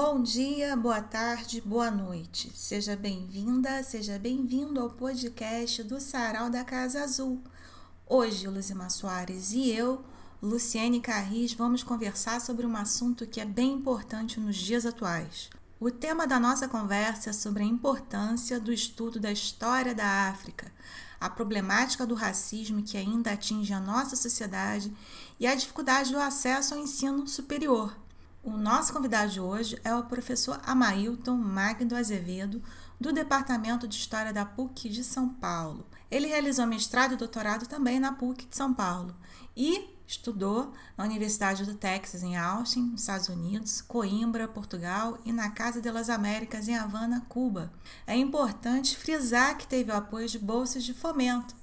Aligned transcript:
Bom 0.00 0.22
dia, 0.22 0.76
boa 0.76 1.02
tarde, 1.02 1.60
boa 1.60 1.90
noite. 1.90 2.52
Seja 2.54 2.94
bem-vinda, 2.94 3.82
seja 3.82 4.16
bem-vindo 4.16 4.78
ao 4.78 4.90
podcast 4.90 5.82
do 5.82 5.98
Sarau 6.00 6.48
da 6.48 6.62
Casa 6.62 7.02
Azul. 7.02 7.42
Hoje, 8.06 8.46
Luzima 8.46 8.88
Soares 8.90 9.50
e 9.50 9.68
eu, 9.72 10.04
Luciene 10.40 11.00
Carris, 11.00 11.52
vamos 11.52 11.82
conversar 11.82 12.40
sobre 12.40 12.64
um 12.64 12.76
assunto 12.76 13.26
que 13.26 13.40
é 13.40 13.44
bem 13.44 13.72
importante 13.72 14.38
nos 14.38 14.54
dias 14.54 14.86
atuais. 14.86 15.50
O 15.80 15.90
tema 15.90 16.28
da 16.28 16.38
nossa 16.38 16.68
conversa 16.68 17.30
é 17.30 17.32
sobre 17.32 17.64
a 17.64 17.66
importância 17.66 18.60
do 18.60 18.72
estudo 18.72 19.18
da 19.18 19.32
história 19.32 19.96
da 19.96 20.28
África, 20.28 20.70
a 21.20 21.28
problemática 21.28 22.06
do 22.06 22.14
racismo 22.14 22.84
que 22.84 22.96
ainda 22.96 23.32
atinge 23.32 23.72
a 23.72 23.80
nossa 23.80 24.14
sociedade 24.14 24.94
e 25.40 25.46
a 25.48 25.56
dificuldade 25.56 26.12
do 26.12 26.20
acesso 26.20 26.74
ao 26.74 26.80
ensino 26.80 27.26
superior. 27.26 27.92
O 28.42 28.52
nosso 28.52 28.92
convidado 28.92 29.32
de 29.32 29.40
hoje 29.40 29.78
é 29.82 29.94
o 29.94 30.04
professor 30.04 30.60
Amailton 30.64 31.36
Magno 31.36 31.96
Azevedo, 31.96 32.62
do 32.98 33.12
Departamento 33.12 33.86
de 33.88 33.96
História 33.96 34.32
da 34.32 34.44
PUC 34.44 34.88
de 34.88 35.02
São 35.02 35.28
Paulo. 35.28 35.84
Ele 36.10 36.28
realizou 36.28 36.66
mestrado 36.66 37.14
e 37.14 37.16
doutorado 37.16 37.66
também 37.66 37.98
na 37.98 38.12
PUC 38.12 38.46
de 38.46 38.56
São 38.56 38.72
Paulo 38.72 39.14
e 39.56 39.90
estudou 40.06 40.72
na 40.96 41.04
Universidade 41.04 41.66
do 41.66 41.74
Texas, 41.74 42.22
em 42.22 42.36
Austin, 42.36 42.82
nos 42.82 43.00
Estados 43.00 43.28
Unidos, 43.28 43.82
Coimbra, 43.82 44.48
Portugal 44.48 45.18
e 45.24 45.32
na 45.32 45.50
Casa 45.50 45.82
de 45.82 45.90
las 45.90 46.08
Américas, 46.08 46.68
em 46.68 46.76
Havana, 46.76 47.26
Cuba. 47.28 47.72
É 48.06 48.16
importante 48.16 48.96
frisar 48.96 49.58
que 49.58 49.66
teve 49.66 49.90
o 49.90 49.96
apoio 49.96 50.28
de 50.28 50.38
bolsas 50.38 50.84
de 50.84 50.94
fomento, 50.94 51.54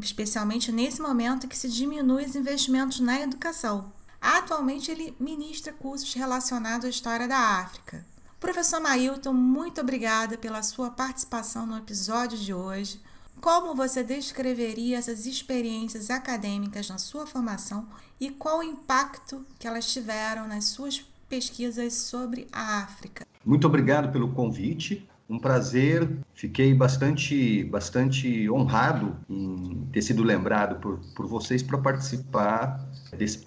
especialmente 0.00 0.72
nesse 0.72 1.02
momento 1.02 1.48
que 1.48 1.58
se 1.58 1.68
diminui 1.68 2.24
os 2.24 2.36
investimentos 2.36 3.00
na 3.00 3.20
educação. 3.20 3.92
Atualmente, 4.20 4.90
ele 4.90 5.14
ministra 5.18 5.72
cursos 5.72 6.12
relacionados 6.12 6.84
à 6.84 6.88
história 6.88 7.26
da 7.26 7.38
África. 7.38 8.04
Professor 8.38 8.80
Mailton, 8.80 9.32
muito 9.32 9.80
obrigada 9.80 10.36
pela 10.36 10.62
sua 10.62 10.90
participação 10.90 11.66
no 11.66 11.76
episódio 11.76 12.38
de 12.38 12.52
hoje. 12.52 13.00
Como 13.40 13.74
você 13.74 14.02
descreveria 14.02 14.98
essas 14.98 15.24
experiências 15.24 16.10
acadêmicas 16.10 16.88
na 16.90 16.98
sua 16.98 17.26
formação 17.26 17.88
e 18.20 18.30
qual 18.30 18.58
o 18.58 18.62
impacto 18.62 19.46
que 19.58 19.66
elas 19.66 19.90
tiveram 19.90 20.46
nas 20.46 20.66
suas 20.66 21.00
pesquisas 21.28 21.94
sobre 21.94 22.46
a 22.52 22.78
África? 22.82 23.26
Muito 23.44 23.66
obrigado 23.66 24.12
pelo 24.12 24.32
convite. 24.32 25.08
Um 25.28 25.38
prazer. 25.38 26.10
Fiquei 26.34 26.74
bastante, 26.74 27.64
bastante 27.64 28.50
honrado 28.50 29.16
em 29.28 29.88
ter 29.92 30.02
sido 30.02 30.22
lembrado 30.22 30.80
por, 30.80 30.98
por 31.14 31.26
vocês 31.26 31.62
para 31.62 31.78
participar 31.78 32.84
desse 33.16 33.38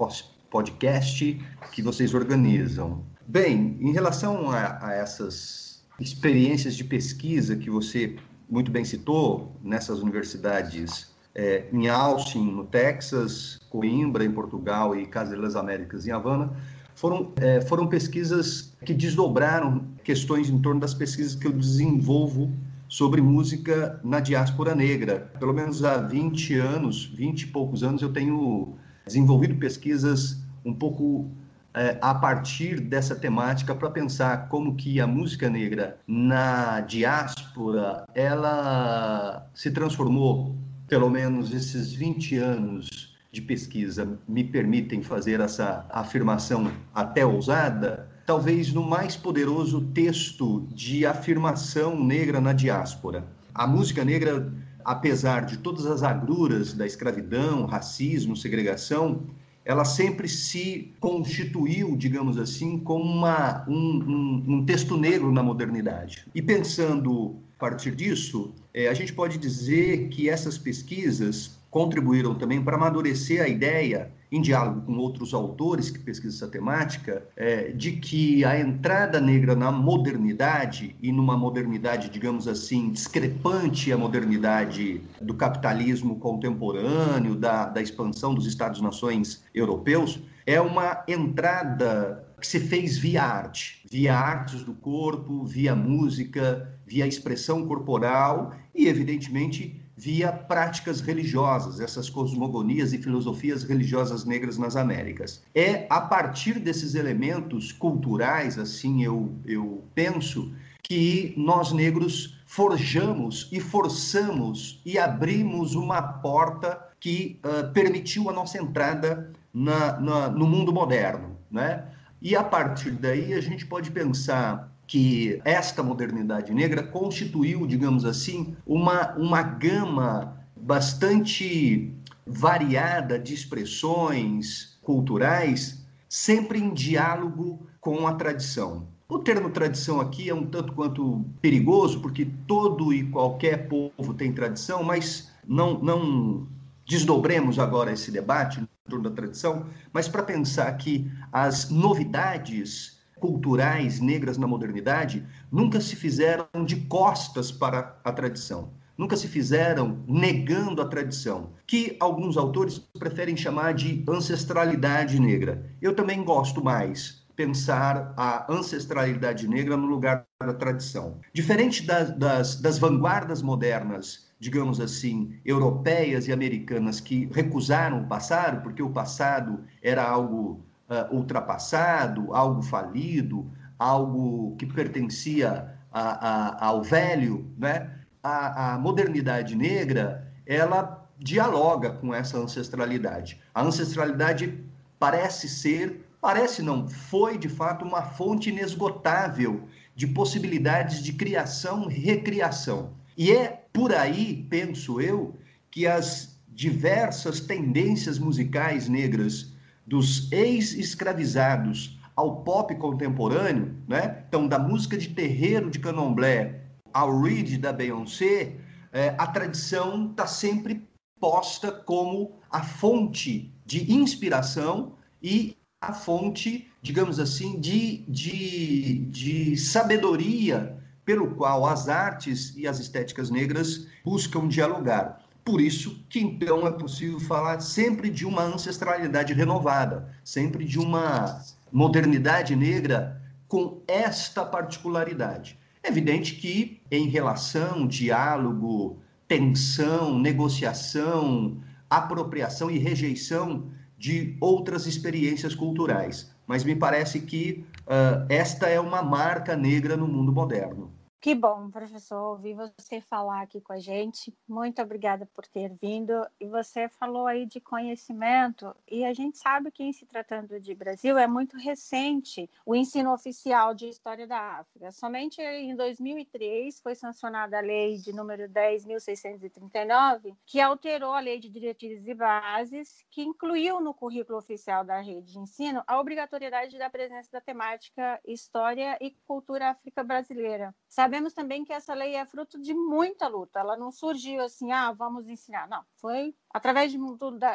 podcast 0.54 1.42
que 1.72 1.82
vocês 1.82 2.14
organizam. 2.14 3.04
Bem, 3.26 3.76
em 3.82 3.92
relação 3.92 4.52
a, 4.52 4.86
a 4.86 4.94
essas 4.94 5.84
experiências 6.00 6.76
de 6.76 6.84
pesquisa 6.84 7.56
que 7.56 7.72
você 7.72 8.16
muito 8.48 8.70
bem 8.70 8.86
citou, 8.86 9.58
nessas 9.64 9.98
universidades 9.98 11.12
é, 11.34 11.66
em 11.74 11.90
Austin, 11.90 12.52
no 12.52 12.66
Texas, 12.66 13.60
Coimbra, 13.72 14.24
em 14.24 14.32
Portugal 14.32 14.96
e 14.96 15.08
Casa 15.08 15.36
das 15.36 15.56
Américas, 15.56 16.06
em 16.06 16.12
Havana, 16.12 16.56
foram, 16.94 17.34
é, 17.38 17.60
foram 17.62 17.88
pesquisas 17.88 18.76
que 18.86 18.94
desdobraram 18.94 19.88
questões 20.04 20.52
em 20.52 20.60
torno 20.60 20.80
das 20.80 20.94
pesquisas 20.94 21.34
que 21.34 21.48
eu 21.48 21.52
desenvolvo 21.52 22.52
sobre 22.88 23.22
música 23.22 24.00
na 24.04 24.20
diáspora 24.20 24.76
negra. 24.76 25.32
Pelo 25.40 25.52
menos 25.52 25.84
há 25.84 25.98
20 25.98 26.54
anos, 26.60 27.06
20 27.06 27.42
e 27.42 27.48
poucos 27.48 27.82
anos, 27.82 28.04
eu 28.04 28.14
tenho 28.14 28.76
desenvolvido 29.04 29.56
pesquisas 29.56 30.43
um 30.66 30.74
pouco 30.74 31.30
é, 31.74 31.98
a 32.02 32.14
partir 32.14 32.80
dessa 32.80 33.16
temática 33.16 33.74
para 33.74 33.90
pensar 33.90 34.48
como 34.48 34.76
que 34.76 35.02
a 35.02 35.08
música 35.08 35.50
negra 35.50 35.98
na 36.06 36.82
diáspora 36.82 38.06
ela 38.14 39.50
se 39.56 39.72
transformou, 39.72 40.56
pelo 40.88 41.10
menos 41.10 41.52
esses 41.52 41.92
20 41.94 42.38
anos 42.38 43.14
de 43.32 43.42
pesquisa 43.42 44.20
me 44.28 44.44
permitem 44.44 45.02
fazer 45.02 45.40
essa 45.40 45.84
afirmação 45.90 46.72
até 46.94 47.26
ousada, 47.26 48.08
talvez 48.28 48.72
no 48.72 48.84
mais 48.84 49.16
poderoso 49.16 49.82
texto 49.82 50.68
de 50.72 51.06
afirmação 51.08 52.02
negra 52.02 52.40
na 52.40 52.54
diáspora. 52.54 53.26
A 53.56 53.66
música 53.66 54.06
negra, 54.06 54.54
apesar 54.86 55.46
de 55.46 55.58
todas 55.58 55.88
as 55.88 56.04
agruras 56.04 56.74
da 56.74 56.86
escravidão, 56.86 57.66
racismo, 57.66 58.36
segregação, 58.36 59.24
ela 59.66 59.86
sempre 59.86 60.28
se 60.28 60.94
constituiu, 61.00 61.96
digamos 61.96 62.38
assim, 62.38 62.78
como 62.78 63.04
uma, 63.04 63.64
um, 63.68 63.74
um, 63.76 64.44
um 64.48 64.66
texto 64.66 64.98
negro 64.98 65.32
na 65.32 65.42
modernidade. 65.42 66.26
E 66.36 66.42
pensando 66.42 67.36
a 67.58 67.60
partir 67.60 67.96
disso, 67.96 68.54
é, 68.74 68.90
a 68.90 68.94
gente 68.94 69.14
pode 69.14 69.38
dizer 69.38 70.10
que 70.10 70.30
essas 70.30 70.58
pesquisas 70.58 71.58
contribuíram 71.72 72.36
também 72.36 72.62
para 72.62 72.76
amadurecer 72.76 73.42
a 73.42 73.48
ideia 73.48 74.12
em 74.34 74.42
diálogo 74.42 74.82
com 74.82 74.98
outros 74.98 75.32
autores 75.32 75.92
que 75.92 76.00
pesquisam 76.00 76.38
essa 76.38 76.48
temática, 76.48 77.24
é, 77.38 77.72
de 77.72 77.92
que 77.92 78.44
a 78.44 78.60
entrada 78.60 79.22
negra 79.22 79.56
na 79.56 79.72
modernidade, 79.72 80.96
e 81.00 81.12
numa 81.12 81.38
modernidade, 81.38 82.10
digamos 82.10 82.48
assim, 82.48 82.90
discrepante 82.90 83.94
à 83.94 83.98
modernidade 83.98 85.02
do 85.22 85.36
capitalismo 85.36 86.18
contemporâneo, 86.18 87.36
da, 87.36 87.66
da 87.66 87.80
expansão 87.80 88.34
dos 88.34 88.48
Estados-nações 88.48 89.44
europeus, 89.54 90.20
é 90.48 90.60
uma 90.60 91.04
entrada 91.08 92.28
que 92.42 92.48
se 92.48 92.60
fez 92.60 92.98
via 92.98 93.24
arte, 93.24 93.86
via 93.90 94.18
artes 94.18 94.64
do 94.64 94.74
corpo, 94.74 95.46
via 95.46 95.76
música, 95.76 96.76
via 96.86 97.06
expressão 97.06 97.68
corporal 97.68 98.54
e, 98.74 98.88
evidentemente, 98.88 99.83
via 99.96 100.32
práticas 100.32 101.02
religiosas, 101.02 101.80
essas 101.80 102.10
cosmogonias 102.10 102.94
e 102.94 102.98
filosofias 102.98 103.64
religiosas 103.64 104.26
negras 104.26 104.58
nas 104.58 104.76
Américas. 104.76 105.44
É 105.54 105.86
a 105.90 106.02
partir 106.02 106.60
desses 106.60 106.96
elementos 106.96 107.72
culturais, 107.72 108.58
assim 108.58 109.04
eu, 109.04 109.34
eu 109.46 109.84
penso, 109.94 110.52
que 110.84 111.34
nós 111.38 111.72
negros 111.72 112.38
forjamos 112.46 113.50
e 113.52 113.60
forçamos 113.60 114.82
e 114.86 115.00
abrimos 115.00 115.76
uma 115.76 116.02
porta 116.02 116.80
que 117.00 117.40
uh, 117.44 117.72
permitiu 117.72 118.30
a 118.30 118.34
nossa 118.34 118.58
entrada 118.58 119.32
na, 119.54 120.00
na, 120.00 120.30
no 120.30 120.46
mundo 120.46 120.74
moderno, 120.74 121.38
né? 121.50 121.86
E 122.22 122.36
a 122.36 122.44
partir 122.44 122.92
daí 122.92 123.34
a 123.34 123.42
gente 123.42 123.66
pode 123.66 123.92
pensar 123.92 124.73
que 124.94 125.42
esta 125.44 125.82
modernidade 125.82 126.54
negra 126.54 126.84
constituiu, 126.84 127.66
digamos 127.66 128.06
assim, 128.06 128.56
uma, 128.64 129.12
uma 129.16 129.42
gama 129.42 130.46
bastante 130.56 131.92
variada 132.28 133.18
de 133.18 133.34
expressões 133.34 134.78
culturais, 134.84 135.84
sempre 136.08 136.60
em 136.60 136.72
diálogo 136.72 137.66
com 137.82 138.06
a 138.06 138.14
tradição. 138.14 138.88
O 139.10 139.18
termo 139.18 139.50
tradição 139.50 140.00
aqui 140.00 140.30
é 140.30 140.36
um 140.36 140.46
tanto 140.46 140.74
quanto 140.74 141.26
perigoso, 141.42 142.00
porque 142.00 142.28
todo 142.46 142.94
e 142.94 143.04
qualquer 143.10 143.68
povo 143.68 144.14
tem 144.14 144.32
tradição, 144.32 144.84
mas 144.84 145.32
não, 145.44 145.80
não 145.80 146.48
desdobremos 146.86 147.58
agora 147.58 147.92
esse 147.92 148.12
debate 148.12 148.60
em 148.60 148.68
torno 148.88 149.10
da 149.10 149.16
tradição, 149.16 149.66
mas 149.92 150.08
para 150.08 150.22
pensar 150.22 150.72
que 150.78 151.12
as 151.32 151.72
novidades 151.72 153.02
culturais 153.24 154.02
negras 154.02 154.38
na 154.38 154.46
modernidade 154.46 155.26
nunca 155.50 155.80
se 155.80 155.96
fizeram 155.96 156.46
de 156.66 156.76
costas 156.76 157.54
para 157.54 157.98
a 158.04 158.12
tradição, 158.12 158.72
nunca 158.98 159.16
se 159.16 159.30
fizeram 159.30 160.04
negando 160.06 160.82
a 160.82 160.86
tradição, 160.90 161.52
que 161.66 161.96
alguns 162.02 162.36
autores 162.36 162.80
preferem 163.00 163.38
chamar 163.38 163.76
de 163.76 164.04
ancestralidade 164.10 165.22
negra. 165.22 165.66
Eu 165.82 165.96
também 165.96 166.22
gosto 166.22 166.62
mais 166.62 167.26
pensar 167.34 168.14
a 168.18 168.46
ancestralidade 168.52 169.48
negra 169.48 169.78
no 169.78 169.88
lugar 169.88 170.28
da 170.42 170.54
tradição. 170.54 171.18
Diferente 171.32 171.84
das, 171.84 172.12
das, 172.18 172.60
das 172.60 172.78
vanguardas 172.78 173.42
modernas 173.42 174.34
digamos 174.38 174.82
assim, 174.82 175.40
europeias 175.46 176.28
e 176.28 176.34
americanas 176.34 177.00
que 177.00 177.30
recusaram 177.32 178.02
o 178.02 178.08
passado, 178.08 178.62
porque 178.62 178.84
o 178.84 178.90
passado 178.90 179.64
era 179.82 180.04
algo 180.04 180.62
uh, 180.94 181.16
ultrapassado, 181.16 182.34
algo 182.34 182.62
falido, 182.62 183.50
algo 183.80 184.56
que 184.58 184.66
pertencia 184.66 185.74
a, 185.92 186.02
a, 186.02 186.66
ao 186.68 186.84
velho, 186.84 187.52
né? 187.58 187.90
A, 188.22 188.74
a 188.74 188.80
modernidade 188.80 189.56
negra, 189.56 190.32
ela 190.46 191.06
dialoga 191.20 191.92
com 191.92 192.14
essa 192.14 192.38
ancestralidade. 192.38 193.40
A 193.54 193.62
ancestralidade 193.62 194.64
parece 194.98 195.50
ser, 195.50 196.06
parece 196.22 196.62
não, 196.62 196.88
foi 196.88 197.38
de 197.38 197.50
fato 197.50 197.84
uma 197.84 198.02
fonte 198.02 198.50
inesgotável 198.50 199.68
de 199.96 200.08
possibilidades 200.08 201.04
de 201.04 201.14
criação 201.14 201.90
e 201.92 201.96
recriação. 201.96 202.92
E 203.18 203.32
é 203.32 203.66
por 203.74 203.94
aí, 203.94 204.48
penso 204.50 205.02
eu, 205.02 205.36
que 205.70 205.86
as 205.86 206.40
diversas 206.48 207.40
tendências 207.40 208.20
musicais 208.20 208.88
negras 208.88 209.53
dos 209.86 210.32
ex-escravizados 210.32 212.00
ao 212.16 212.44
pop 212.44 212.74
contemporâneo, 212.76 213.76
né? 213.88 214.24
Então, 214.28 214.48
da 214.48 214.60
música 214.60 214.98
de 214.98 215.10
terreiro 215.10 215.70
de 215.70 215.80
candomblé 215.80 216.62
ao 216.94 217.22
Reed 217.22 217.58
da 217.58 217.74
Beyoncé, 217.74 218.56
é, 218.92 219.16
a 219.18 219.26
tradição 219.28 220.12
está 220.12 220.28
sempre 220.28 220.88
posta 221.20 221.72
como 221.72 222.40
a 222.52 222.62
fonte 222.62 223.52
de 223.66 223.92
inspiração 223.92 224.94
e 225.22 225.58
a 225.82 225.92
fonte, 225.92 226.72
digamos 226.82 227.20
assim, 227.20 227.60
de, 227.60 228.06
de, 228.08 229.00
de 229.06 229.58
sabedoria 229.58 230.78
pelo 231.04 231.36
qual 231.36 231.66
as 231.66 231.90
artes 231.90 232.56
e 232.56 232.68
as 232.68 232.80
estéticas 232.80 233.30
negras 233.30 233.88
buscam 234.06 234.48
dialogar. 234.48 235.23
Por 235.44 235.60
isso 235.60 236.06
que 236.10 236.20
então 236.22 236.66
é 236.66 236.72
possível 236.72 237.20
falar 237.20 237.60
sempre 237.60 238.10
de 238.10 238.26
uma 238.26 238.44
ancestralidade 238.44 239.34
renovada, 239.34 240.10
sempre 240.24 240.64
de 240.64 240.80
uma 240.80 241.42
modernidade 241.72 242.56
negra 242.56 243.22
com 243.48 243.82
esta 243.88 244.46
particularidade. 244.46 245.60
É 245.84 245.90
evidente 245.90 246.36
que 246.36 246.82
em 246.90 247.10
relação, 247.10 247.86
diálogo, 247.86 249.00
tensão, 249.28 250.18
negociação, 250.18 251.58
apropriação 251.90 252.72
e 252.72 252.78
rejeição 252.78 253.70
de 253.98 254.38
outras 254.40 254.88
experiências 254.88 255.54
culturais. 255.54 256.32
Mas 256.48 256.64
me 256.64 256.76
parece 256.76 257.20
que 257.20 257.66
uh, 257.82 258.26
esta 258.30 258.68
é 258.68 258.80
uma 258.80 259.02
marca 259.02 259.56
negra 259.56 259.98
no 259.98 260.08
mundo 260.08 260.32
moderno. 260.32 260.92
Que 261.24 261.34
bom, 261.34 261.72
professor, 261.72 262.32
ouvir 262.32 262.54
você 262.54 263.00
falar 263.00 263.44
aqui 263.44 263.62
com 263.62 263.72
a 263.72 263.80
gente. 263.80 264.38
Muito 264.46 264.82
obrigada 264.82 265.26
por 265.26 265.48
ter 265.48 265.74
vindo. 265.82 266.12
E 266.38 266.46
você 266.46 266.90
falou 266.90 267.28
aí 267.28 267.46
de 267.46 267.62
conhecimento, 267.62 268.76
e 268.92 269.06
a 269.06 269.14
gente 269.14 269.38
sabe 269.38 269.72
que, 269.72 269.84
em 269.84 269.94
se 269.94 270.06
tratando 270.06 270.60
de 270.60 270.76
Brasil, 270.76 271.18
é 271.18 271.26
muito 271.26 271.56
recente 271.56 272.50
o 272.66 272.76
ensino 272.76 273.14
oficial 273.14 273.74
de 273.74 273.88
História 273.88 274.28
da 274.28 274.60
África. 274.60 274.92
Somente 274.92 275.42
em 275.42 275.74
2003 275.78 276.82
foi 276.82 276.94
sancionada 276.94 277.58
a 277.58 277.62
lei 277.62 277.96
de 278.00 278.12
número 278.12 278.50
10.639, 278.50 280.36
que 280.46 280.60
alterou 280.60 281.14
a 281.14 281.22
lei 281.22 281.40
de 281.40 281.50
diretrizes 281.50 282.06
e 282.06 282.14
bases, 282.14 283.06
que 283.10 283.22
incluiu 283.22 283.80
no 283.80 283.94
currículo 283.94 284.40
oficial 284.40 284.84
da 284.84 285.00
rede 285.00 285.32
de 285.32 285.40
ensino 285.40 285.82
a 285.88 285.98
obrigatoriedade 286.02 286.78
da 286.78 286.90
presença 286.90 287.30
da 287.32 287.40
temática 287.40 288.20
História 288.26 288.98
e 289.00 289.12
Cultura 289.26 289.70
África 289.70 290.04
Brasileira. 290.04 290.76
Sabe 290.90 291.13
Sabemos 291.14 291.34
também 291.34 291.64
que 291.64 291.72
essa 291.72 291.94
lei 291.94 292.16
é 292.16 292.26
fruto 292.26 292.60
de 292.60 292.74
muita 292.74 293.28
luta. 293.28 293.60
Ela 293.60 293.78
não 293.78 293.92
surgiu 293.92 294.42
assim, 294.42 294.72
ah, 294.72 294.92
vamos 294.92 295.28
ensinar. 295.28 295.68
Não, 295.68 295.84
foi 295.98 296.34
através 296.52 296.92
de, 296.92 296.98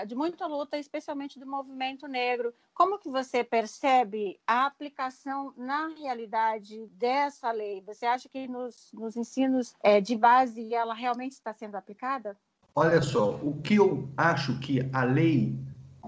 de 0.06 0.14
muita 0.14 0.46
luta, 0.46 0.78
especialmente 0.78 1.40
do 1.40 1.46
movimento 1.46 2.06
negro. 2.06 2.54
Como 2.72 3.00
que 3.00 3.10
você 3.10 3.42
percebe 3.42 4.38
a 4.46 4.64
aplicação 4.64 5.52
na 5.56 5.88
realidade 5.88 6.86
dessa 6.92 7.50
lei? 7.50 7.82
Você 7.84 8.06
acha 8.06 8.28
que 8.28 8.46
nos, 8.46 8.92
nos 8.92 9.16
ensinos 9.16 9.74
é, 9.82 10.00
de 10.00 10.14
base 10.14 10.72
ela 10.72 10.94
realmente 10.94 11.32
está 11.32 11.52
sendo 11.52 11.74
aplicada? 11.74 12.36
Olha 12.76 13.02
só, 13.02 13.40
o 13.42 13.60
que 13.60 13.74
eu 13.74 14.08
acho 14.16 14.56
que 14.60 14.88
a 14.92 15.02
lei 15.02 15.58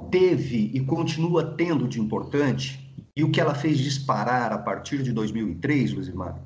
teve 0.08 0.70
e 0.72 0.86
continua 0.86 1.56
tendo 1.56 1.88
de 1.88 2.00
importante 2.00 2.78
e 3.16 3.24
o 3.24 3.32
que 3.32 3.40
ela 3.40 3.56
fez 3.56 3.76
disparar 3.76 4.52
a 4.52 4.58
partir 4.58 5.02
de 5.02 5.12
2003, 5.12 5.94
Luzimar, 5.94 6.40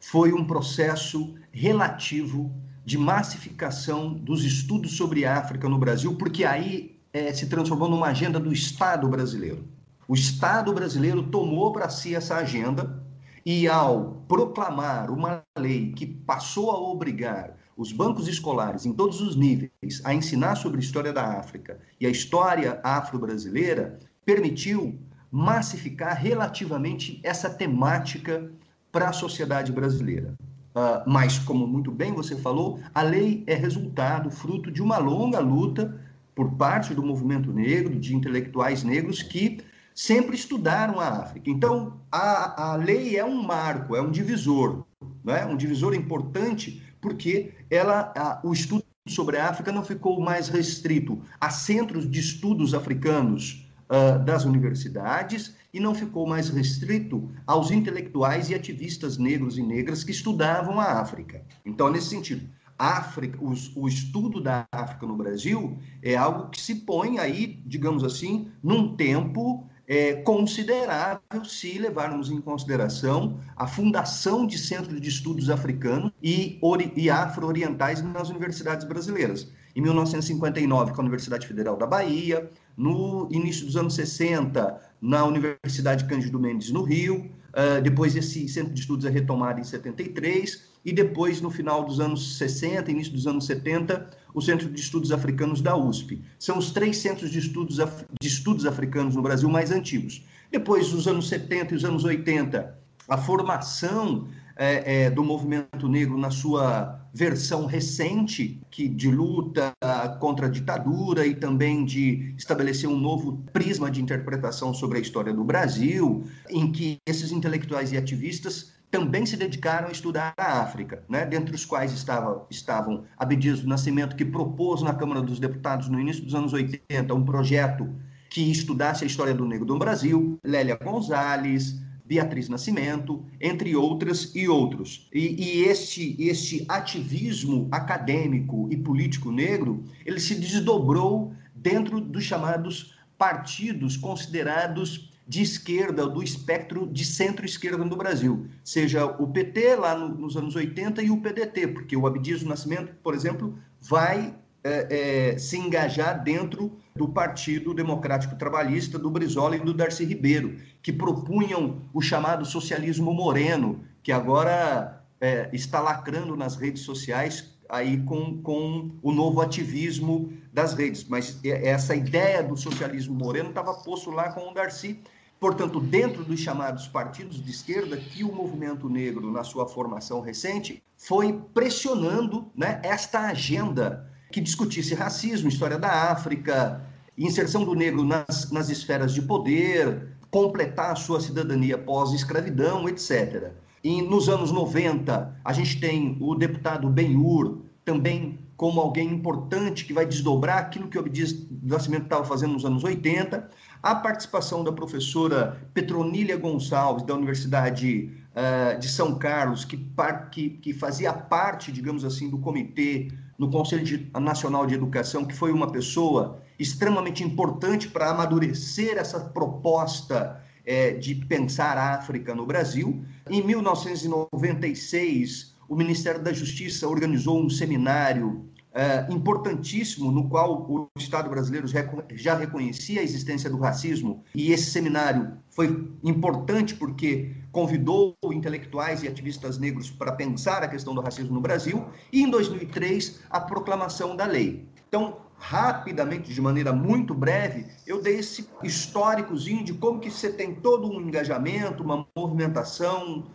foi 0.00 0.32
um 0.32 0.44
processo 0.44 1.34
relativo 1.50 2.52
de 2.84 2.96
massificação 2.96 4.14
dos 4.14 4.44
estudos 4.44 4.96
sobre 4.96 5.24
África 5.24 5.68
no 5.68 5.78
Brasil, 5.78 6.16
porque 6.16 6.44
aí 6.44 6.98
é, 7.12 7.32
se 7.32 7.46
transformou 7.46 7.88
numa 7.88 8.08
agenda 8.08 8.40
do 8.40 8.52
Estado 8.52 9.08
brasileiro. 9.08 9.64
O 10.06 10.14
Estado 10.14 10.72
brasileiro 10.72 11.22
tomou 11.24 11.72
para 11.72 11.88
si 11.88 12.14
essa 12.14 12.36
agenda 12.36 13.02
e, 13.44 13.68
ao 13.68 14.22
proclamar 14.26 15.10
uma 15.10 15.42
lei 15.58 15.92
que 15.92 16.06
passou 16.06 16.70
a 16.70 16.78
obrigar 16.78 17.56
os 17.76 17.92
bancos 17.92 18.26
escolares 18.26 18.86
em 18.86 18.92
todos 18.92 19.20
os 19.20 19.36
níveis 19.36 20.02
a 20.04 20.12
ensinar 20.12 20.56
sobre 20.56 20.78
a 20.78 20.80
história 20.80 21.12
da 21.12 21.38
África 21.38 21.78
e 22.00 22.06
a 22.06 22.10
história 22.10 22.80
afro-brasileira, 22.82 23.98
permitiu 24.24 24.98
massificar 25.30 26.16
relativamente 26.16 27.20
essa 27.22 27.50
temática 27.50 28.50
para 28.90 29.08
a 29.08 29.12
sociedade 29.12 29.72
brasileira. 29.72 30.34
Uh, 30.74 31.02
mas, 31.06 31.38
como 31.38 31.66
muito 31.66 31.90
bem 31.90 32.12
você 32.12 32.36
falou, 32.36 32.80
a 32.94 33.02
lei 33.02 33.42
é 33.46 33.54
resultado, 33.54 34.30
fruto 34.30 34.70
de 34.70 34.82
uma 34.82 34.98
longa 34.98 35.40
luta 35.40 36.00
por 36.34 36.52
parte 36.52 36.94
do 36.94 37.02
movimento 37.02 37.52
negro, 37.52 37.98
de 37.98 38.14
intelectuais 38.14 38.84
negros 38.84 39.22
que 39.22 39.58
sempre 39.94 40.36
estudaram 40.36 41.00
a 41.00 41.08
África. 41.08 41.50
Então, 41.50 42.00
a, 42.12 42.72
a 42.72 42.76
lei 42.76 43.16
é 43.16 43.24
um 43.24 43.42
marco, 43.42 43.96
é 43.96 44.00
um 44.00 44.10
divisor, 44.10 44.84
né? 45.24 45.44
um 45.44 45.56
divisor 45.56 45.94
importante, 45.94 46.80
porque 47.00 47.52
ela, 47.68 48.12
a, 48.16 48.40
o 48.44 48.52
estudo 48.52 48.84
sobre 49.08 49.38
a 49.38 49.48
África 49.48 49.72
não 49.72 49.84
ficou 49.84 50.20
mais 50.20 50.48
restrito 50.48 51.20
a 51.40 51.50
centros 51.50 52.08
de 52.08 52.20
estudos 52.20 52.74
africanos 52.74 53.67
uh, 53.88 54.22
das 54.24 54.44
universidades 54.44 55.54
e 55.72 55.80
não 55.80 55.94
ficou 55.94 56.26
mais 56.26 56.48
restrito 56.48 57.30
aos 57.46 57.70
intelectuais 57.70 58.50
e 58.50 58.54
ativistas 58.54 59.18
negros 59.18 59.58
e 59.58 59.62
negras 59.62 60.04
que 60.04 60.10
estudavam 60.10 60.80
a 60.80 61.00
África. 61.00 61.42
Então, 61.64 61.90
nesse 61.90 62.08
sentido, 62.08 62.48
África, 62.78 63.36
os, 63.42 63.74
o 63.76 63.88
estudo 63.88 64.40
da 64.40 64.66
África 64.70 65.04
no 65.06 65.16
Brasil 65.16 65.76
é 66.02 66.16
algo 66.16 66.48
que 66.48 66.60
se 66.60 66.76
põe 66.76 67.18
aí, 67.18 67.60
digamos 67.66 68.04
assim, 68.04 68.48
num 68.62 68.94
tempo 68.94 69.66
é, 69.88 70.16
considerável 70.16 71.44
se 71.44 71.78
levarmos 71.78 72.30
em 72.30 72.40
consideração 72.40 73.40
a 73.56 73.66
fundação 73.66 74.46
de 74.46 74.58
centros 74.58 75.00
de 75.00 75.08
estudos 75.08 75.48
africanos 75.48 76.12
e, 76.22 76.60
e 76.94 77.10
afro-orientais 77.10 78.02
nas 78.02 78.28
universidades 78.28 78.86
brasileiras. 78.86 79.50
Em 79.74 79.80
1959, 79.80 80.92
com 80.92 81.00
a 81.00 81.04
Universidade 81.04 81.46
Federal 81.46 81.76
da 81.76 81.86
Bahia, 81.86 82.50
no 82.78 83.28
início 83.32 83.66
dos 83.66 83.76
anos 83.76 83.94
60, 83.94 84.80
na 85.02 85.24
Universidade 85.24 86.04
Cândido 86.04 86.38
Mendes, 86.38 86.70
no 86.70 86.82
Rio. 86.84 87.28
Uh, 87.48 87.82
depois, 87.82 88.14
esse 88.14 88.48
centro 88.48 88.72
de 88.72 88.80
estudos 88.80 89.04
é 89.04 89.10
retomado 89.10 89.60
em 89.60 89.64
73. 89.64 90.68
E 90.84 90.92
depois, 90.92 91.40
no 91.40 91.50
final 91.50 91.84
dos 91.84 91.98
anos 91.98 92.38
60, 92.38 92.88
início 92.92 93.12
dos 93.12 93.26
anos 93.26 93.46
70, 93.46 94.08
o 94.32 94.40
Centro 94.40 94.70
de 94.70 94.80
Estudos 94.80 95.10
Africanos 95.10 95.60
da 95.60 95.76
USP. 95.76 96.22
São 96.38 96.56
os 96.56 96.70
três 96.70 96.98
centros 96.98 97.30
de 97.30 97.40
estudos, 97.40 97.78
de 97.78 98.28
estudos 98.28 98.64
africanos 98.64 99.16
no 99.16 99.22
Brasil 99.22 99.50
mais 99.50 99.72
antigos. 99.72 100.24
Depois, 100.50 100.92
os 100.94 101.08
anos 101.08 101.28
70 101.28 101.74
e 101.74 101.76
os 101.76 101.84
anos 101.84 102.04
80, 102.04 102.78
a 103.08 103.18
formação 103.18 104.28
é, 104.58 105.04
é, 105.04 105.10
do 105.10 105.22
movimento 105.22 105.88
negro 105.88 106.18
na 106.18 106.30
sua 106.30 107.00
versão 107.14 107.64
recente, 107.64 108.60
que 108.70 108.88
de 108.88 109.08
luta 109.10 109.72
contra 110.18 110.46
a 110.46 110.50
ditadura 110.50 111.24
e 111.24 111.34
também 111.34 111.84
de 111.84 112.34
estabelecer 112.36 112.88
um 112.88 112.98
novo 112.98 113.38
prisma 113.52 113.90
de 113.90 114.02
interpretação 114.02 114.74
sobre 114.74 114.98
a 114.98 115.00
história 115.00 115.32
do 115.32 115.44
Brasil, 115.44 116.24
em 116.50 116.70
que 116.72 116.98
esses 117.06 117.30
intelectuais 117.30 117.92
e 117.92 117.96
ativistas 117.96 118.72
também 118.90 119.24
se 119.26 119.36
dedicaram 119.36 119.88
a 119.88 119.92
estudar 119.92 120.32
a 120.36 120.60
África, 120.60 121.04
né? 121.08 121.24
dentre 121.24 121.54
os 121.54 121.64
quais 121.64 121.92
estava, 121.92 122.46
estavam 122.50 123.04
Abdias 123.16 123.60
do 123.60 123.68
Nascimento, 123.68 124.16
que 124.16 124.24
propôs 124.24 124.82
na 124.82 124.94
Câmara 124.94 125.22
dos 125.22 125.38
Deputados, 125.38 125.88
no 125.88 126.00
início 126.00 126.24
dos 126.24 126.34
anos 126.34 126.52
80, 126.52 127.14
um 127.14 127.24
projeto 127.24 127.88
que 128.30 128.50
estudasse 128.50 129.04
a 129.04 129.06
história 129.06 129.34
do 129.34 129.46
negro 129.46 129.66
do 129.66 129.78
Brasil, 129.78 130.38
Lélia 130.44 130.78
Gonzalez, 130.82 131.80
Beatriz 132.08 132.48
Nascimento, 132.48 133.22
entre 133.38 133.76
outras 133.76 134.34
e 134.34 134.48
outros. 134.48 135.06
E, 135.12 135.60
e 135.60 135.64
este, 135.64 136.16
este 136.18 136.64
ativismo 136.66 137.68
acadêmico 137.70 138.66
e 138.70 138.76
político 138.78 139.30
negro, 139.30 139.84
ele 140.06 140.18
se 140.18 140.34
desdobrou 140.34 141.34
dentro 141.54 142.00
dos 142.00 142.24
chamados 142.24 142.94
partidos 143.18 143.98
considerados 143.98 145.12
de 145.26 145.42
esquerda, 145.42 146.08
do 146.08 146.22
espectro 146.22 146.86
de 146.86 147.04
centro-esquerda 147.04 147.84
no 147.84 147.96
Brasil, 147.96 148.46
seja 148.64 149.04
o 149.04 149.26
PT 149.26 149.76
lá 149.76 149.94
no, 149.94 150.08
nos 150.08 150.38
anos 150.38 150.56
80 150.56 151.02
e 151.02 151.10
o 151.10 151.20
PDT, 151.20 151.68
porque 151.68 151.94
o 151.94 152.06
Abdias 152.06 152.42
do 152.42 152.48
Nascimento, 152.48 152.94
por 153.02 153.14
exemplo, 153.14 153.58
vai 153.78 154.34
é, 154.64 155.32
é, 155.34 155.38
se 155.38 155.58
engajar 155.58 156.24
dentro 156.24 156.80
do 156.98 157.08
Partido 157.08 157.72
Democrático 157.72 158.36
Trabalhista, 158.36 158.98
do 158.98 159.08
Brizola 159.08 159.56
e 159.56 159.60
do 159.60 159.72
Darcy 159.72 160.04
Ribeiro, 160.04 160.58
que 160.82 160.92
propunham 160.92 161.82
o 161.94 162.02
chamado 162.02 162.44
socialismo 162.44 163.14
moreno, 163.14 163.84
que 164.02 164.10
agora 164.10 165.00
é, 165.20 165.48
está 165.52 165.80
lacrando 165.80 166.36
nas 166.36 166.56
redes 166.56 166.82
sociais 166.82 167.56
aí 167.68 167.98
com, 168.02 168.42
com 168.42 168.90
o 169.00 169.12
novo 169.12 169.40
ativismo 169.40 170.32
das 170.52 170.74
redes. 170.74 171.04
Mas 171.04 171.38
essa 171.44 171.94
ideia 171.94 172.42
do 172.42 172.56
socialismo 172.56 173.14
moreno 173.14 173.50
estava 173.50 173.72
posto 173.74 174.10
lá 174.10 174.32
com 174.32 174.50
o 174.50 174.54
Darcy. 174.54 175.00
Portanto, 175.38 175.78
dentro 175.78 176.24
dos 176.24 176.40
chamados 176.40 176.88
partidos 176.88 177.40
de 177.40 177.50
esquerda, 177.50 177.96
que 177.96 178.24
o 178.24 178.34
movimento 178.34 178.88
negro, 178.88 179.30
na 179.30 179.44
sua 179.44 179.68
formação 179.68 180.20
recente, 180.20 180.82
foi 180.96 181.40
pressionando 181.54 182.50
né, 182.56 182.80
esta 182.82 183.20
agenda 183.20 184.10
que 184.32 184.40
discutisse 184.40 184.94
racismo, 184.94 185.48
história 185.48 185.78
da 185.78 186.10
África, 186.10 186.82
inserção 187.18 187.64
do 187.64 187.74
negro 187.74 188.04
nas, 188.04 188.50
nas 188.50 188.68
esferas 188.68 189.12
de 189.12 189.22
poder, 189.22 190.08
completar 190.30 190.92
a 190.92 190.96
sua 190.96 191.20
cidadania 191.20 191.76
pós-escravidão, 191.76 192.88
etc. 192.88 193.52
E 193.82 194.02
nos 194.02 194.28
anos 194.28 194.52
90, 194.52 195.40
a 195.44 195.52
gente 195.52 195.80
tem 195.80 196.16
o 196.20 196.34
deputado 196.34 196.88
Benhur, 196.88 197.58
também 197.84 198.38
como 198.56 198.80
alguém 198.80 199.08
importante 199.08 199.84
que 199.84 199.92
vai 199.92 200.04
desdobrar 200.04 200.58
aquilo 200.58 200.88
que 200.88 200.98
o 200.98 201.00
Abdias 201.00 201.46
Nascimento 201.62 202.04
estava 202.04 202.24
fazendo 202.24 202.54
nos 202.54 202.64
anos 202.64 202.82
80. 202.82 203.48
A 203.80 203.94
participação 203.94 204.64
da 204.64 204.72
professora 204.72 205.62
Petronília 205.72 206.36
Gonçalves, 206.36 207.04
da 207.04 207.14
Universidade 207.14 208.10
uh, 208.34 208.78
de 208.78 208.88
São 208.88 209.14
Carlos, 209.14 209.64
que, 209.64 209.88
que, 210.32 210.50
que 210.50 210.72
fazia 210.72 211.12
parte, 211.12 211.70
digamos 211.70 212.04
assim, 212.04 212.28
do 212.28 212.38
comitê 212.38 213.12
no 213.38 213.48
Conselho 213.48 214.08
Nacional 214.20 214.66
de 214.66 214.74
Educação, 214.74 215.24
que 215.24 215.34
foi 215.34 215.52
uma 215.52 215.70
pessoa 215.70 216.42
extremamente 216.58 217.22
importante 217.22 217.88
para 217.88 218.10
amadurecer 218.10 218.98
essa 218.98 219.20
proposta 219.20 220.42
é, 220.64 220.92
de 220.92 221.14
pensar 221.14 221.76
a 221.78 221.94
África 221.94 222.34
no 222.34 222.44
Brasil. 222.44 223.04
Em 223.30 223.40
1996, 223.42 225.54
o 225.68 225.76
Ministério 225.76 226.20
da 226.22 226.32
Justiça 226.32 226.88
organizou 226.88 227.40
um 227.40 227.48
seminário 227.48 228.48
é, 228.72 229.06
importantíssimo 229.10 230.12
no 230.12 230.28
qual 230.28 230.70
o 230.70 230.88
Estado 230.96 231.30
brasileiro 231.30 231.66
já 231.66 232.34
reconhecia 232.34 233.00
a 233.00 233.02
existência 233.02 233.48
do 233.48 233.58
racismo 233.58 234.22
e 234.34 234.52
esse 234.52 234.70
seminário 234.70 235.38
foi 235.50 235.90
importante 236.04 236.74
porque 236.74 237.34
convidou 237.50 238.14
intelectuais 238.24 239.02
e 239.02 239.08
ativistas 239.08 239.58
negros 239.58 239.90
para 239.90 240.12
pensar 240.12 240.62
a 240.62 240.68
questão 240.68 240.94
do 240.94 241.00
racismo 241.00 241.34
no 241.34 241.40
Brasil 241.40 241.86
e 242.12 242.22
em 242.22 242.30
2003 242.30 243.20
a 243.30 243.40
proclamação 243.40 244.14
da 244.14 244.26
lei. 244.26 244.68
Então, 244.86 245.16
rapidamente, 245.38 246.34
de 246.34 246.40
maneira 246.40 246.72
muito 246.72 247.14
breve, 247.14 247.66
eu 247.86 248.02
dei 248.02 248.18
esse 248.18 248.48
históricozinho 248.62 249.64
de 249.64 249.72
como 249.72 250.00
que 250.00 250.10
você 250.10 250.32
tem 250.32 250.54
todo 250.54 250.90
um 250.90 251.00
engajamento, 251.00 251.82
uma 251.82 252.06
movimentação, 252.16 253.26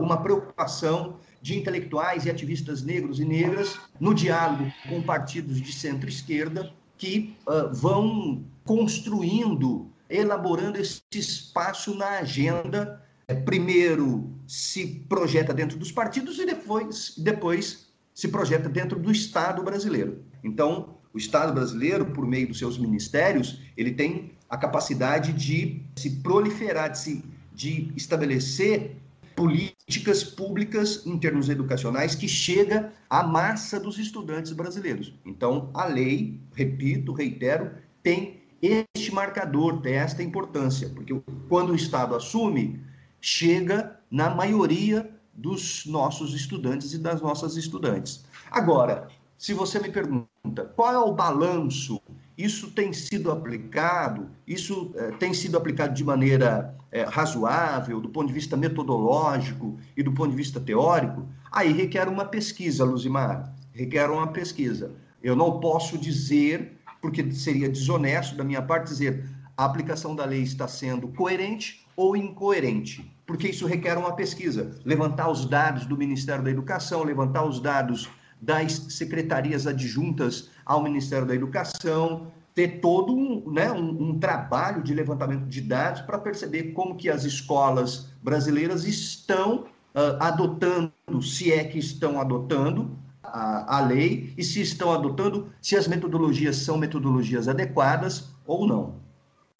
uma 0.00 0.22
preocupação 0.22 1.16
de 1.40 1.56
intelectuais 1.56 2.24
e 2.24 2.30
ativistas 2.30 2.82
negros 2.82 3.20
e 3.20 3.24
negras 3.24 3.78
no 4.00 4.12
diálogo 4.14 4.72
com 4.88 5.00
partidos 5.02 5.60
de 5.60 5.72
centro-esquerda 5.72 6.72
que 6.98 7.36
uh, 7.46 7.72
vão 7.72 8.44
construindo, 8.64 9.90
elaborando 10.08 10.78
esse 10.78 11.02
espaço 11.14 11.94
na 11.94 12.18
agenda. 12.18 13.02
É, 13.28 13.34
primeiro 13.34 14.32
se 14.46 15.04
projeta 15.08 15.52
dentro 15.52 15.76
dos 15.76 15.92
partidos 15.92 16.38
e 16.38 16.46
depois, 16.46 17.14
depois 17.18 17.92
se 18.14 18.28
projeta 18.28 18.68
dentro 18.68 18.98
do 18.98 19.10
Estado 19.10 19.62
brasileiro. 19.62 20.24
Então, 20.42 20.95
o 21.16 21.18
Estado 21.18 21.54
brasileiro, 21.54 22.04
por 22.04 22.26
meio 22.26 22.48
dos 22.48 22.58
seus 22.58 22.76
ministérios, 22.76 23.62
ele 23.74 23.92
tem 23.92 24.32
a 24.50 24.56
capacidade 24.58 25.32
de 25.32 25.82
se 25.96 26.10
proliferar, 26.20 26.90
de, 26.90 26.98
se, 26.98 27.24
de 27.54 27.90
estabelecer 27.96 28.96
políticas 29.34 30.22
públicas 30.22 31.06
em 31.06 31.16
termos 31.18 31.48
educacionais 31.48 32.14
que 32.14 32.28
chega 32.28 32.92
à 33.08 33.22
massa 33.22 33.80
dos 33.80 33.98
estudantes 33.98 34.52
brasileiros. 34.52 35.14
Então, 35.24 35.70
a 35.72 35.86
lei, 35.86 36.38
repito, 36.54 37.14
reitero, 37.14 37.70
tem 38.02 38.42
este 38.60 39.10
marcador, 39.10 39.80
tem 39.80 39.94
esta 39.94 40.22
importância, 40.22 40.90
porque 40.90 41.18
quando 41.48 41.70
o 41.70 41.76
Estado 41.76 42.14
assume, 42.14 42.78
chega 43.22 43.98
na 44.10 44.28
maioria 44.28 45.10
dos 45.32 45.86
nossos 45.86 46.34
estudantes 46.34 46.92
e 46.92 46.98
das 46.98 47.22
nossas 47.22 47.56
estudantes. 47.56 48.22
Agora, 48.50 49.08
se 49.38 49.52
você 49.52 49.78
me 49.78 49.90
pergunta 49.90 50.64
qual 50.74 50.92
é 50.92 50.98
o 50.98 51.12
balanço, 51.12 52.00
isso 52.36 52.70
tem 52.70 52.92
sido 52.92 53.30
aplicado, 53.30 54.30
isso 54.46 54.92
é, 54.94 55.10
tem 55.12 55.32
sido 55.34 55.56
aplicado 55.56 55.94
de 55.94 56.04
maneira 56.04 56.74
é, 56.90 57.02
razoável, 57.04 58.00
do 58.00 58.08
ponto 58.08 58.28
de 58.28 58.32
vista 58.32 58.56
metodológico 58.56 59.78
e 59.96 60.02
do 60.02 60.12
ponto 60.12 60.30
de 60.30 60.36
vista 60.36 60.60
teórico, 60.60 61.26
aí 61.50 61.72
requer 61.72 62.08
uma 62.08 62.24
pesquisa, 62.24 62.84
Luzimar, 62.84 63.54
requer 63.72 64.10
uma 64.10 64.28
pesquisa. 64.28 64.94
Eu 65.22 65.34
não 65.34 65.60
posso 65.60 65.98
dizer, 65.98 66.78
porque 67.00 67.30
seria 67.32 67.68
desonesto 67.68 68.36
da 68.36 68.44
minha 68.44 68.62
parte 68.62 68.88
dizer 68.88 69.24
a 69.56 69.64
aplicação 69.64 70.14
da 70.14 70.24
lei 70.24 70.42
está 70.42 70.68
sendo 70.68 71.08
coerente 71.08 71.86
ou 71.96 72.14
incoerente, 72.14 73.10
porque 73.26 73.48
isso 73.48 73.66
requer 73.66 73.96
uma 73.96 74.14
pesquisa, 74.14 74.78
levantar 74.84 75.30
os 75.30 75.46
dados 75.46 75.86
do 75.86 75.96
Ministério 75.96 76.44
da 76.44 76.50
Educação, 76.50 77.02
levantar 77.02 77.44
os 77.44 77.58
dados 77.58 78.10
das 78.40 78.72
secretarias 78.90 79.66
adjuntas 79.66 80.50
ao 80.64 80.82
Ministério 80.82 81.26
da 81.26 81.34
Educação, 81.34 82.32
ter 82.54 82.80
todo 82.80 83.14
um, 83.14 83.50
né, 83.50 83.70
um, 83.70 84.10
um 84.10 84.18
trabalho 84.18 84.82
de 84.82 84.94
levantamento 84.94 85.46
de 85.46 85.60
dados 85.60 86.00
para 86.00 86.18
perceber 86.18 86.72
como 86.72 86.96
que 86.96 87.10
as 87.10 87.24
escolas 87.24 88.08
brasileiras 88.22 88.84
estão 88.84 89.66
uh, 89.94 90.16
adotando, 90.20 90.92
se 91.22 91.52
é 91.52 91.64
que 91.64 91.78
estão 91.78 92.18
adotando 92.18 92.96
a, 93.22 93.76
a 93.76 93.80
lei, 93.80 94.32
e 94.38 94.42
se 94.42 94.62
estão 94.62 94.90
adotando, 94.90 95.52
se 95.60 95.76
as 95.76 95.86
metodologias 95.86 96.56
são 96.56 96.78
metodologias 96.78 97.46
adequadas 97.46 98.30
ou 98.46 98.66
não. 98.66 98.94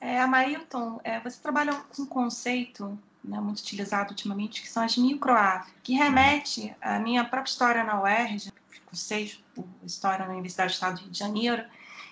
É, 0.00 0.20
Amailton, 0.20 1.00
é, 1.04 1.20
você 1.20 1.40
trabalha 1.40 1.74
com 1.74 2.02
um 2.02 2.06
conceito 2.06 2.98
né, 3.22 3.40
muito 3.40 3.58
utilizado 3.58 4.10
ultimamente, 4.10 4.62
que 4.62 4.68
são 4.68 4.82
as 4.82 4.96
microáfricas, 4.96 5.74
que 5.82 5.94
remete 5.94 6.74
à 6.80 6.98
minha 6.98 7.24
própria 7.24 7.50
história 7.50 7.84
na 7.84 8.00
UERJ, 8.00 8.52
cursei 8.86 9.32
História 9.84 10.24
na 10.24 10.32
Universidade 10.32 10.70
do 10.70 10.74
Estado 10.74 10.94
do 10.96 11.02
Rio 11.02 11.10
de 11.10 11.18
Janeiro, 11.18 11.64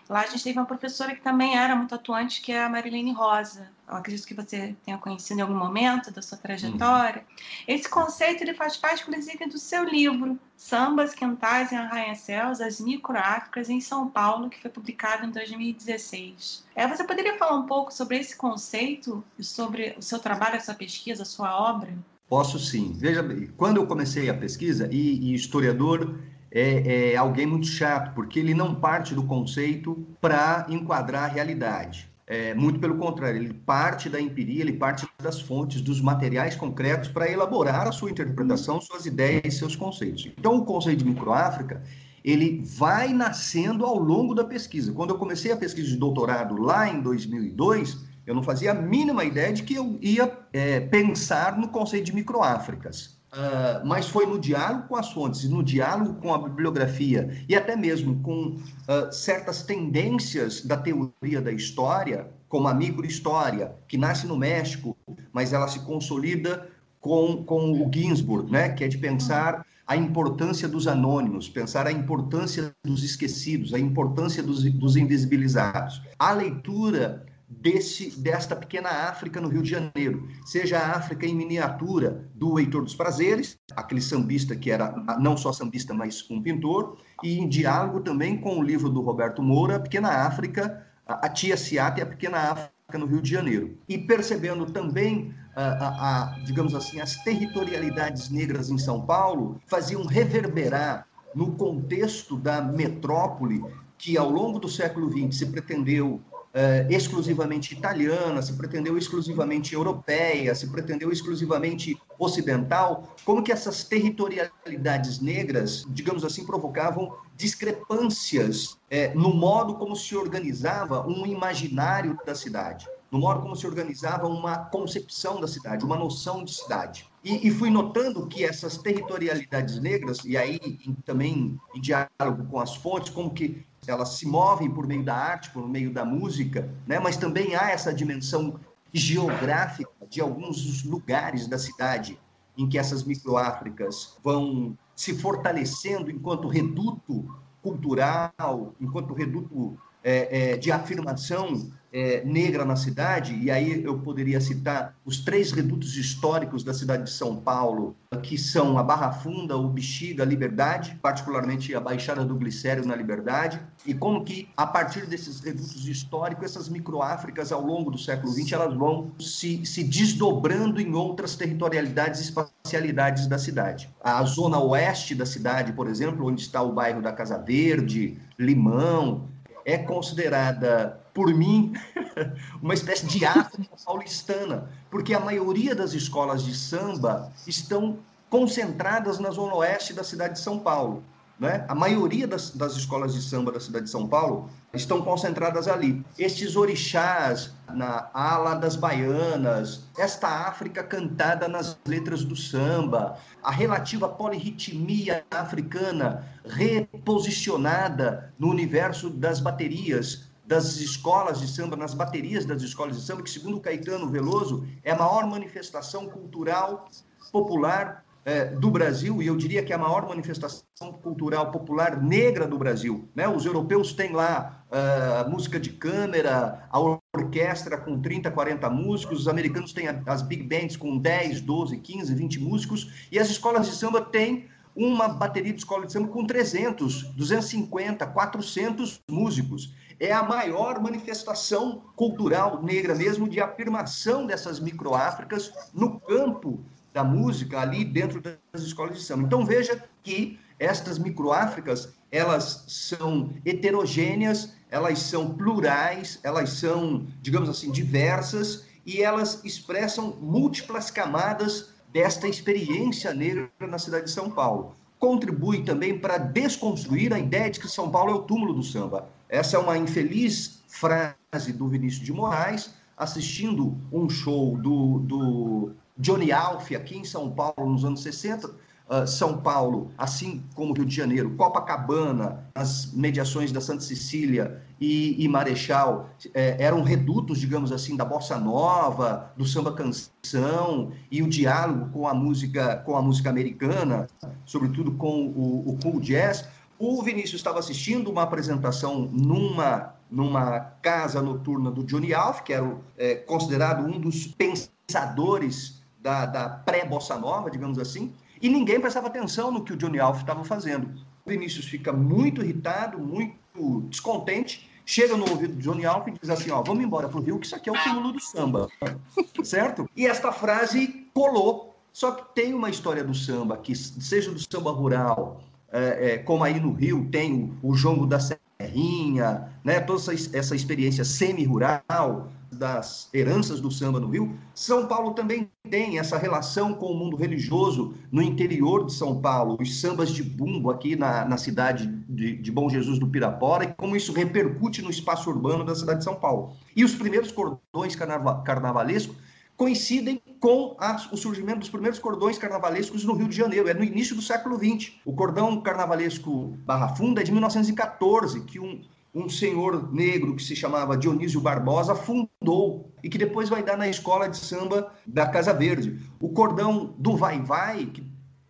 Lá 0.09 0.21
a 0.21 0.27
gente 0.27 0.45
teve 0.45 0.59
uma 0.59 0.67
professora 0.67 1.15
que 1.15 1.23
também 1.23 1.57
era 1.57 1.75
muito 1.75 1.95
atuante, 1.95 2.43
que 2.43 2.53
é 2.53 2.63
a 2.63 2.69
Marilene 2.69 3.13
Rosa. 3.13 3.69
Eu 3.89 3.97
acredito 3.97 4.27
que 4.27 4.35
você 4.35 4.75
tenha 4.85 4.99
conhecido 4.99 5.39
em 5.39 5.43
algum 5.43 5.55
momento 5.55 6.11
da 6.11 6.21
sua 6.21 6.37
trajetória. 6.37 7.23
Uhum. 7.23 7.45
Esse 7.69 7.89
conceito 7.89 8.43
ele 8.43 8.55
faz 8.55 8.77
parte, 8.77 9.03
inclusive, 9.03 9.47
do 9.47 9.59
seu 9.59 9.85
livro, 9.85 10.39
Sambas, 10.57 11.15
Quentais 11.15 11.73
e 11.73 11.75
Arranha-Céus, 11.75 12.61
as 12.61 12.81
Microáfricas 12.81 13.71
em 13.71 13.81
São 13.81 14.09
Paulo, 14.09 14.51
que 14.51 14.61
foi 14.61 14.71
publicado 14.71 15.27
em 15.27 15.31
2016. 15.31 16.65
É, 16.75 16.87
você 16.87 17.05
poderia 17.05 17.39
falar 17.39 17.57
um 17.57 17.67
pouco 17.67 17.93
sobre 17.93 18.19
esse 18.19 18.37
conceito, 18.37 19.25
sobre 19.41 19.95
o 19.99 20.03
seu 20.03 20.19
trabalho, 20.19 20.57
a 20.57 20.61
sua 20.61 20.75
pesquisa, 20.75 21.23
a 21.23 21.27
sua 21.27 21.59
obra? 21.59 21.95
Posso 22.29 22.59
sim. 22.59 22.93
Veja 22.95 23.23
bem, 23.23 23.51
quando 23.57 23.79
eu 23.79 23.87
comecei 23.87 24.29
a 24.29 24.35
pesquisa, 24.35 24.89
e, 24.91 25.31
e 25.31 25.35
historiador 25.35 26.19
é, 26.55 27.13
é 27.13 27.17
alguém 27.17 27.47
muito 27.47 27.67
chato, 27.67 28.15
porque 28.15 28.39
ele 28.39 28.55
não 28.55 28.77
parte 28.77 29.15
do 29.15 29.25
conceito 29.25 30.07
para 30.21 30.65
enquadrar 30.71 31.25
a 31.25 31.27
realidade. 31.27 32.09
É, 32.27 32.55
muito 32.55 32.79
pelo 32.79 32.97
contrário, 32.97 33.37
ele 33.37 33.53
parte 33.53 34.09
da 34.09 34.19
empiria, 34.19 34.63
ele 34.63 34.73
parte 34.73 35.07
das 35.23 35.41
fontes, 35.41 35.83
dos 35.83 36.01
materiais 36.01 36.57
concretos 36.57 37.11
para 37.11 37.31
elaborar 37.31 37.87
a 37.87 37.93
sua 37.93 38.11
interpretação, 38.11 38.81
suas 38.81 39.05
ideias 39.05 39.55
e 39.55 39.59
seus 39.59 39.77
conceitos. 39.77 40.31
Então, 40.39 40.57
o 40.57 40.65
conceito 40.65 41.01
de 41.01 41.05
microáfrica, 41.05 41.83
ele 42.25 42.63
vai 42.65 43.13
nascendo 43.13 43.85
ao 43.85 43.99
longo 43.99 44.35
da 44.35 44.45
pesquisa. 44.45 44.93
Quando 44.93 45.11
eu 45.11 45.19
comecei 45.19 45.53
a 45.53 45.57
pesquisa 45.57 45.89
de 45.89 45.97
doutorado 45.97 46.57
lá 46.59 46.89
em 46.89 47.03
2002, 47.03 47.99
eu 48.27 48.35
não 48.35 48.43
fazia 48.43 48.71
a 48.71 48.75
mínima 48.75 49.23
ideia 49.25 49.53
de 49.53 49.63
que 49.63 49.75
eu 49.75 49.99
ia 50.01 50.33
é, 50.51 50.81
pensar 50.81 51.59
no 51.59 51.69
conceito 51.69 52.07
de 52.07 52.15
microáfricas. 52.15 53.14
Uh, 53.35 53.85
mas 53.85 54.09
foi 54.09 54.27
no 54.27 54.39
diálogo 54.39 54.87
com 54.87 54.95
as 54.95 55.11
fontes, 55.11 55.49
no 55.49 55.61
diálogo 55.61 56.21
com 56.21 56.33
a 56.33 56.39
bibliografia 56.39 57.37
e 57.49 57.57
até 57.57 57.75
mesmo 57.75 58.21
com 58.23 58.51
uh, 58.51 59.13
certas 59.13 59.65
tendências 59.65 60.65
da 60.65 60.77
teoria 60.77 61.41
da 61.43 61.51
história, 61.51 62.31
como 62.49 62.69
a 62.69 62.75
microhistória, 62.75 63.75
que 63.89 63.99
nasce 63.99 64.25
no 64.29 64.37
México, 64.37 64.97
mas 65.33 65.53
ela 65.53 65.67
se 65.67 65.81
consolida 65.81 66.69
com, 67.01 67.43
com 67.43 67.73
o 67.73 67.91
Ginsburg, 67.93 68.53
né, 68.53 68.69
que 68.69 68.85
é 68.85 68.89
de 68.89 68.99
pensar 68.99 69.67
a 69.85 69.97
importância 69.97 70.69
dos 70.69 70.87
anônimos, 70.87 71.49
pensar 71.49 71.89
a 71.89 71.93
importância 71.93 72.73
dos 72.85 73.03
esquecidos, 73.03 73.75
a 73.75 73.81
importância 73.81 74.45
dos, 74.45 74.63
dos 74.63 74.97
invisibilizados. 74.97 76.01
A 76.19 76.31
leitura 76.33 77.27
desse, 77.49 78.19
desta 78.21 78.57
pequena 78.57 78.89
África 78.89 79.41
no 79.41 79.49
Rio 79.49 79.63
de 79.63 79.71
Janeiro, 79.71 80.29
seja 80.45 80.79
a 80.79 80.93
África 80.93 81.27
em 81.27 81.35
miniatura 81.35 82.29
do 82.35 82.59
Heitor 82.59 82.83
dos 82.83 82.95
Prazeres, 82.95 83.59
aquele 83.77 84.01
sambista 84.01 84.57
que 84.57 84.71
era 84.71 84.95
não 85.19 85.37
só 85.37 85.53
sambista, 85.53 85.93
mas 85.95 86.29
um 86.31 86.43
pintor, 86.43 86.99
e 87.23 87.39
em 87.39 87.49
diálogo 87.49 88.01
também 88.01 88.39
com 88.39 88.59
o 88.59 88.63
livro 88.63 88.89
do 88.89 89.01
Roberto 89.01 89.43
Moura, 89.43 89.77
a 89.77 89.81
Pequena 89.81 90.09
África, 90.27 90.87
a, 91.07 91.29
Tia 91.29 91.57
Ciata 91.57 92.01
e 92.01 92.03
a 92.03 92.07
Pequena 92.07 92.39
África 92.39 92.99
no 92.99 93.07
Rio 93.07 93.21
de 93.21 93.31
Janeiro. 93.31 93.77
E 93.89 93.99
percebendo 93.99 94.67
também, 94.67 95.35
a, 95.55 95.65
a, 95.65 95.89
a, 95.89 96.39
digamos 96.41 96.75
assim, 96.75 97.01
as 97.01 97.23
territorialidades 97.23 98.31
negras 98.31 98.71
em 98.71 98.79
São 98.79 99.05
Paulo 99.05 99.61
faziam 99.67 100.05
reverberar 100.05 101.07
no 101.35 101.53
contexto 101.53 102.37
da 102.37 102.63
metrópole 102.63 103.65
que 103.99 104.17
ao 104.17 104.31
longo 104.31 104.59
do 104.59 104.69
século 104.69 105.11
XX 105.11 105.37
se 105.37 105.47
pretendeu 105.47 106.21
uh, 106.55 106.91
exclusivamente 106.91 107.75
italiana, 107.75 108.41
se 108.41 108.53
pretendeu 108.55 108.97
exclusivamente 108.97 109.75
europeia, 109.75 110.55
se 110.55 110.69
pretendeu 110.71 111.11
exclusivamente 111.11 112.01
ocidental, 112.19 113.15
como 113.25 113.43
que 113.43 113.53
essas 113.53 113.85
territorialidades 113.85 115.21
negras, 115.21 115.85
digamos 115.89 116.25
assim, 116.25 116.47
provocavam 116.47 117.17
discrepâncias 117.37 118.79
é, 118.89 119.13
no 119.15 119.35
modo 119.35 119.75
como 119.75 119.97
se 119.97 120.17
organizava 120.17 121.05
um 121.07 121.27
imaginário 121.27 122.17
da 122.25 122.35
cidade. 122.35 122.87
No 123.15 123.21
modo 123.21 123.43
como 123.43 123.55
se 123.55 123.65
organizava 123.65 124.27
uma 124.27 124.59
concepção 124.59 125.41
da 125.41 125.47
cidade, 125.47 125.85
uma 125.85 125.97
noção 125.97 126.43
de 126.43 126.53
cidade. 126.53 127.09
E, 127.23 127.47
e 127.47 127.51
fui 127.53 127.71
notando 127.71 128.27
que 128.27 128.43
essas 128.43 128.77
territorialidades 128.77 129.79
negras, 129.79 130.25
e 130.25 130.37
aí 130.37 130.59
em, 130.85 130.95
também 131.07 131.57
em 131.73 131.81
diálogo 131.81 132.45
com 132.51 132.59
as 132.59 132.75
fontes, 132.75 133.11
como 133.11 133.31
que 133.31 133.65
elas 133.87 134.15
se 134.19 134.27
movem 134.27 134.69
por 134.69 134.85
meio 134.89 135.05
da 135.05 135.15
arte, 135.15 135.49
por 135.51 135.69
meio 135.69 135.93
da 135.93 136.05
música, 136.05 136.69
né? 136.89 136.99
mas 136.99 137.17
também 137.17 137.55
há 137.55 137.71
essa 137.71 137.95
dimensão 137.95 138.59
geográfica 138.93 139.93
de 140.11 140.21
alguns 140.21 140.83
lugares 140.83 141.47
da 141.47 141.57
cidade 141.57 142.19
em 142.59 142.69
que 142.69 142.77
essas 142.77 143.05
microáfricas 143.05 144.19
vão 144.25 144.77
se 144.97 145.15
fortalecendo 145.15 146.11
enquanto 146.11 146.49
reduto 146.49 147.33
cultural, 147.63 148.75
enquanto 148.81 149.15
reduto 149.15 149.79
é, 150.05 150.53
é, 150.53 150.57
de 150.59 150.71
afirmação 150.71 151.73
é, 151.91 152.25
negra 152.25 152.65
na 152.65 152.75
cidade, 152.75 153.39
e 153.41 153.53
aí 153.53 153.85
eu 153.85 154.01
poderia 154.01 154.41
citar 154.41 154.97
os 155.05 155.19
três 155.19 155.53
redutos 155.53 155.97
históricos 155.97 156.65
da 156.65 156.75
cidade 156.75 157.05
de 157.05 157.11
São 157.11 157.37
Paulo, 157.37 157.95
que 158.21 158.37
são 158.37 158.77
a 158.77 158.83
Barra 158.83 159.13
Funda, 159.13 159.57
o 159.57 159.69
Bexiga, 159.69 160.25
a 160.25 160.27
Liberdade, 160.27 160.99
particularmente 161.01 161.73
a 161.73 161.79
Baixada 161.79 162.25
do 162.25 162.35
Glicério 162.35 162.85
na 162.85 162.97
Liberdade, 162.97 163.61
e 163.87 163.95
como 163.95 164.25
que, 164.25 164.49
a 164.57 164.67
partir 164.67 165.07
desses 165.07 165.39
redutos 165.39 165.87
históricos, 165.87 166.45
essas 166.45 166.69
microáfricas, 166.69 167.53
ao 167.53 167.65
longo 167.65 167.93
do 167.93 167.99
século 167.99 168.33
XX, 168.33 168.53
elas 168.53 168.75
vão 168.75 169.13
se, 169.21 169.65
se 169.65 169.85
desdobrando 169.85 170.81
em 170.81 170.95
outras 170.95 171.37
territorialidades 171.37 172.21
e 172.21 172.25
espacialidades 172.25 173.29
da 173.29 173.39
cidade. 173.39 173.89
A 174.03 174.21
zona 174.25 174.59
oeste 174.59 175.15
da 175.15 175.25
cidade, 175.25 175.73
por 175.73 175.87
exemplo, 175.87 176.27
onde 176.27 176.43
está 176.43 176.61
o 176.61 176.73
bairro 176.73 177.01
da 177.01 177.13
Casa 177.13 177.39
Verde, 177.39 178.19
Limão, 178.37 179.29
é 179.65 179.79
considerada, 179.79 181.01
por 181.13 181.33
mim, 181.33 181.73
uma 182.61 182.75
espécie 182.75 183.07
de 183.07 183.25
África 183.25 183.77
paulistana, 183.85 184.69
porque 184.91 185.15
a 185.15 185.21
maioria 185.21 185.75
das 185.75 185.93
escolas 185.93 186.45
de 186.45 186.55
samba 186.55 187.33
estão 187.47 187.99
concentradas 188.29 189.19
na 189.19 189.31
zona 189.31 189.55
oeste 189.55 189.93
da 189.93 190.03
cidade 190.03 190.35
de 190.35 190.41
São 190.41 190.59
Paulo. 190.59 191.03
Né? 191.39 191.65
A 191.67 191.75
maioria 191.75 192.29
das, 192.29 192.51
das 192.51 192.77
escolas 192.77 193.13
de 193.13 193.21
samba 193.21 193.51
da 193.51 193.59
cidade 193.59 193.87
de 193.87 193.91
São 193.91 194.07
Paulo 194.07 194.49
estão 194.73 195.03
concentradas 195.03 195.67
ali. 195.67 196.05
Estes 196.17 196.55
orixás 196.55 197.53
na 197.73 198.09
ala 198.15 198.55
das 198.55 198.77
baianas, 198.77 199.83
esta 199.99 200.29
África 200.29 200.85
cantada 200.85 201.49
nas 201.49 201.77
letras 201.87 202.25
do 202.25 202.37
samba, 202.37 203.19
a 203.43 203.51
relativa 203.51 204.09
polirritmia 204.09 205.25
africana 205.31 206.25
reposicionada 206.45 208.33
no 208.39 208.49
universo 208.49 209.11
das 209.11 209.41
baterias, 209.41 210.29
das 210.47 210.77
escolas 210.77 211.41
de 211.41 211.49
samba, 211.49 211.75
nas 211.75 211.95
baterias 211.95 212.45
das 212.45 212.63
escolas 212.63 212.97
de 212.97 213.03
samba, 213.03 213.23
que, 213.23 213.31
segundo 213.31 213.61
Caetano 213.61 214.09
Veloso, 214.09 214.65
é 214.85 214.93
a 214.93 214.97
maior 214.97 215.27
manifestação 215.27 216.07
cultural 216.07 216.87
popular 217.33 218.04
é, 218.25 218.47
do 218.47 218.71
Brasil, 218.71 219.21
e 219.21 219.27
eu 219.27 219.37
diria 219.37 219.63
que 219.63 219.73
é 219.73 219.77
a 219.77 219.79
maior 219.79 220.09
manifestação 220.09 220.93
cultural 221.03 221.51
popular 221.51 222.03
negra 222.03 222.47
do 222.47 222.57
Brasil. 222.57 223.07
Né? 223.15 223.29
Os 223.29 223.45
europeus 223.45 223.93
têm 223.93 224.13
lá 224.13 224.65
uh, 224.71 225.31
música 225.31 225.61
de 225.61 225.71
câmera, 225.71 226.67
a 226.71 226.81
orquestra 227.15 227.77
com 227.77 228.01
30, 228.01 228.31
40 228.31 228.71
músicos, 228.71 229.21
os 229.21 229.29
americanos 229.29 229.73
têm 229.73 229.89
as 230.07 230.23
big 230.23 230.43
bands 230.43 230.77
com 230.77 230.97
10, 230.97 231.43
12, 231.43 231.77
15, 231.79 232.15
20 232.15 232.41
músicos, 232.41 233.09
e 233.13 233.19
as 233.19 233.29
escolas 233.29 233.67
de 233.67 233.75
samba 233.75 234.01
têm 234.01 234.49
uma 234.75 235.07
bateria 235.07 235.53
de 235.53 235.59
escola 235.59 235.87
de 235.87 235.93
samba 235.93 236.09
com 236.09 236.27
300, 236.27 237.15
250, 237.15 238.07
400 238.07 239.01
músicos. 239.09 239.73
É 240.01 240.13
a 240.13 240.25
maior 240.25 240.81
manifestação 240.81 241.83
cultural 241.95 242.61
negra 242.63 242.95
mesmo 242.95 243.29
de 243.29 243.41
afirmação 243.41 244.27
dessas 244.27 244.59
microáfricas 244.59 245.53
no 245.73 246.01
campo 246.01 246.65
da 246.95 247.03
música 247.03 247.61
ali 247.61 247.85
dentro 247.85 248.23
das 248.23 248.63
escolas 248.63 248.97
de 248.97 249.03
samba. 249.03 249.25
Então 249.25 249.45
veja 249.45 249.83
que 250.03 250.39
estas 250.61 250.97
microáfricas, 250.97 251.93
elas 252.11 252.65
são 252.69 253.35
heterogêneas, 253.45 254.55
elas 254.71 255.01
são 255.01 255.35
plurais, 255.35 256.21
elas 256.23 256.51
são, 256.51 257.07
digamos 257.21 257.49
assim, 257.49 257.73
diversas 257.73 258.65
e 258.87 259.03
elas 259.03 259.45
expressam 259.45 260.17
múltiplas 260.21 260.91
camadas 260.91 261.71
desta 261.93 262.29
experiência 262.29 263.13
negra 263.13 263.51
na 263.61 263.79
cidade 263.79 264.05
de 264.05 264.13
São 264.13 264.31
Paulo. 264.31 264.77
Contribui 264.99 265.65
também 265.65 265.99
para 265.99 266.17
desconstruir 266.17 267.13
a 267.13 267.19
ideia 267.19 267.51
de 267.51 267.59
que 267.59 267.69
São 267.69 267.91
Paulo 267.91 268.13
é 268.13 268.15
o 268.15 268.23
túmulo 268.23 268.55
do 268.55 268.63
samba. 268.63 269.09
Essa 269.29 269.57
é 269.57 269.59
uma 269.59 269.77
infeliz 269.77 270.63
frase 270.69 271.53
do 271.53 271.67
Vinícius 271.67 272.05
de 272.05 272.13
Moraes, 272.13 272.73
assistindo 272.97 273.77
um 273.93 274.09
show 274.09 274.57
do, 274.57 275.01
do 275.01 275.73
Johnny 275.97 276.33
Alf 276.33 276.75
aqui 276.75 276.99
em 276.99 277.05
São 277.05 277.31
Paulo 277.31 277.71
nos 277.71 277.85
anos 277.85 278.03
60, 278.03 278.49
uh, 278.49 278.55
ah, 278.89 279.07
São 279.07 279.39
Paulo, 279.39 279.91
assim 279.97 280.43
como 280.55 280.75
Rio 280.75 280.85
de 280.85 280.95
Janeiro, 280.95 281.31
Copacabana, 281.37 282.45
as 282.55 282.93
mediações 282.93 283.53
da 283.53 283.61
Santa 283.61 283.83
Cecília 283.83 284.63
e, 284.81 285.23
e 285.23 285.29
Marechal 285.29 286.11
eh, 286.35 286.57
eram 286.59 286.83
redutos, 286.83 287.39
digamos 287.39 287.71
assim, 287.71 287.97
da 287.97 288.05
bossa 288.05 288.37
nova, 288.39 289.33
do 289.37 289.47
samba 289.47 289.73
canção 289.73 290.93
e 291.11 291.23
o 291.23 291.29
diálogo 291.29 291.91
com 291.91 292.09
a 292.09 292.13
música, 292.13 292.77
com 292.79 292.97
a 292.97 293.03
música 293.03 293.31
americana, 293.31 294.09
sobretudo 294.45 294.93
com 294.93 295.29
o, 295.29 295.71
o 295.71 295.79
cool 295.83 296.01
jazz. 296.01 296.47
O 296.79 297.03
Vinícius 297.03 297.37
estava 297.37 297.61
assistindo 297.61 298.11
uma 298.11 298.23
apresentação 298.23 299.09
numa 299.13 299.95
numa 300.11 300.61
casa 300.81 301.21
noturna 301.21 301.73
do 301.73 301.83
Johnny 301.83 302.15
Alf, 302.15 302.43
que 302.43 302.53
era 302.53 302.77
é, 302.97 303.17
considerado 303.17 303.85
um 303.85 303.99
dos 303.99 304.29
pensadores 304.29 305.83
da, 306.05 306.27
da 306.27 306.49
pré-bossa 306.51 307.19
nova, 307.19 307.51
digamos 307.51 307.79
assim, 307.79 308.13
e 308.41 308.49
ninguém 308.51 308.79
prestava 308.79 309.07
atenção 309.07 309.51
no 309.51 309.65
que 309.65 309.73
o 309.73 309.77
Johnny 309.77 309.99
Alf 309.99 310.21
estava 310.21 310.45
fazendo. 310.45 310.91
O 311.25 311.31
Vinícius 311.31 311.65
fica 311.65 311.95
muito 311.95 312.43
irritado, 312.43 312.99
muito 312.99 313.81
descontente, 313.89 314.71
chega 314.85 315.17
no 315.17 315.27
ouvido 315.31 315.55
do 315.55 315.63
Johnny 315.63 315.87
Alf 315.87 316.07
e 316.09 316.11
diz 316.11 316.29
assim, 316.29 316.51
ó, 316.51 316.63
vamos 316.63 316.85
embora 316.85 317.09
pro 317.09 317.23
Rio, 317.23 317.39
que 317.39 317.47
isso 317.47 317.57
aqui 317.57 317.71
é 317.71 317.73
o 317.73 317.83
túmulo 317.83 318.13
do 318.13 318.21
samba, 318.21 318.69
certo? 319.43 319.89
E 319.97 320.07
esta 320.07 320.31
frase 320.31 321.09
colou, 321.15 321.75
só 321.91 322.13
que 322.13 322.35
tem 322.35 322.53
uma 322.53 322.69
história 322.69 323.03
do 323.03 323.15
samba, 323.15 323.57
que 323.57 323.75
seja 323.75 324.31
do 324.31 324.39
samba 324.39 324.73
rural, 324.73 325.41
é, 325.73 326.13
é, 326.13 326.19
como 326.19 326.45
aí 326.45 326.61
no 326.61 326.73
Rio 326.75 327.09
tem 327.11 327.51
o, 327.63 327.73
o 327.73 328.07
da 328.07 328.21
serrinha, 328.21 329.51
né, 329.65 329.81
toda 329.81 330.13
essa, 330.13 330.37
essa 330.37 330.55
experiência 330.55 331.03
semi-rural, 331.03 332.31
das 332.55 333.09
heranças 333.13 333.61
do 333.61 333.71
samba 333.71 334.01
no 334.01 334.09
Rio, 334.09 334.39
São 334.55 334.87
Paulo 334.87 335.13
também 335.13 335.51
tem 335.69 335.99
essa 335.99 336.17
relação 336.17 336.73
com 336.75 336.87
o 336.87 336.95
mundo 336.95 337.17
religioso 337.17 337.95
no 338.11 338.23
interior 338.23 338.87
de 338.87 338.93
São 338.93 339.21
Paulo, 339.21 339.57
os 339.61 339.81
sambas 339.81 340.11
de 340.11 340.23
bumbo 340.23 340.71
aqui 340.71 340.97
na, 340.97 341.25
na 341.25 341.37
cidade 341.37 341.87
de, 342.09 342.37
de 342.37 342.53
Bom 342.53 342.69
Jesus 342.69 342.99
do 342.99 343.07
Pirapora, 343.07 343.65
e 343.65 343.75
como 343.75 343.97
isso 343.97 344.13
repercute 344.13 344.81
no 344.81 344.91
espaço 344.91 345.29
urbano 345.29 345.65
da 345.65 345.75
cidade 345.75 345.99
de 345.99 346.05
São 346.05 346.15
Paulo. 346.15 346.57
E 346.75 346.85
os 346.85 346.95
primeiros 346.95 347.31
cordões 347.31 347.95
carnava, 347.95 348.43
carnavalescos 348.43 349.17
coincidem 349.57 350.21
com 350.41 350.77
o 351.13 351.17
surgimento 351.17 351.61
dos 351.61 351.69
primeiros 351.69 351.99
cordões 351.99 352.37
carnavalescos 352.39 353.05
no 353.05 353.15
Rio 353.15 353.29
de 353.29 353.37
Janeiro, 353.37 353.69
é 353.69 353.75
no 353.75 353.85
início 353.85 354.17
do 354.17 354.23
século 354.23 354.57
XX. 354.59 354.93
O 355.05 355.13
cordão 355.13 355.61
carnavalesco 355.61 356.57
Barra 356.65 356.89
Funda 356.89 357.21
é 357.21 357.25
de 357.25 357.31
1914, 357.31 358.41
que 358.43 358.59
um, 358.59 358.81
um 359.15 359.29
senhor 359.29 359.93
negro 359.95 360.35
que 360.35 360.43
se 360.43 360.57
chamava 360.57 360.97
Dionísio 360.97 361.41
Barbosa 361.41 361.95
fundou 361.95 362.93
e 363.03 363.09
que 363.09 363.17
depois 363.17 363.49
vai 363.49 363.63
dar 363.63 363.77
na 363.77 363.89
escola 363.89 364.29
de 364.29 364.37
samba 364.37 364.93
da 365.07 365.27
Casa 365.27 365.53
Verde. 365.53 366.01
O 366.21 366.31
cordão 366.31 366.95
do 366.99 367.17
Vai 367.17 367.41
Vai, 367.41 367.87
que, 367.87 368.05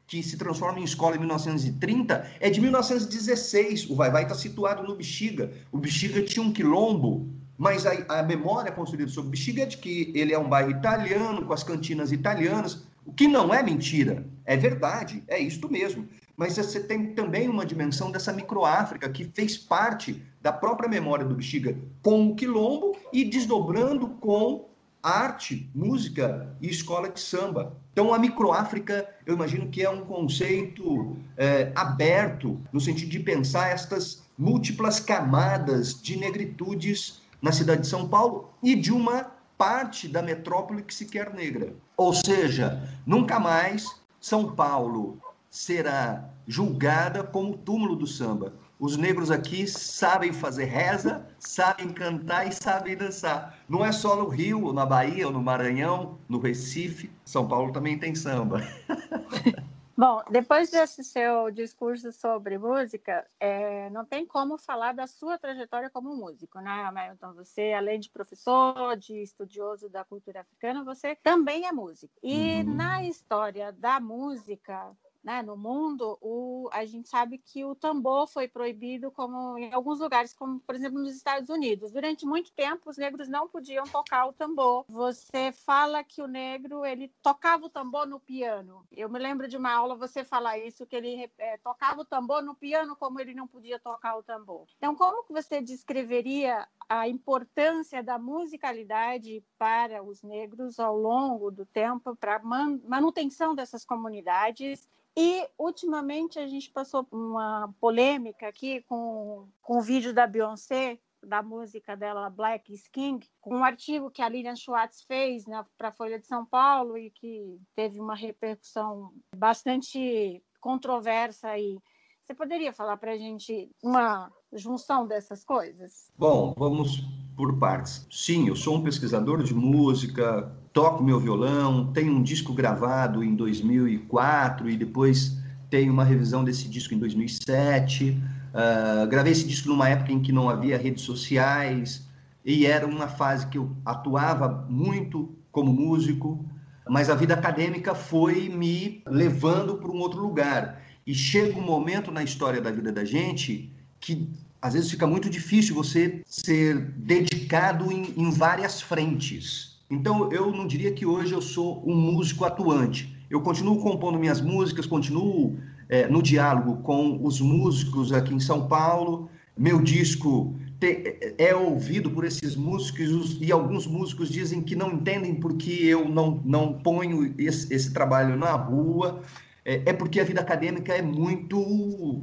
que 0.06 0.22
se 0.22 0.38
transforma 0.38 0.80
em 0.80 0.84
escola 0.84 1.16
em 1.16 1.18
1930, 1.18 2.30
é 2.40 2.48
de 2.48 2.60
1916. 2.62 3.90
O 3.90 3.94
Vai 3.94 4.10
Vai 4.10 4.22
está 4.22 4.34
situado 4.34 4.82
no 4.82 4.96
Bexiga. 4.96 5.52
O 5.70 5.76
Bexiga 5.76 6.22
tinha 6.22 6.42
um 6.42 6.52
quilombo, 6.52 7.28
mas 7.58 7.84
a, 7.84 8.20
a 8.20 8.22
memória 8.22 8.72
construída 8.72 9.10
sobre 9.10 9.28
o 9.28 9.30
Bexiga 9.32 9.64
é 9.64 9.66
de 9.66 9.76
que 9.76 10.12
ele 10.14 10.32
é 10.32 10.38
um 10.38 10.48
bairro 10.48 10.70
italiano, 10.70 11.44
com 11.44 11.52
as 11.52 11.62
cantinas 11.62 12.10
italianas, 12.10 12.86
o 13.04 13.12
que 13.12 13.28
não 13.28 13.52
é 13.52 13.62
mentira, 13.62 14.26
é 14.46 14.56
verdade, 14.56 15.22
é 15.28 15.38
isto 15.38 15.70
mesmo 15.70 16.08
mas 16.36 16.56
você 16.56 16.80
tem 16.80 17.14
também 17.14 17.48
uma 17.48 17.64
dimensão 17.64 18.10
dessa 18.10 18.32
microáfrica 18.32 19.08
que 19.08 19.24
fez 19.24 19.56
parte 19.56 20.22
da 20.42 20.52
própria 20.52 20.88
memória 20.88 21.24
do 21.24 21.34
Bexiga 21.34 21.76
com 22.02 22.28
o 22.28 22.34
quilombo 22.34 22.96
e 23.12 23.24
desdobrando 23.24 24.08
com 24.20 24.68
arte, 25.02 25.68
música 25.74 26.56
e 26.62 26.68
escola 26.68 27.10
de 27.10 27.20
samba. 27.20 27.76
Então, 27.92 28.12
a 28.12 28.18
microáfrica, 28.18 29.06
eu 29.26 29.34
imagino 29.34 29.68
que 29.68 29.82
é 29.82 29.90
um 29.90 30.04
conceito 30.04 31.16
é, 31.36 31.70
aberto 31.74 32.58
no 32.72 32.80
sentido 32.80 33.10
de 33.10 33.20
pensar 33.20 33.68
estas 33.68 34.22
múltiplas 34.36 34.98
camadas 34.98 36.00
de 36.00 36.16
negritudes 36.16 37.20
na 37.40 37.52
cidade 37.52 37.82
de 37.82 37.86
São 37.86 38.08
Paulo 38.08 38.48
e 38.62 38.74
de 38.74 38.90
uma 38.90 39.30
parte 39.58 40.08
da 40.08 40.22
metrópole 40.22 40.82
que 40.82 40.94
se 40.94 41.04
quer 41.04 41.32
negra. 41.34 41.74
Ou 41.96 42.12
seja, 42.12 42.82
nunca 43.06 43.38
mais 43.38 43.86
São 44.18 44.52
Paulo 44.52 45.18
será 45.54 46.28
julgada 46.48 47.22
como 47.22 47.52
o 47.52 47.56
túmulo 47.56 47.94
do 47.94 48.08
samba. 48.08 48.52
os 48.76 48.96
negros 48.96 49.30
aqui 49.30 49.68
sabem 49.68 50.32
fazer 50.32 50.64
reza, 50.64 51.24
sabem 51.38 51.92
cantar 51.92 52.48
e 52.48 52.52
sabem 52.52 52.96
dançar. 52.96 53.56
Não 53.68 53.84
é 53.84 53.92
só 53.92 54.16
no 54.16 54.26
Rio, 54.26 54.64
ou 54.64 54.72
na 54.72 54.84
Bahia, 54.84 55.28
ou 55.28 55.32
no 55.32 55.40
Maranhão, 55.40 56.18
no 56.28 56.40
Recife. 56.40 57.08
São 57.24 57.46
Paulo 57.46 57.72
também 57.72 57.96
tem 57.96 58.16
samba. 58.16 58.60
Bom, 59.96 60.24
depois 60.28 60.72
desse 60.72 61.04
seu 61.04 61.52
discurso 61.52 62.10
sobre 62.10 62.58
música, 62.58 63.24
é, 63.38 63.88
não 63.90 64.04
tem 64.04 64.26
como 64.26 64.58
falar 64.58 64.92
da 64.92 65.06
sua 65.06 65.38
trajetória 65.38 65.88
como 65.88 66.16
músico, 66.16 66.58
né, 66.58 66.84
Hamilton? 66.84 67.32
Você, 67.34 67.72
além 67.72 68.00
de 68.00 68.10
professor, 68.10 68.96
de 68.96 69.22
estudioso 69.22 69.88
da 69.88 70.04
cultura 70.04 70.40
africana, 70.40 70.82
você 70.82 71.14
também 71.14 71.64
é 71.64 71.70
músico. 71.70 72.12
E 72.20 72.64
uhum. 72.64 72.74
na 72.74 73.04
história 73.04 73.70
da 73.70 74.00
música, 74.00 74.90
né, 75.24 75.42
no 75.42 75.56
mundo, 75.56 76.18
o, 76.20 76.68
a 76.70 76.84
gente 76.84 77.08
sabe 77.08 77.38
que 77.38 77.64
o 77.64 77.74
tambor 77.74 78.28
foi 78.28 78.46
proibido 78.46 79.10
como 79.10 79.56
em 79.56 79.72
alguns 79.72 79.98
lugares, 79.98 80.34
como 80.34 80.60
por 80.60 80.74
exemplo 80.74 81.00
nos 81.00 81.16
Estados 81.16 81.48
Unidos. 81.48 81.90
Durante 81.90 82.26
muito 82.26 82.52
tempo, 82.52 82.90
os 82.90 82.98
negros 82.98 83.26
não 83.26 83.48
podiam 83.48 83.84
tocar 83.84 84.26
o 84.26 84.34
tambor. 84.34 84.84
Você 84.86 85.50
fala 85.50 86.04
que 86.04 86.20
o 86.20 86.26
negro 86.26 86.84
ele 86.84 87.10
tocava 87.22 87.64
o 87.64 87.70
tambor 87.70 88.06
no 88.06 88.20
piano. 88.20 88.86
Eu 88.92 89.08
me 89.08 89.18
lembro 89.18 89.48
de 89.48 89.56
uma 89.56 89.72
aula 89.72 89.96
você 89.96 90.22
falar 90.22 90.58
isso 90.58 90.86
que 90.86 90.94
ele 90.94 91.30
é, 91.38 91.56
tocava 91.58 92.02
o 92.02 92.04
tambor 92.04 92.42
no 92.42 92.54
piano 92.54 92.94
como 92.94 93.18
ele 93.18 93.32
não 93.32 93.46
podia 93.46 93.78
tocar 93.78 94.18
o 94.18 94.22
tambor. 94.22 94.66
Então, 94.76 94.94
como 94.94 95.24
que 95.24 95.32
você 95.32 95.62
descreveria 95.62 96.68
a 96.86 97.08
importância 97.08 98.02
da 98.02 98.18
musicalidade 98.18 99.42
para 99.56 100.02
os 100.02 100.22
negros 100.22 100.78
ao 100.78 100.98
longo 100.98 101.50
do 101.50 101.64
tempo 101.64 102.14
para 102.14 102.40
manutenção 102.42 103.54
dessas 103.54 103.86
comunidades 103.86 104.86
e, 105.16 105.48
ultimamente, 105.58 106.38
a 106.38 106.46
gente 106.46 106.70
passou 106.70 107.06
uma 107.12 107.72
polêmica 107.80 108.48
aqui 108.48 108.82
com, 108.82 109.48
com 109.62 109.78
o 109.78 109.82
vídeo 109.82 110.12
da 110.12 110.26
Beyoncé, 110.26 110.98
da 111.22 111.42
música 111.42 111.96
dela 111.96 112.28
Black 112.28 112.72
is 112.72 112.88
King, 112.88 113.26
com 113.40 113.56
um 113.56 113.64
artigo 113.64 114.10
que 114.10 114.20
a 114.20 114.28
Lilian 114.28 114.56
Schwartz 114.56 115.02
fez 115.02 115.46
né, 115.46 115.64
para 115.78 115.88
a 115.88 115.92
Folha 115.92 116.18
de 116.18 116.26
São 116.26 116.44
Paulo 116.44 116.98
e 116.98 117.10
que 117.10 117.58
teve 117.74 118.00
uma 118.00 118.14
repercussão 118.14 119.12
bastante 119.34 120.42
controversa 120.60 121.48
aí. 121.48 121.78
Você 122.24 122.34
poderia 122.34 122.72
falar 122.72 122.96
para 122.96 123.12
a 123.12 123.18
gente 123.18 123.70
uma 123.82 124.32
junção 124.52 125.06
dessas 125.06 125.44
coisas? 125.44 126.10
Bom, 126.16 126.54
vamos 126.56 127.02
por 127.36 127.58
partes. 127.58 128.06
Sim, 128.10 128.48
eu 128.48 128.56
sou 128.56 128.76
um 128.76 128.82
pesquisador 128.82 129.42
de 129.42 129.54
música, 129.54 130.52
toco 130.72 131.02
meu 131.02 131.20
violão, 131.20 131.92
tenho 131.92 132.12
um 132.12 132.22
disco 132.22 132.52
gravado 132.52 133.22
em 133.22 133.34
2004 133.34 134.68
e 134.68 134.76
depois 134.76 135.38
tenho 135.70 135.92
uma 135.92 136.04
revisão 136.04 136.44
desse 136.44 136.68
disco 136.68 136.94
em 136.94 136.98
2007. 136.98 138.10
Uh, 138.10 138.22
ah, 138.54 139.06
gravei 139.06 139.32
esse 139.32 139.46
disco 139.46 139.68
numa 139.68 139.88
época 139.88 140.12
em 140.12 140.20
que 140.20 140.30
não 140.30 140.48
havia 140.48 140.78
redes 140.78 141.02
sociais 141.02 142.06
e 142.44 142.66
era 142.66 142.86
uma 142.86 143.08
fase 143.08 143.46
que 143.46 143.58
eu 143.58 143.74
atuava 143.84 144.66
muito 144.68 145.34
como 145.50 145.72
músico, 145.72 146.44
mas 146.88 147.08
a 147.08 147.14
vida 147.14 147.34
acadêmica 147.34 147.94
foi 147.94 148.48
me 148.48 149.02
levando 149.06 149.76
para 149.76 149.90
um 149.90 149.98
outro 149.98 150.20
lugar. 150.20 150.82
E 151.06 151.14
chega 151.14 151.58
um 151.58 151.62
momento 151.62 152.10
na 152.10 152.22
história 152.22 152.60
da 152.60 152.70
vida 152.70 152.92
da 152.92 153.04
gente 153.04 153.72
que 153.98 154.28
às 154.64 154.72
vezes 154.72 154.90
fica 154.90 155.06
muito 155.06 155.28
difícil 155.28 155.74
você 155.74 156.22
ser 156.26 156.80
dedicado 156.96 157.92
em, 157.92 158.14
em 158.16 158.30
várias 158.30 158.80
frentes. 158.80 159.76
Então, 159.90 160.32
eu 160.32 160.50
não 160.50 160.66
diria 160.66 160.90
que 160.90 161.04
hoje 161.04 161.34
eu 161.34 161.42
sou 161.42 161.86
um 161.86 161.94
músico 161.94 162.46
atuante. 162.46 163.14
Eu 163.28 163.42
continuo 163.42 163.82
compondo 163.82 164.18
minhas 164.18 164.40
músicas, 164.40 164.86
continuo 164.86 165.58
é, 165.86 166.08
no 166.08 166.22
diálogo 166.22 166.78
com 166.78 167.22
os 167.22 167.42
músicos 167.42 168.10
aqui 168.10 168.32
em 168.32 168.40
São 168.40 168.66
Paulo. 168.66 169.28
Meu 169.54 169.82
disco 169.82 170.54
te, 170.80 171.18
é 171.36 171.54
ouvido 171.54 172.10
por 172.10 172.24
esses 172.24 172.56
músicos 172.56 173.36
e 173.42 173.52
alguns 173.52 173.86
músicos 173.86 174.30
dizem 174.30 174.62
que 174.62 174.74
não 174.74 174.92
entendem 174.92 175.34
porque 175.34 175.72
eu 175.72 176.08
não, 176.08 176.40
não 176.42 176.72
ponho 176.72 177.34
esse, 177.36 177.70
esse 177.70 177.92
trabalho 177.92 178.34
na 178.34 178.52
rua. 178.52 179.20
É, 179.62 179.90
é 179.90 179.92
porque 179.92 180.18
a 180.20 180.24
vida 180.24 180.40
acadêmica 180.40 180.94
é 180.94 181.02
muito, 181.02 181.60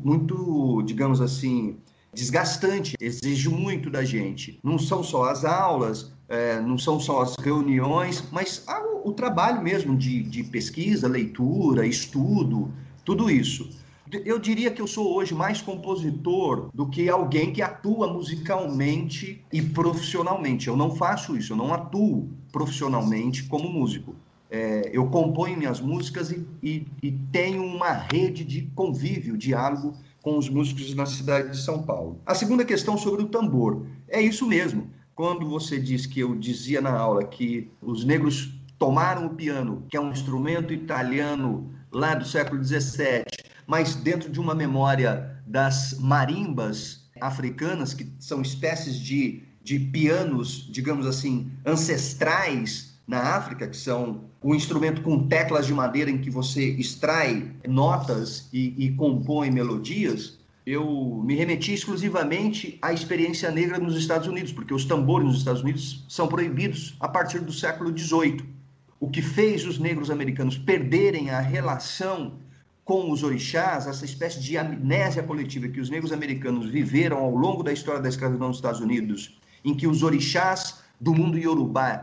muito, 0.03 0.81
digamos 0.81 1.21
assim, 1.21 1.77
desgastante, 2.13 2.95
exige 2.99 3.49
muito 3.49 3.89
da 3.89 4.03
gente. 4.03 4.59
Não 4.63 4.77
são 4.77 5.03
só 5.03 5.25
as 5.25 5.45
aulas, 5.45 6.11
é, 6.27 6.59
não 6.59 6.77
são 6.77 6.99
só 6.99 7.21
as 7.21 7.35
reuniões, 7.35 8.23
mas 8.31 8.63
o, 8.67 9.09
o 9.09 9.13
trabalho 9.13 9.61
mesmo 9.61 9.95
de, 9.95 10.23
de 10.23 10.43
pesquisa, 10.43 11.07
leitura, 11.07 11.85
estudo, 11.85 12.71
tudo 13.03 13.29
isso. 13.29 13.69
Eu 14.25 14.37
diria 14.37 14.69
que 14.71 14.81
eu 14.81 14.87
sou 14.87 15.15
hoje 15.15 15.33
mais 15.33 15.61
compositor 15.61 16.69
do 16.73 16.85
que 16.85 17.09
alguém 17.09 17.53
que 17.53 17.61
atua 17.61 18.11
musicalmente 18.11 19.41
e 19.53 19.61
profissionalmente. 19.61 20.67
Eu 20.67 20.75
não 20.75 20.93
faço 20.93 21.37
isso, 21.37 21.53
eu 21.53 21.57
não 21.57 21.73
atuo 21.73 22.29
profissionalmente 22.51 23.43
como 23.43 23.69
músico. 23.69 24.13
É, 24.49 24.89
eu 24.91 25.07
componho 25.07 25.57
minhas 25.57 25.79
músicas 25.79 26.29
e, 26.29 26.45
e, 26.61 26.85
e 27.01 27.11
tenho 27.31 27.63
uma 27.63 27.93
rede 27.93 28.43
de 28.43 28.63
convívio, 28.75 29.37
diálogo 29.37 29.93
com 30.21 30.37
os 30.37 30.49
músicos 30.49 30.93
na 30.93 31.05
cidade 31.05 31.51
de 31.51 31.57
São 31.57 31.83
Paulo. 31.83 32.21
A 32.25 32.35
segunda 32.35 32.63
questão 32.63 32.97
sobre 32.97 33.23
o 33.23 33.27
tambor. 33.27 33.85
É 34.07 34.21
isso 34.21 34.45
mesmo. 34.47 34.89
Quando 35.15 35.47
você 35.49 35.79
diz 35.79 36.05
que 36.05 36.19
eu 36.19 36.35
dizia 36.35 36.81
na 36.81 36.91
aula 36.91 37.23
que 37.23 37.69
os 37.81 38.03
negros 38.05 38.53
tomaram 38.77 39.27
o 39.27 39.35
piano, 39.35 39.83
que 39.89 39.97
é 39.97 40.01
um 40.01 40.11
instrumento 40.11 40.73
italiano 40.73 41.71
lá 41.91 42.15
do 42.15 42.25
século 42.25 42.63
XVII, 42.63 43.25
mas 43.67 43.95
dentro 43.95 44.31
de 44.31 44.39
uma 44.39 44.55
memória 44.55 45.39
das 45.45 45.97
marimbas 45.99 47.09
africanas, 47.19 47.93
que 47.93 48.11
são 48.19 48.41
espécies 48.41 48.97
de, 48.97 49.43
de 49.61 49.79
pianos, 49.79 50.67
digamos 50.71 51.05
assim, 51.05 51.51
ancestrais 51.65 52.90
na 53.07 53.35
África, 53.35 53.67
que 53.67 53.77
são 53.77 54.21
um 54.43 54.55
instrumento 54.55 55.01
com 55.01 55.27
teclas 55.27 55.65
de 55.65 55.73
madeira 55.73 56.09
em 56.09 56.17
que 56.17 56.29
você 56.29 56.63
extrai 56.71 57.51
notas 57.67 58.49
e, 58.51 58.85
e 58.85 58.91
compõe 58.93 59.51
melodias, 59.51 60.39
eu 60.65 61.21
me 61.25 61.35
remeti 61.35 61.73
exclusivamente 61.73 62.77
à 62.81 62.93
experiência 62.93 63.49
negra 63.51 63.79
nos 63.79 63.95
Estados 63.95 64.27
Unidos, 64.27 64.51
porque 64.51 64.73
os 64.73 64.85
tambores 64.85 65.27
nos 65.27 65.37
Estados 65.39 65.61
Unidos 65.61 66.05
são 66.07 66.27
proibidos 66.27 66.95
a 66.99 67.07
partir 67.07 67.39
do 67.39 67.51
século 67.51 67.95
XVIII. 67.97 68.45
O 68.99 69.09
que 69.09 69.21
fez 69.21 69.65
os 69.65 69.79
negros 69.79 70.11
americanos 70.11 70.57
perderem 70.57 71.31
a 71.31 71.39
relação 71.39 72.33
com 72.85 73.11
os 73.11 73.23
orixás, 73.23 73.87
essa 73.87 74.05
espécie 74.05 74.39
de 74.39 74.57
amnésia 74.57 75.23
coletiva 75.23 75.67
que 75.67 75.79
os 75.79 75.89
negros 75.89 76.11
americanos 76.11 76.69
viveram 76.69 77.17
ao 77.17 77.35
longo 77.35 77.63
da 77.63 77.73
história 77.73 78.01
da 78.01 78.09
escravidão 78.09 78.49
nos 78.49 78.57
Estados 78.57 78.81
Unidos, 78.81 79.39
em 79.63 79.73
que 79.73 79.87
os 79.87 80.03
orixás 80.03 80.81
do 80.99 81.13
mundo 81.13 81.37
iorubá 81.37 82.01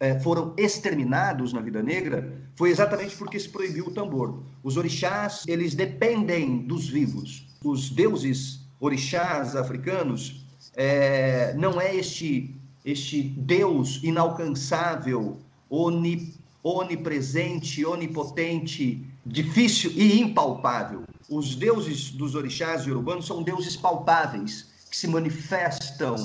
é, 0.00 0.18
foram 0.20 0.54
exterminados 0.56 1.52
na 1.52 1.60
vida 1.60 1.82
negra 1.82 2.48
foi 2.58 2.70
exatamente 2.70 3.14
porque 3.14 3.38
se 3.38 3.48
proibiu 3.48 3.86
o 3.86 3.90
tambor. 3.92 4.42
Os 4.64 4.76
orixás, 4.76 5.44
eles 5.46 5.76
dependem 5.76 6.58
dos 6.66 6.88
vivos. 6.88 7.46
Os 7.62 7.88
deuses 7.88 8.66
orixás 8.80 9.54
africanos 9.54 10.44
é, 10.74 11.54
não 11.54 11.80
é 11.80 11.94
este, 11.94 12.52
este 12.84 13.22
Deus 13.22 14.00
inalcançável, 14.02 15.38
oni, 15.70 16.34
onipresente, 16.64 17.86
onipotente, 17.86 19.06
difícil 19.24 19.92
e 19.94 20.20
impalpável. 20.20 21.04
Os 21.30 21.54
deuses 21.54 22.10
dos 22.10 22.34
orixás 22.34 22.88
urbanos 22.88 23.28
são 23.28 23.44
deuses 23.44 23.76
palpáveis, 23.76 24.68
que 24.90 24.96
se 24.96 25.06
manifestam 25.06 26.16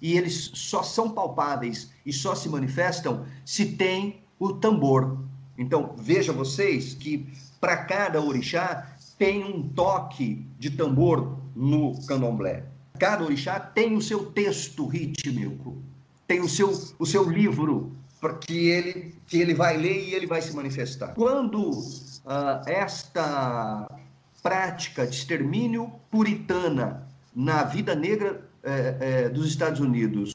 e 0.00 0.16
eles 0.16 0.52
só 0.54 0.82
são 0.82 1.10
palpáveis 1.10 1.90
e 2.10 2.12
só 2.12 2.34
se 2.34 2.48
manifestam 2.48 3.24
se 3.44 3.64
tem 3.64 4.20
o 4.36 4.52
tambor. 4.54 5.16
Então, 5.56 5.94
veja 5.96 6.32
vocês 6.32 6.92
que 6.92 7.28
para 7.60 7.76
cada 7.84 8.20
orixá 8.20 8.96
tem 9.16 9.44
um 9.44 9.62
toque 9.68 10.44
de 10.58 10.70
tambor 10.70 11.38
no 11.54 12.04
candomblé. 12.06 12.64
Cada 12.98 13.22
orixá 13.22 13.60
tem 13.60 13.96
o 13.96 14.02
seu 14.02 14.26
texto 14.26 14.86
rítmico, 14.86 15.80
tem 16.26 16.40
o 16.40 16.48
seu, 16.48 16.70
o 16.98 17.06
seu 17.06 17.30
livro 17.30 17.92
que 18.40 18.68
ele, 18.68 19.14
que 19.26 19.40
ele 19.40 19.54
vai 19.54 19.76
ler 19.76 20.08
e 20.08 20.14
ele 20.14 20.26
vai 20.26 20.42
se 20.42 20.54
manifestar. 20.54 21.14
Quando 21.14 21.70
uh, 21.70 22.66
esta 22.66 23.86
prática 24.42 25.06
de 25.06 25.14
extermínio 25.14 25.92
puritana 26.10 27.06
na 27.34 27.62
vida 27.62 27.94
negra 27.94 28.50
é, 28.62 28.96
é, 29.00 29.28
dos 29.28 29.46
Estados 29.46 29.80
Unidos 29.80 30.32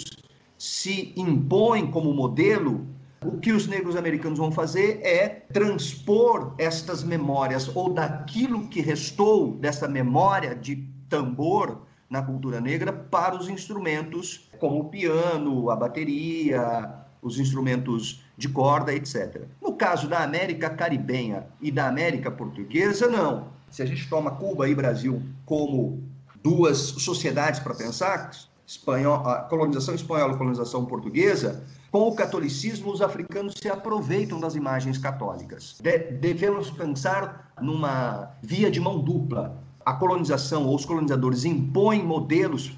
se 0.58 1.14
impõe 1.16 1.90
como 1.90 2.14
modelo, 2.14 2.88
o 3.24 3.40
que 3.40 3.52
os 3.52 3.68
negros 3.68 3.96
americanos 3.96 4.38
vão 4.38 4.52
fazer 4.52 5.00
é 5.02 5.28
transpor 5.28 6.54
estas 6.58 7.04
memórias 7.04 7.76
ou 7.76 7.92
daquilo 7.92 8.68
que 8.68 8.82
restou 8.82 9.54
dessa 9.54 9.88
memória 9.88 10.56
de 10.56 10.88
tambor 11.10 11.82
na 12.10 12.22
cultura 12.22 12.62
negra 12.62 12.94
para 12.94 13.36
os 13.36 13.50
instrumentos 13.50 14.50
como 14.60 14.82
o 14.82 14.90
piano, 14.90 15.70
a 15.70 15.76
bateria, 15.76 16.94
os 17.22 17.40
instrumentos 17.40 18.24
de 18.38 18.48
corda, 18.48 18.94
etc. 18.94 19.44
No 19.62 19.74
caso 19.74 20.08
da 20.08 20.24
América 20.24 20.70
caribenha 20.70 21.48
e 21.60 21.72
da 21.72 21.88
América 21.88 22.30
portuguesa, 22.30 23.08
não. 23.08 23.48
Se 23.72 23.82
a 23.82 23.86
gente 23.86 24.08
toma 24.08 24.32
Cuba 24.32 24.70
e 24.70 24.76
Brasil 24.76 25.22
como 25.46 26.04
duas 26.44 26.78
sociedades 26.78 27.60
para 27.60 27.74
pensar, 27.74 28.30
espanhol, 28.66 29.16
a 29.28 29.42
colonização 29.42 29.94
espanhola 29.94 30.34
e 30.34 30.38
colonização 30.38 30.86
portuguesa, 30.86 31.64
com 31.92 32.10
o 32.10 32.16
catolicismo, 32.16 32.92
os 32.92 33.02
africanos 33.02 33.54
se 33.62 33.70
aproveitam 33.70 34.40
das 34.40 34.56
imagens 34.56 34.98
católicas. 34.98 35.78
De, 35.80 35.98
devemos 35.98 36.70
pensar 36.70 37.54
numa 37.62 38.32
via 38.42 38.70
de 38.70 38.80
mão 38.80 39.00
dupla. 39.00 39.58
A 39.86 39.94
colonização 39.94 40.66
ou 40.66 40.76
os 40.76 40.84
colonizadores 40.84 41.46
impõem 41.46 42.04
modelos 42.04 42.72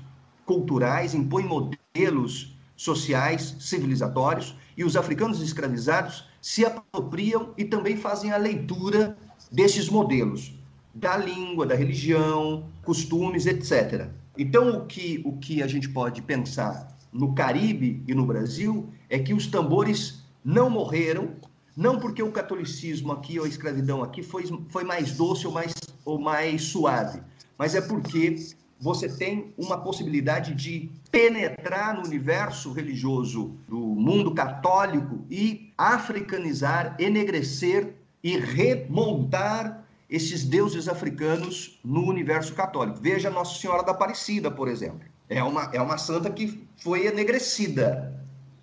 culturais, 0.46 1.16
impõem 1.16 1.46
modelos 1.46 2.56
sociais, 2.76 3.56
civilizatórios, 3.60 4.56
e 4.78 4.84
os 4.84 4.96
africanos 4.96 5.42
escravizados 5.42 6.26
se 6.42 6.64
apropriam 6.64 7.54
e 7.58 7.66
também 7.66 7.98
fazem 7.98 8.32
a 8.32 8.38
leitura 8.38 9.18
desses 9.52 9.90
modelos, 9.90 10.54
da 10.94 11.18
língua, 11.18 11.66
da 11.66 11.74
religião, 11.74 12.66
costumes, 12.84 13.46
etc. 13.46 14.10
Então, 14.38 14.78
o 14.78 14.86
que, 14.86 15.22
o 15.26 15.34
que 15.34 15.64
a 15.64 15.68
gente 15.68 15.90
pode 15.90 16.22
pensar 16.22 16.96
no 17.12 17.34
Caribe 17.34 18.04
e 18.08 18.14
no 18.14 18.26
Brasil 18.26 18.90
é 19.10 19.18
que 19.18 19.34
os 19.34 19.48
tambores 19.48 20.24
não 20.46 20.70
morreram, 20.70 21.32
não 21.76 22.00
porque 22.00 22.22
o 22.22 22.32
catolicismo 22.32 23.12
aqui 23.12 23.40
ou 23.40 23.46
a 23.46 23.50
escravidão 23.50 24.04
aqui 24.04 24.22
foi, 24.22 24.44
foi 24.70 24.84
mais 24.84 25.14
doce 25.14 25.48
ou 25.48 25.54
mais, 25.54 25.74
ou 26.06 26.20
mais 26.20 26.64
suave, 26.64 27.22
mas 27.58 27.74
é 27.74 27.82
porque 27.82 28.36
você 28.80 29.10
tem 29.10 29.54
uma 29.58 29.80
possibilidade 29.80 30.54
de 30.54 30.90
penetrar 31.12 31.96
no 31.96 32.06
universo 32.06 32.72
religioso 32.72 33.56
do 33.68 33.80
mundo 33.80 34.34
católico 34.36 35.26
e 35.32 35.74
africanizar, 35.76 36.96
enegrecer 37.00 37.96
e 38.24 38.38
remontar 38.38 39.87
esses 40.10 40.44
deuses 40.44 40.88
africanos 40.88 41.80
no 41.84 42.06
universo 42.08 42.54
católico. 42.54 43.00
Veja 43.02 43.30
Nossa 43.30 43.60
Senhora 43.60 43.84
da 43.84 43.92
Aparecida, 43.92 44.50
por 44.50 44.68
exemplo. 44.68 45.02
É 45.30 45.44
uma, 45.44 45.70
é 45.74 45.82
uma 45.82 45.98
santa 45.98 46.30
que 46.30 46.68
foi 46.78 47.08
enegrecida. 47.08 48.14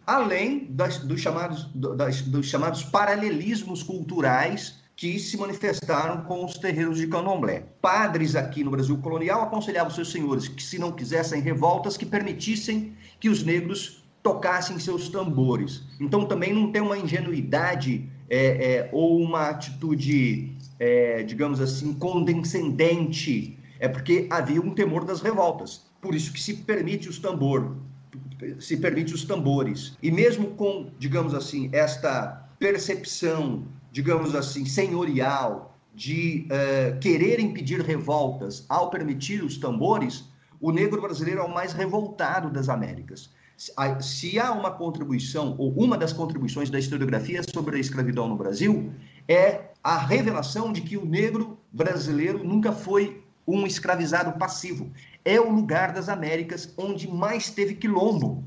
Além 0.07 0.67
das, 0.71 0.99
dos, 0.99 1.21
chamados, 1.21 1.71
das, 1.75 2.23
dos 2.23 2.47
chamados 2.47 2.83
paralelismos 2.83 3.83
culturais 3.83 4.83
que 4.97 5.19
se 5.19 5.37
manifestaram 5.37 6.23
com 6.25 6.45
os 6.45 6.57
terreiros 6.57 6.99
de 6.99 7.07
candomblé. 7.07 7.65
Padres 7.81 8.37
aqui 8.37 8.63
no 8.63 8.71
Brasil 8.71 8.97
colonial 8.99 9.43
aconselhavam 9.43 9.91
seus 9.91 10.13
senhores 10.13 10.47
que, 10.47 10.63
se 10.63 10.79
não 10.79 10.93
quisessem 10.93 11.41
revoltas, 11.41 11.97
que 11.97 12.07
permitissem 12.07 12.97
que 13.19 13.29
os 13.29 13.43
negros 13.43 14.05
tocassem 14.23 14.79
seus 14.79 15.09
tambores. 15.09 15.83
Então 16.01 16.25
também 16.25 16.53
não 16.53 16.71
tem 16.71 16.81
uma 16.81 16.97
ingenuidade 16.97 18.09
é, 18.31 18.47
é, 18.47 18.91
ou 18.93 19.21
uma 19.21 19.51
atitude, 19.51 20.54
é, 20.79 21.23
digamos 21.23 21.61
assim, 21.61 21.95
condescendente. 21.95 23.59
É 23.81 23.89
porque 23.89 24.27
havia 24.31 24.61
um 24.61 24.75
temor 24.75 25.05
das 25.05 25.21
revoltas. 25.21 25.87
Por 26.01 26.15
isso 26.15 26.33
que 26.33 26.41
se 26.41 26.55
permite 26.55 27.09
os 27.09 27.19
tambor, 27.19 27.77
se 28.59 28.77
permite 28.77 29.15
os 29.15 29.25
tambores. 29.25 29.97
E 30.03 30.11
mesmo 30.11 30.49
com, 30.53 30.91
digamos 30.99 31.35
assim, 31.35 31.71
esta 31.73 32.49
percepção 32.59 33.65
digamos 33.95 34.35
assim, 34.35 34.67
senhorial, 34.67 35.73
de 35.95 36.49
uh, 36.51 36.99
querer 36.99 37.39
impedir 37.39 37.81
revoltas 37.81 38.67
ao 38.69 38.91
permitir 38.91 39.45
os 39.45 39.57
tambores, 39.57 40.25
o 40.61 40.73
negro 40.73 41.01
brasileiro 41.01 41.41
é 41.41 41.45
o 41.45 41.55
mais 41.55 41.73
revoltado 41.73 42.51
das 42.51 42.69
Américas. 42.69 43.31
Se 44.01 44.37
há 44.37 44.51
uma 44.51 44.73
contribuição, 44.73 45.55
ou 45.57 45.73
uma 45.75 45.97
das 45.97 46.13
contribuições 46.13 46.71
da 46.71 46.79
historiografia 46.81 47.41
sobre 47.55 47.77
a 47.77 47.79
escravidão 47.79 48.29
no 48.29 48.35
Brasil, 48.35 48.93
é 49.29 49.67
a 49.85 49.99
revelação 49.99 50.73
de 50.73 50.81
que 50.81 50.97
o 50.97 51.05
negro 51.05 51.59
brasileiro 51.71 52.43
nunca 52.43 52.73
foi 52.73 53.23
um 53.47 53.67
escravizado 53.67 54.39
passivo. 54.39 54.91
É 55.23 55.39
o 55.39 55.51
lugar 55.51 55.93
das 55.93 56.09
Américas 56.09 56.73
onde 56.79 57.07
mais 57.07 57.51
teve 57.51 57.75
quilombo. 57.75 58.43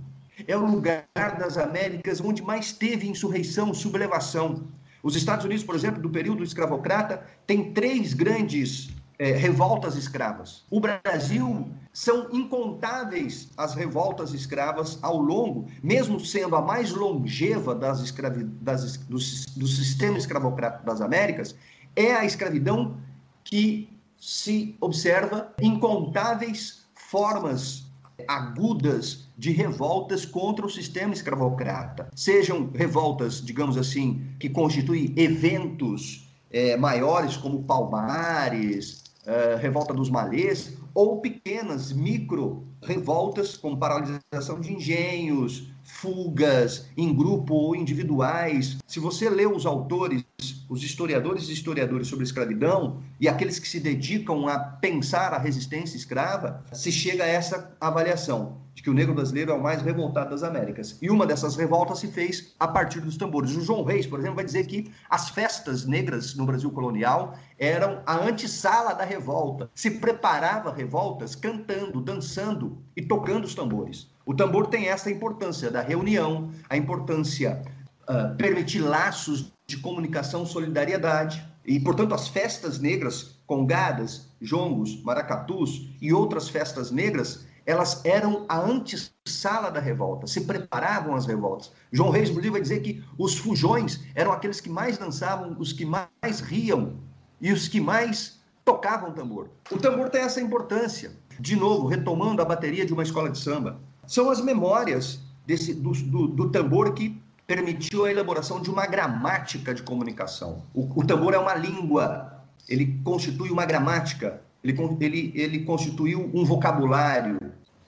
É 0.47 0.58
o 0.58 0.65
lugar 0.65 1.06
das 1.38 1.56
Américas 1.56 2.19
onde 2.19 2.41
mais 2.41 2.71
teve 2.71 3.08
insurreição, 3.08 3.71
sublevação. 3.71 4.67
Os 5.04 5.15
Estados 5.15 5.45
Unidos, 5.45 5.63
por 5.63 5.76
exemplo, 5.76 6.02
do 6.02 6.10
período 6.10 6.43
escravocrata, 6.43 7.23
tem 7.45 7.71
três 7.71 8.15
grandes 8.15 8.89
é, 9.19 9.32
revoltas 9.32 9.95
escravas. 9.95 10.63
O 10.69 10.80
Brasil 10.80 11.69
são 11.91 12.27
incontáveis 12.32 13.49
as 13.58 13.73
revoltas 13.73 14.34
escravas 14.34 14.99
ao 15.01 15.17
longo, 15.17 15.67
mesmo 15.82 16.19
sendo 16.19 16.56
a 16.56 16.62
mais 16.62 16.91
longeva 16.91 17.73
das 17.73 18.01
escravi, 18.01 18.43
das, 18.43 18.97
do, 18.97 19.17
do 19.17 19.67
sistema 19.67 20.17
escravocrata 20.17 20.84
das 20.86 21.01
Américas, 21.01 21.56
é 21.95 22.13
a 22.13 22.25
escravidão 22.25 22.97
que 23.43 23.89
se 24.19 24.75
observa 24.80 25.53
incontáveis 25.62 26.86
formas 26.93 27.88
agudas 28.27 29.27
de 29.38 29.51
revoltas 29.51 30.25
contra 30.25 30.65
o 30.65 30.69
sistema 30.69 31.13
escravocrata. 31.13 32.10
Sejam 32.15 32.69
revoltas, 32.73 33.43
digamos 33.43 33.77
assim, 33.77 34.25
que 34.39 34.49
constituem 34.49 35.13
eventos 35.15 36.27
é, 36.49 36.75
maiores, 36.75 37.38
como 37.38 37.63
Palmares, 37.63 39.03
é, 39.27 39.55
Revolta 39.55 39.93
dos 39.93 40.09
Malês, 40.09 40.77
ou 40.93 41.21
pequenas, 41.21 41.91
micro 41.91 42.65
revoltas, 42.81 43.57
como 43.57 43.77
paralisação 43.77 44.59
de 44.59 44.73
engenhos, 44.73 45.71
fugas 45.88 46.86
em 46.97 47.15
grupo 47.15 47.54
ou 47.54 47.76
individuais. 47.76 48.78
Se 48.86 49.00
você 49.00 49.30
lê 49.30 49.47
os 49.47 49.65
autores, 49.65 50.23
os 50.69 50.84
historiadores 50.84 51.47
e 51.47 51.54
historiadores 51.54 52.08
sobre 52.08 52.23
a 52.23 52.28
escravidão 52.28 53.02
e 53.19 53.28
aqueles 53.28 53.58
que 53.58 53.67
se 53.67 53.80
dedicam 53.80 54.47
a 54.47 54.60
pensar 54.60 55.34
a 55.34 55.39
resistência 55.39 55.95
escrava, 55.95 56.63
se 56.73 56.91
chega 56.91 57.23
a 57.23 57.28
essa 57.28 57.76
avaliação 57.80 58.58
de 58.76 58.84
que 58.84 58.91
o 58.91 58.93
negro 58.93 59.15
brasileiro 59.15 59.52
é 59.52 59.56
o 59.56 59.63
mais 59.63 59.82
revoltado 59.82 60.30
das 60.30 60.43
Américas. 60.43 61.00
E 61.02 61.10
uma 61.10 61.26
dessas 61.26 61.56
revoltas 61.56 61.97
se 61.97 62.10
fez 62.10 62.54
a 62.60 62.67
partir 62.67 63.00
dos 63.00 63.17
tambores. 63.17 63.56
O 63.56 63.62
João 63.62 63.84
Reis, 63.84 64.06
por 64.06 64.19
exemplo, 64.19 64.36
vai 64.36 64.45
dizer 64.45 64.67
que 64.67 64.91
as 65.10 65.30
festas 65.30 65.88
negras 65.88 66.36
no 66.36 66.45
Brasil 66.45 66.69
colonial 66.69 67.36
eram 67.58 68.04
a 68.06 68.17
antessala 68.17 68.93
da 68.93 69.04
revolta. 69.04 69.67
Se 69.73 69.89
preparava 69.89 70.71
revoltas 70.71 71.34
cantando, 71.34 72.00
dançando 72.00 72.78
e 72.95 73.02
tocando 73.02 73.45
os 73.45 73.56
tambores. 73.56 74.15
O 74.27 74.33
tambor 74.33 74.67
tem 74.67 74.89
essa 74.89 75.09
importância 75.09 75.71
da 75.71 75.81
reunião, 75.81 76.51
a 76.69 76.75
importância 76.75 77.61
uh, 78.09 78.35
permitir 78.35 78.79
laços 78.79 79.53
de 79.65 79.77
comunicação, 79.77 80.45
solidariedade. 80.45 81.47
E, 81.65 81.79
portanto, 81.79 82.13
as 82.13 82.27
festas 82.27 82.77
negras, 82.77 83.39
congadas, 83.47 84.27
jongos, 84.41 85.01
maracatus 85.01 85.87
e 86.01 86.11
outras 86.11 86.49
festas 86.49 86.91
negras, 86.91 87.45
elas 87.65 88.03
eram 88.03 88.45
a 88.49 88.59
antessala 88.59 89.71
da 89.71 89.79
revolta, 89.79 90.27
se 90.27 90.41
preparavam 90.41 91.15
as 91.15 91.25
revoltas. 91.25 91.71
João 91.89 92.09
Reis, 92.09 92.27
inclusive, 92.27 92.51
vai 92.51 92.61
dizer 92.61 92.81
que 92.81 93.01
os 93.17 93.37
fujões 93.37 94.01
eram 94.13 94.33
aqueles 94.33 94.59
que 94.59 94.69
mais 94.69 94.97
dançavam, 94.97 95.55
os 95.57 95.71
que 95.71 95.85
mais 95.85 96.41
riam 96.41 96.97
e 97.39 97.53
os 97.53 97.69
que 97.69 97.79
mais 97.79 98.41
tocavam 98.65 99.13
tambor. 99.13 99.49
O 99.71 99.77
tambor 99.77 100.09
tem 100.09 100.21
essa 100.21 100.41
importância. 100.41 101.13
De 101.39 101.55
novo, 101.55 101.87
retomando 101.87 102.41
a 102.41 102.45
bateria 102.45 102.85
de 102.85 102.91
uma 102.91 103.03
escola 103.03 103.29
de 103.29 103.39
samba 103.39 103.87
são 104.07 104.31
as 104.31 104.41
memórias 104.41 105.19
desse, 105.45 105.73
do, 105.73 105.91
do, 105.91 106.27
do 106.27 106.49
tambor 106.49 106.93
que 106.93 107.21
permitiu 107.45 108.05
a 108.05 108.11
elaboração 108.11 108.61
de 108.61 108.69
uma 108.69 108.85
gramática 108.85 109.73
de 109.73 109.83
comunicação. 109.83 110.63
O, 110.73 111.01
o, 111.01 111.05
tambor 111.05 111.33
é 111.33 111.37
uma 111.37 111.55
língua, 111.55 112.43
ele 112.67 112.99
constitui 113.03 113.49
uma 113.49 113.65
gramática, 113.65 114.41
ele, 114.63 114.75
ele, 114.99 115.31
ele 115.35 115.59
constituiu 115.59 116.29
um 116.33 116.43
vocabulário. 116.43 117.39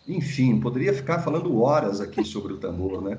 Enfim, 0.07 0.59
poderia 0.59 0.93
ficar 0.93 1.19
falando 1.19 1.61
horas 1.61 1.99
aqui 1.99 2.23
sobre 2.23 2.53
o 2.53 2.57
tambor, 2.57 3.01
né? 3.01 3.17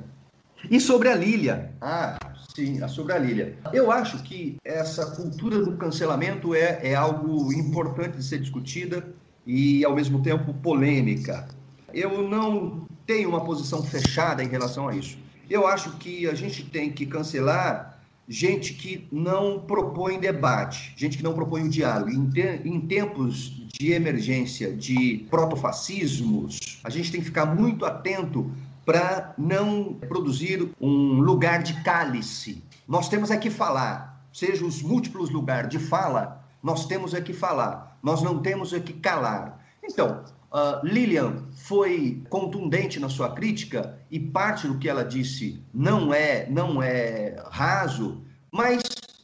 E 0.71 0.81
sobre 0.81 1.09
a 1.09 1.15
Lília. 1.15 1.73
Ah, 1.81 2.19
sim, 2.55 2.87
sobre 2.89 3.13
a 3.13 3.19
Lília. 3.19 3.57
Eu 3.73 3.91
acho 3.91 4.23
que 4.23 4.57
essa 4.65 5.07
cultura 5.15 5.63
do 5.63 5.77
cancelamento 5.77 6.55
é, 6.55 6.81
é 6.83 6.95
algo 6.95 7.53
importante 7.53 8.17
de 8.17 8.25
ser 8.25 8.41
discutida 8.41 9.07
e, 9.47 9.85
ao 9.85 9.95
mesmo 9.95 10.23
tempo, 10.23 10.53
polêmica. 10.55 11.49
Eu 11.93 12.29
não 12.29 12.87
tenho 13.11 13.29
uma 13.29 13.41
posição 13.41 13.83
fechada 13.83 14.41
em 14.41 14.47
relação 14.47 14.89
a 14.89 14.95
isso. 14.95 15.19
Eu 15.51 15.67
acho 15.67 15.91
que 15.97 16.29
a 16.29 16.35
gente 16.35 16.63
tem 16.63 16.93
que 16.93 17.05
cancelar 17.05 17.99
gente 18.29 18.73
que 18.73 19.09
não 19.11 19.59
propõe 19.59 20.21
debate, 20.21 20.95
gente 20.97 21.17
que 21.17 21.25
não 21.25 21.35
propõe 21.35 21.65
o 21.65 21.69
diálogo. 21.69 22.09
Em, 22.09 22.31
te, 22.31 22.61
em 22.65 22.81
tempos 22.81 23.67
de 23.77 23.91
emergência, 23.91 24.73
de 24.73 25.27
protofascismos, 25.29 26.79
a 26.85 26.89
gente 26.89 27.11
tem 27.11 27.21
que 27.21 27.27
ficar 27.27 27.47
muito 27.47 27.85
atento 27.85 28.49
para 28.87 29.35
não 29.37 29.95
produzir 29.95 30.71
um 30.81 31.21
lugar 31.21 31.65
de 31.65 31.83
cálice. 31.83 32.63
Nós 32.87 33.09
temos 33.09 33.33
é 33.33 33.37
que 33.37 33.51
falar, 33.51 34.25
seja 34.33 34.65
os 34.65 34.81
múltiplos 34.83 35.31
lugares 35.31 35.69
de 35.69 35.81
fala, 35.81 36.45
nós 36.63 36.87
temos 36.87 37.13
é 37.13 37.21
que 37.21 37.33
falar, 37.33 37.99
nós 38.05 38.23
não 38.23 38.39
temos 38.39 38.73
é 38.73 38.79
que 38.79 38.93
calar. 38.93 39.59
Então, 39.83 40.23
Uh, 40.53 40.85
Lilian 40.85 41.45
foi 41.55 42.23
contundente 42.29 42.99
na 42.99 43.09
sua 43.09 43.33
crítica 43.33 43.99
e 44.11 44.19
parte 44.19 44.67
do 44.67 44.79
que 44.79 44.89
ela 44.89 45.05
disse 45.05 45.63
não 45.73 46.13
é 46.13 46.51
não 46.51 46.83
é 46.83 47.37
raso, 47.51 48.21
mas 48.51 48.83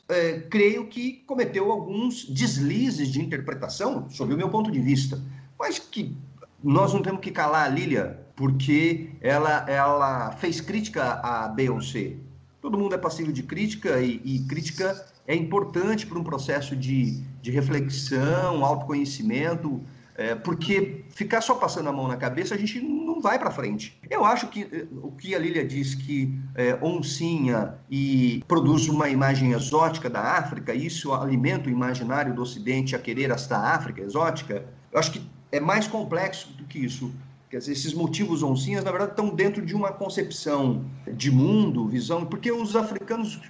é, 0.08 0.38
creio 0.48 0.86
que 0.86 1.24
cometeu 1.26 1.70
alguns 1.72 2.24
deslizes 2.26 3.08
de 3.08 3.20
interpretação, 3.20 4.08
sob 4.08 4.34
o 4.34 4.36
meu 4.36 4.48
ponto 4.48 4.70
de 4.70 4.80
vista. 4.80 5.20
mas 5.58 5.78
que 5.78 6.14
nós 6.62 6.92
não 6.92 7.02
temos 7.02 7.20
que 7.20 7.30
calar 7.30 7.66
a 7.66 7.68
Lilia 7.68 8.20
porque 8.34 9.10
ela, 9.20 9.64
ela 9.68 10.32
fez 10.32 10.60
crítica 10.60 11.14
à 11.22 11.48
Beyoncé. 11.48 12.16
Todo 12.60 12.78
mundo 12.78 12.94
é 12.94 12.98
passivo 12.98 13.32
de 13.32 13.42
crítica 13.42 14.00
e, 14.00 14.20
e 14.24 14.40
crítica 14.40 15.06
é 15.26 15.34
importante 15.34 16.06
para 16.06 16.18
um 16.18 16.24
processo 16.24 16.76
de, 16.76 17.20
de 17.40 17.50
reflexão, 17.50 18.64
autoconhecimento, 18.64 19.80
é, 20.14 20.34
porque 20.34 21.04
ficar 21.16 21.40
só 21.40 21.54
passando 21.54 21.88
a 21.88 21.92
mão 21.92 22.06
na 22.06 22.16
cabeça, 22.16 22.54
a 22.54 22.58
gente 22.58 22.78
não 22.78 23.22
vai 23.22 23.38
para 23.38 23.50
frente. 23.50 23.98
Eu 24.10 24.22
acho 24.22 24.48
que 24.48 24.64
é, 24.64 24.86
o 25.02 25.10
que 25.10 25.34
a 25.34 25.38
Lília 25.38 25.66
diz 25.66 25.94
que 25.94 26.38
é, 26.54 26.78
oncinha 26.82 27.74
e 27.90 28.44
produz 28.46 28.86
uma 28.86 29.08
imagem 29.08 29.52
exótica 29.52 30.10
da 30.10 30.20
África, 30.20 30.74
isso 30.74 31.14
alimenta 31.14 31.68
o 31.68 31.72
imaginário 31.72 32.34
do 32.34 32.42
Ocidente 32.42 32.94
a 32.94 32.98
querer 32.98 33.30
esta 33.30 33.56
África 33.56 34.02
exótica, 34.02 34.66
eu 34.92 34.98
acho 34.98 35.12
que 35.12 35.22
é 35.50 35.58
mais 35.58 35.88
complexo 35.88 36.52
do 36.52 36.64
que 36.64 36.78
isso. 36.78 37.10
Quer 37.48 37.58
dizer, 37.58 37.72
esses 37.72 37.94
motivos 37.94 38.42
oncinhas, 38.42 38.84
na 38.84 38.90
verdade, 38.90 39.12
estão 39.12 39.30
dentro 39.30 39.64
de 39.64 39.74
uma 39.74 39.92
concepção 39.92 40.84
de 41.10 41.30
mundo, 41.30 41.88
visão, 41.88 42.26
porque 42.26 42.52
os 42.52 42.76
africanos, 42.76 43.40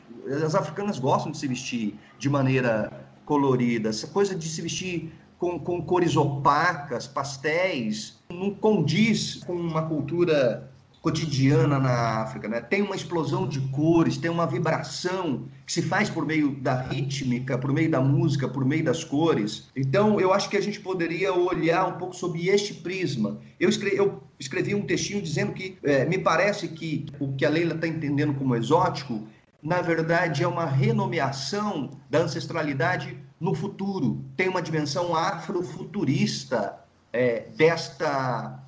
as 0.44 0.54
africanas 0.54 1.00
gostam 1.00 1.32
de 1.32 1.38
se 1.38 1.48
vestir 1.48 1.98
de 2.16 2.30
maneira 2.30 2.92
colorida, 3.24 3.88
essa 3.88 4.06
coisa 4.06 4.36
de 4.36 4.48
se 4.48 4.62
vestir 4.62 5.12
com, 5.38 5.58
com 5.58 5.82
cores 5.82 6.16
opacas, 6.16 7.06
pastéis, 7.06 8.18
não 8.30 8.50
condiz 8.50 9.42
com 9.44 9.54
uma 9.54 9.82
cultura 9.82 10.70
cotidiana 11.06 11.78
na 11.78 12.22
África, 12.22 12.48
né? 12.48 12.60
Tem 12.60 12.82
uma 12.82 12.96
explosão 12.96 13.46
de 13.46 13.60
cores, 13.68 14.16
tem 14.16 14.28
uma 14.28 14.44
vibração 14.44 15.44
que 15.64 15.72
se 15.72 15.80
faz 15.80 16.10
por 16.10 16.26
meio 16.26 16.56
da 16.56 16.82
rítmica, 16.82 17.56
por 17.56 17.72
meio 17.72 17.88
da 17.88 18.00
música, 18.00 18.48
por 18.48 18.64
meio 18.64 18.84
das 18.84 19.04
cores. 19.04 19.68
Então, 19.76 20.18
eu 20.18 20.32
acho 20.32 20.50
que 20.50 20.56
a 20.56 20.60
gente 20.60 20.80
poderia 20.80 21.32
olhar 21.32 21.86
um 21.86 21.92
pouco 21.92 22.16
sobre 22.16 22.48
este 22.48 22.74
prisma. 22.74 23.38
Eu 23.60 23.68
escrevi, 23.68 23.96
eu 23.96 24.20
escrevi 24.36 24.74
um 24.74 24.82
textinho 24.82 25.22
dizendo 25.22 25.52
que 25.52 25.78
é, 25.84 26.04
me 26.04 26.18
parece 26.18 26.66
que 26.66 27.06
o 27.20 27.32
que 27.34 27.46
a 27.46 27.50
Leila 27.50 27.76
está 27.76 27.86
entendendo 27.86 28.34
como 28.34 28.56
exótico, 28.56 29.28
na 29.62 29.80
verdade, 29.82 30.42
é 30.42 30.48
uma 30.48 30.66
renomeação 30.66 31.90
da 32.10 32.18
ancestralidade 32.18 33.16
no 33.40 33.54
futuro. 33.54 34.24
Tem 34.36 34.48
uma 34.48 34.62
dimensão 34.62 35.14
afrofuturista 35.14 36.78
é, 37.12 37.46
desta 37.56 38.62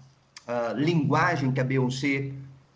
linguagem 0.76 1.52
que 1.52 1.61
a 1.61 1.64
Beyoncé 1.64 2.33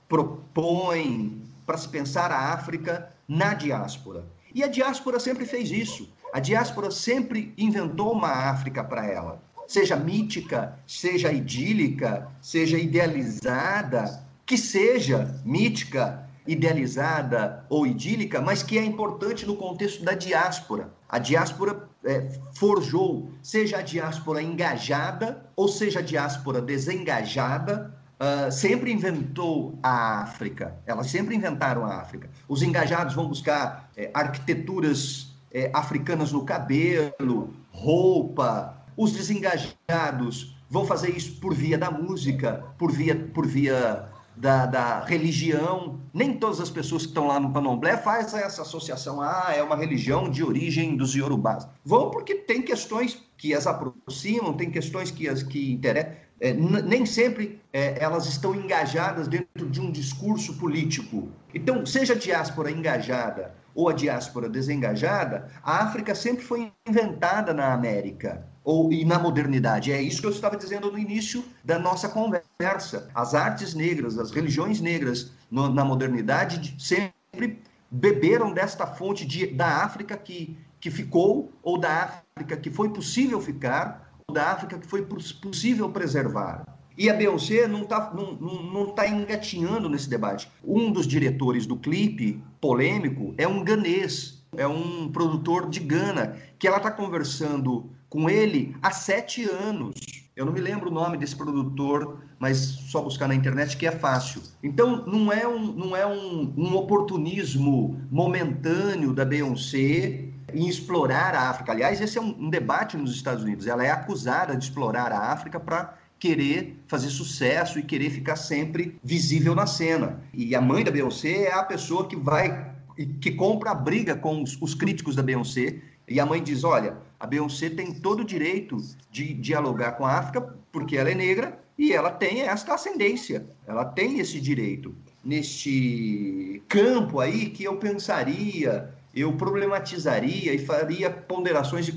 propõe 0.08 1.42
para 1.64 1.78
se 1.78 1.88
pensar 1.88 2.30
a 2.30 2.52
África 2.52 3.10
na 3.26 3.54
diáspora. 3.54 4.26
E 4.54 4.62
a 4.62 4.66
diáspora 4.66 5.18
sempre 5.18 5.46
fez 5.46 5.70
isso. 5.70 6.08
A 6.34 6.40
diáspora 6.40 6.90
sempre 6.90 7.54
inventou 7.56 8.12
uma 8.12 8.28
África 8.50 8.84
para 8.84 9.06
ela, 9.06 9.42
seja 9.66 9.96
mítica, 9.96 10.78
seja 10.86 11.32
idílica, 11.32 12.28
seja 12.40 12.78
idealizada, 12.78 14.22
que 14.44 14.58
seja 14.58 15.40
mítica, 15.44 16.28
idealizada 16.46 17.64
ou 17.68 17.86
idílica, 17.86 18.40
mas 18.40 18.62
que 18.62 18.78
é 18.78 18.84
importante 18.84 19.46
no 19.46 19.56
contexto 19.56 20.04
da 20.04 20.12
diáspora. 20.12 20.90
A 21.12 21.18
diáspora 21.18 21.90
é, 22.02 22.26
forjou, 22.54 23.30
seja 23.42 23.76
a 23.76 23.82
diáspora 23.82 24.42
engajada 24.42 25.44
ou 25.54 25.68
seja 25.68 25.98
a 25.98 26.02
diáspora 26.02 26.62
desengajada, 26.62 27.94
uh, 28.18 28.50
sempre 28.50 28.90
inventou 28.90 29.78
a 29.82 30.22
África. 30.22 30.74
Elas 30.86 31.10
sempre 31.10 31.36
inventaram 31.36 31.84
a 31.84 31.96
África. 31.96 32.30
Os 32.48 32.62
engajados 32.62 33.14
vão 33.14 33.28
buscar 33.28 33.90
é, 33.94 34.10
arquiteturas 34.14 35.36
é, 35.52 35.70
africanas 35.74 36.32
no 36.32 36.46
cabelo, 36.46 37.54
roupa. 37.70 38.82
Os 38.96 39.12
desengajados 39.12 40.56
vão 40.70 40.86
fazer 40.86 41.10
isso 41.10 41.38
por 41.40 41.52
via 41.52 41.76
da 41.76 41.90
música, 41.90 42.64
por 42.78 42.90
via, 42.90 43.14
por 43.34 43.46
via 43.46 44.08
da, 44.36 44.66
da, 44.66 45.04
religião. 45.04 46.00
Nem 46.12 46.34
todas 46.34 46.60
as 46.60 46.70
pessoas 46.70 47.02
que 47.02 47.08
estão 47.08 47.26
lá 47.26 47.38
no 47.38 47.52
Candomblé 47.52 47.96
fazem 47.96 48.40
essa 48.40 48.62
associação. 48.62 49.20
Ah, 49.20 49.52
é 49.54 49.62
uma 49.62 49.76
religião 49.76 50.30
de 50.30 50.42
origem 50.42 50.96
dos 50.96 51.14
Yorubás. 51.14 51.66
Vão 51.84 52.10
porque 52.10 52.34
tem 52.34 52.62
questões 52.62 53.22
que 53.36 53.54
as 53.54 53.66
aproximam, 53.66 54.52
tem 54.54 54.70
questões 54.70 55.10
que 55.10 55.28
as 55.28 55.42
que 55.42 55.72
interessam. 55.72 56.12
É, 56.40 56.52
nem 56.52 57.06
sempre 57.06 57.60
é, 57.72 58.02
elas 58.02 58.26
estão 58.26 58.52
engajadas 58.52 59.28
dentro 59.28 59.70
de 59.70 59.80
um 59.80 59.92
discurso 59.92 60.54
político. 60.58 61.28
Então, 61.54 61.86
seja 61.86 62.14
a 62.14 62.16
diáspora 62.16 62.68
engajada 62.68 63.54
ou 63.74 63.88
a 63.88 63.92
diáspora 63.92 64.48
desengajada, 64.48 65.48
a 65.62 65.84
África 65.84 66.14
sempre 66.16 66.44
foi 66.44 66.72
inventada 66.86 67.54
na 67.54 67.72
América 67.72 68.44
ou 68.64 68.92
e 68.92 69.04
na 69.04 69.18
modernidade. 69.18 69.92
É 69.92 70.00
isso 70.00 70.20
que 70.20 70.26
eu 70.26 70.30
estava 70.30 70.56
dizendo 70.56 70.90
no 70.90 70.98
início 70.98 71.44
da 71.64 71.78
nossa 71.78 72.08
conversa. 72.08 73.10
As 73.14 73.34
artes 73.34 73.74
negras, 73.74 74.18
as 74.18 74.30
religiões 74.30 74.80
negras 74.80 75.32
no, 75.50 75.68
na 75.68 75.84
modernidade 75.84 76.74
sempre 76.78 77.60
beberam 77.90 78.52
desta 78.52 78.86
fonte 78.86 79.26
de, 79.26 79.46
da 79.46 79.84
África 79.84 80.16
que, 80.16 80.56
que 80.80 80.90
ficou, 80.90 81.52
ou 81.62 81.78
da 81.78 82.22
África 82.36 82.56
que 82.56 82.70
foi 82.70 82.88
possível 82.88 83.40
ficar, 83.40 84.12
ou 84.26 84.34
da 84.34 84.50
África 84.50 84.78
que 84.78 84.86
foi 84.86 85.02
possível 85.02 85.90
preservar. 85.90 86.64
E 86.96 87.08
a 87.08 87.14
Beyoncé 87.14 87.66
não 87.66 87.82
está 87.82 88.12
não, 88.14 88.34
não, 88.34 88.86
tá 88.90 89.08
engatinhando 89.08 89.88
nesse 89.88 90.08
debate. 90.08 90.50
Um 90.62 90.90
dos 90.90 91.06
diretores 91.06 91.66
do 91.66 91.76
clipe 91.76 92.42
polêmico 92.60 93.34
é 93.38 93.48
um 93.48 93.64
ganês, 93.64 94.44
é 94.56 94.66
um 94.66 95.10
produtor 95.10 95.68
de 95.68 95.80
Gana, 95.80 96.36
que 96.58 96.66
ela 96.66 96.76
está 96.76 96.90
conversando 96.90 97.90
com 98.12 98.28
ele 98.28 98.76
há 98.82 98.90
sete 98.90 99.42
anos. 99.48 99.94
Eu 100.36 100.44
não 100.44 100.52
me 100.52 100.60
lembro 100.60 100.90
o 100.90 100.92
nome 100.92 101.16
desse 101.16 101.34
produtor, 101.34 102.18
mas 102.38 102.58
só 102.58 103.00
buscar 103.00 103.26
na 103.26 103.34
internet 103.34 103.74
que 103.74 103.86
é 103.86 103.90
fácil. 103.90 104.42
Então, 104.62 105.06
não 105.06 105.32
é 105.32 105.48
um, 105.48 105.72
não 105.72 105.96
é 105.96 106.06
um, 106.06 106.52
um 106.54 106.76
oportunismo 106.76 107.98
momentâneo 108.10 109.14
da 109.14 109.24
Beyoncé 109.24 110.26
em 110.52 110.68
explorar 110.68 111.34
a 111.34 111.48
África. 111.48 111.72
Aliás, 111.72 112.02
esse 112.02 112.18
é 112.18 112.20
um, 112.20 112.36
um 112.38 112.50
debate 112.50 112.98
nos 112.98 113.14
Estados 113.14 113.44
Unidos. 113.44 113.66
Ela 113.66 113.82
é 113.82 113.90
acusada 113.90 114.54
de 114.54 114.64
explorar 114.64 115.10
a 115.10 115.32
África 115.32 115.58
para 115.58 115.96
querer 116.18 116.78
fazer 116.88 117.08
sucesso 117.08 117.78
e 117.78 117.82
querer 117.82 118.10
ficar 118.10 118.36
sempre 118.36 118.94
visível 119.02 119.54
na 119.54 119.66
cena. 119.66 120.20
E 120.34 120.54
a 120.54 120.60
mãe 120.60 120.84
da 120.84 120.90
Beyoncé 120.90 121.44
é 121.44 121.54
a 121.54 121.64
pessoa 121.64 122.06
que 122.06 122.16
vai 122.16 122.72
que 123.20 123.32
compra 123.32 123.70
a 123.70 123.74
briga 123.74 124.14
com 124.14 124.42
os, 124.42 124.60
os 124.60 124.74
críticos 124.74 125.16
da 125.16 125.22
Beyoncé 125.22 125.80
e 126.08 126.20
a 126.20 126.26
mãe 126.26 126.42
diz: 126.42 126.64
olha, 126.64 126.96
a 127.18 127.26
Beyoncé 127.26 127.70
tem 127.70 127.94
todo 127.94 128.20
o 128.20 128.24
direito 128.24 128.76
de 129.10 129.32
dialogar 129.34 129.92
com 129.92 130.04
a 130.04 130.18
África, 130.18 130.40
porque 130.70 130.96
ela 130.96 131.10
é 131.10 131.14
negra 131.14 131.58
e 131.78 131.92
ela 131.92 132.10
tem 132.10 132.42
esta 132.42 132.74
ascendência, 132.74 133.46
ela 133.66 133.84
tem 133.84 134.18
esse 134.18 134.40
direito. 134.40 134.94
Neste 135.24 136.62
campo 136.68 137.20
aí 137.20 137.50
que 137.50 137.64
eu 137.64 137.76
pensaria, 137.76 138.92
eu 139.14 139.32
problematizaria 139.34 140.52
e 140.52 140.58
faria 140.58 141.10
ponderações 141.10 141.88
e, 141.88 141.92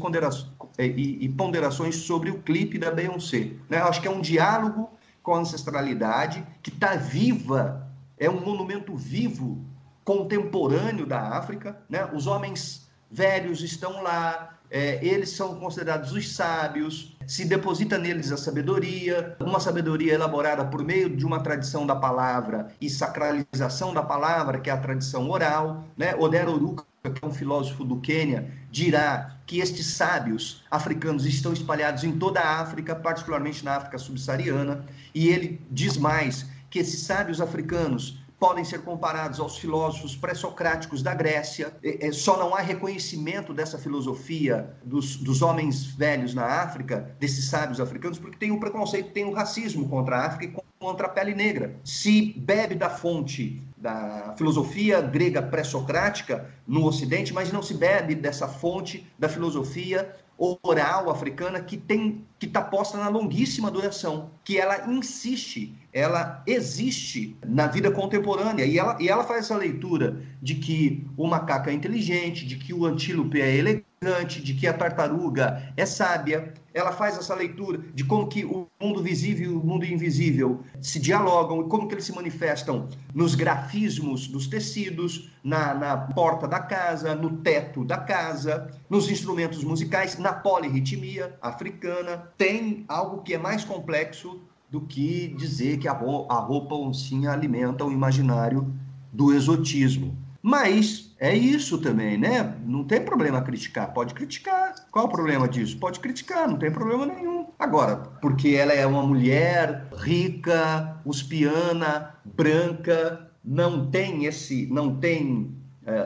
e, 0.80 1.26
e 1.26 1.30
ponderações 1.30 1.96
sobre 1.96 2.30
o 2.30 2.40
clipe 2.42 2.78
da 2.78 2.92
Beyoncé. 2.92 3.52
Né? 3.70 3.78
Acho 3.78 4.02
que 4.02 4.08
é 4.08 4.12
um 4.12 4.22
diálogo 4.22 4.90
com 5.24 5.34
a 5.34 5.40
ancestralidade 5.40 6.46
que 6.62 6.70
está 6.70 6.96
viva, 6.96 7.90
é 8.18 8.30
um 8.30 8.42
monumento 8.42 8.96
vivo, 8.96 9.60
contemporâneo 10.04 11.06
da 11.06 11.20
África. 11.20 11.82
Né? 11.90 12.06
Os 12.14 12.28
homens 12.28 12.85
velhos 13.12 13.62
estão 13.62 14.02
lá, 14.02 14.56
é, 14.70 15.00
eles 15.06 15.30
são 15.30 15.56
considerados 15.56 16.12
os 16.12 16.36
sábios, 16.36 17.16
se 17.28 17.46
deposita 17.46 17.98
neles 17.98 18.32
a 18.32 18.38
sabedoria, 18.38 19.36
uma 19.40 19.60
sabedoria 19.60 20.14
elaborada 20.14 20.66
por 20.66 20.84
meio 20.84 21.10
de 21.10 21.26
uma 21.26 21.40
tradição 21.40 21.86
da 21.86 21.96
palavra 21.96 22.72
e 22.82 22.90
sacralização 22.90 23.94
da 23.94 24.04
palavra, 24.04 24.60
que 24.60 24.70
é 24.70 24.74
a 24.74 24.78
tradição 24.78 25.30
oral. 25.30 25.86
Né? 25.96 26.16
Oder 26.16 26.50
Oruka, 26.50 26.84
que 27.04 27.24
é 27.24 27.28
um 27.28 27.32
filósofo 27.32 27.84
do 27.84 28.02
Quênia, 28.02 28.52
dirá 28.72 29.38
que 29.46 29.60
estes 29.60 29.86
sábios 29.88 30.64
africanos 30.70 31.26
estão 31.26 31.54
espalhados 31.54 32.04
em 32.04 32.18
toda 32.18 32.40
a 32.40 32.60
África, 32.60 32.96
particularmente 32.96 33.64
na 33.64 33.76
África 33.76 33.98
subsaariana, 33.98 34.84
e 35.14 35.30
ele 35.30 35.62
diz 35.70 35.98
mais 35.98 36.48
que 36.70 36.80
esses 36.80 37.02
sábios 37.02 37.40
africanos 37.40 38.25
podem 38.40 38.64
ser 38.64 38.82
comparados 38.82 39.40
aos 39.40 39.58
filósofos 39.58 40.16
pré-socráticos 40.16 41.02
da 41.02 41.14
Grécia. 41.14 41.76
É, 41.84 42.12
só 42.12 42.38
não 42.38 42.54
há 42.56 42.60
reconhecimento 42.60 43.54
dessa 43.54 43.78
filosofia 43.78 44.76
dos, 44.84 45.16
dos 45.18 45.42
homens 45.42 45.86
velhos 45.86 46.34
na 46.34 46.46
África, 46.46 47.16
desses 47.20 47.46
sábios 47.46 47.80
africanos, 47.80 48.20
porque 48.20 48.38
tem 48.38 48.52
o 48.52 48.60
preconceito, 48.60 49.12
tem 49.12 49.26
o 49.26 49.34
racismo 49.34 49.88
contra 49.88 50.18
a 50.18 50.26
África 50.26 50.46
e 50.46 50.64
contra 50.80 51.08
a 51.08 51.10
pele 51.10 51.34
negra. 51.34 51.76
Se 51.84 52.34
bebe 52.38 52.76
da 52.76 52.90
fonte 52.90 53.62
da 53.78 54.34
filosofia 54.38 55.00
grega 55.00 55.42
pré-socrática 55.42 56.50
no 56.68 56.86
Ocidente, 56.86 57.34
mas 57.34 57.52
não 57.52 57.62
se 57.62 57.74
bebe 57.74 58.16
dessa 58.16 58.48
fonte 58.48 59.08
da 59.18 59.30
filosofia 59.30 60.16
oral 60.38 61.10
africana 61.10 61.62
que 61.62 61.78
tem 61.78 62.26
que 62.38 62.46
está 62.46 62.62
posta 62.62 62.98
na 62.98 63.08
longuíssima 63.08 63.72
duração, 63.72 64.30
que 64.44 64.58
ela 64.58 64.92
insiste, 64.92 65.74
ela 65.94 66.44
existe 66.46 67.36
na 67.46 67.68
vida 67.68 67.90
contemporânea. 67.90 68.66
E 68.66 68.78
ela, 68.78 68.98
e 69.00 69.08
ela 69.08 69.24
faz 69.24 69.46
essa 69.46 69.56
leitura 69.56 70.22
de 70.42 70.56
que 70.56 71.08
o 71.16 71.28
macaco 71.28 71.70
é 71.70 71.74
inteligente, 71.74 72.46
de 72.46 72.58
que 72.58 72.74
o 72.74 72.86
antílope 72.86 73.42
é 73.42 73.56
elegante, 73.56 73.86
de 74.26 74.54
que 74.54 74.68
a 74.68 74.74
tartaruga 74.74 75.74
é 75.76 75.86
sábia. 75.86 76.54
Ela 76.74 76.92
faz 76.92 77.18
essa 77.18 77.34
leitura 77.34 77.80
de 77.94 78.04
como 78.04 78.28
que 78.28 78.44
o 78.44 78.68
mundo 78.82 79.02
visível 79.02 79.52
e 79.52 79.56
o 79.56 79.64
mundo 79.64 79.86
invisível 79.86 80.62
se 80.82 81.00
dialogam 81.00 81.62
e 81.62 81.70
como 81.70 81.88
que 81.88 81.94
eles 81.94 82.06
se 82.06 82.14
manifestam 82.14 82.90
nos 83.14 83.34
grafismos 83.34 84.28
dos 84.28 84.48
tecidos, 84.48 85.32
na, 85.44 85.74
na 85.74 85.98
porta 85.98 86.48
da 86.48 86.60
casa, 86.60 87.16
no 87.16 87.38
teto 87.38 87.86
da 87.86 87.98
casa, 87.98 88.70
nos 88.90 89.10
instrumentos 89.10 89.64
musicais, 89.64 90.18
na 90.18 90.34
polirritmia 90.34 91.36
africana. 91.42 92.30
Tem 92.38 92.84
algo 92.88 93.22
que 93.22 93.34
é 93.34 93.38
mais 93.38 93.64
complexo 93.64 94.42
do 94.70 94.82
que 94.82 95.30
dizer 95.38 95.78
que 95.78 95.88
a 95.88 95.94
roupa 95.94 96.76
oncinha 96.76 97.32
alimenta 97.32 97.86
o 97.86 97.92
imaginário 97.92 98.74
do 99.14 99.34
exotismo. 99.34 100.18
Mas 100.42 101.05
é 101.20 101.36
isso 101.36 101.78
também, 101.78 102.18
né? 102.18 102.56
Não 102.66 102.84
tem 102.84 103.02
problema 103.02 103.42
criticar, 103.42 103.94
pode 103.94 104.14
criticar. 104.14 104.76
Qual 104.92 105.06
o 105.06 105.10
problema 105.10 105.48
disso? 105.48 105.78
Pode 105.78 106.00
criticar, 106.00 106.48
não 106.48 106.58
tem 106.58 106.72
problema 106.72 107.06
nenhum. 107.06 107.48
Agora, 107.58 107.98
porque 108.22 108.50
ela 108.50 108.74
é 108.74 108.86
uma 108.86 109.04
mulher 109.04 109.88
rica, 109.98 111.00
uspiana, 111.06 112.16
branca, 112.26 113.32
não 113.44 113.90
tem 113.90 114.26
esse, 114.26 114.68
não 114.68 114.96
tem 114.96 115.56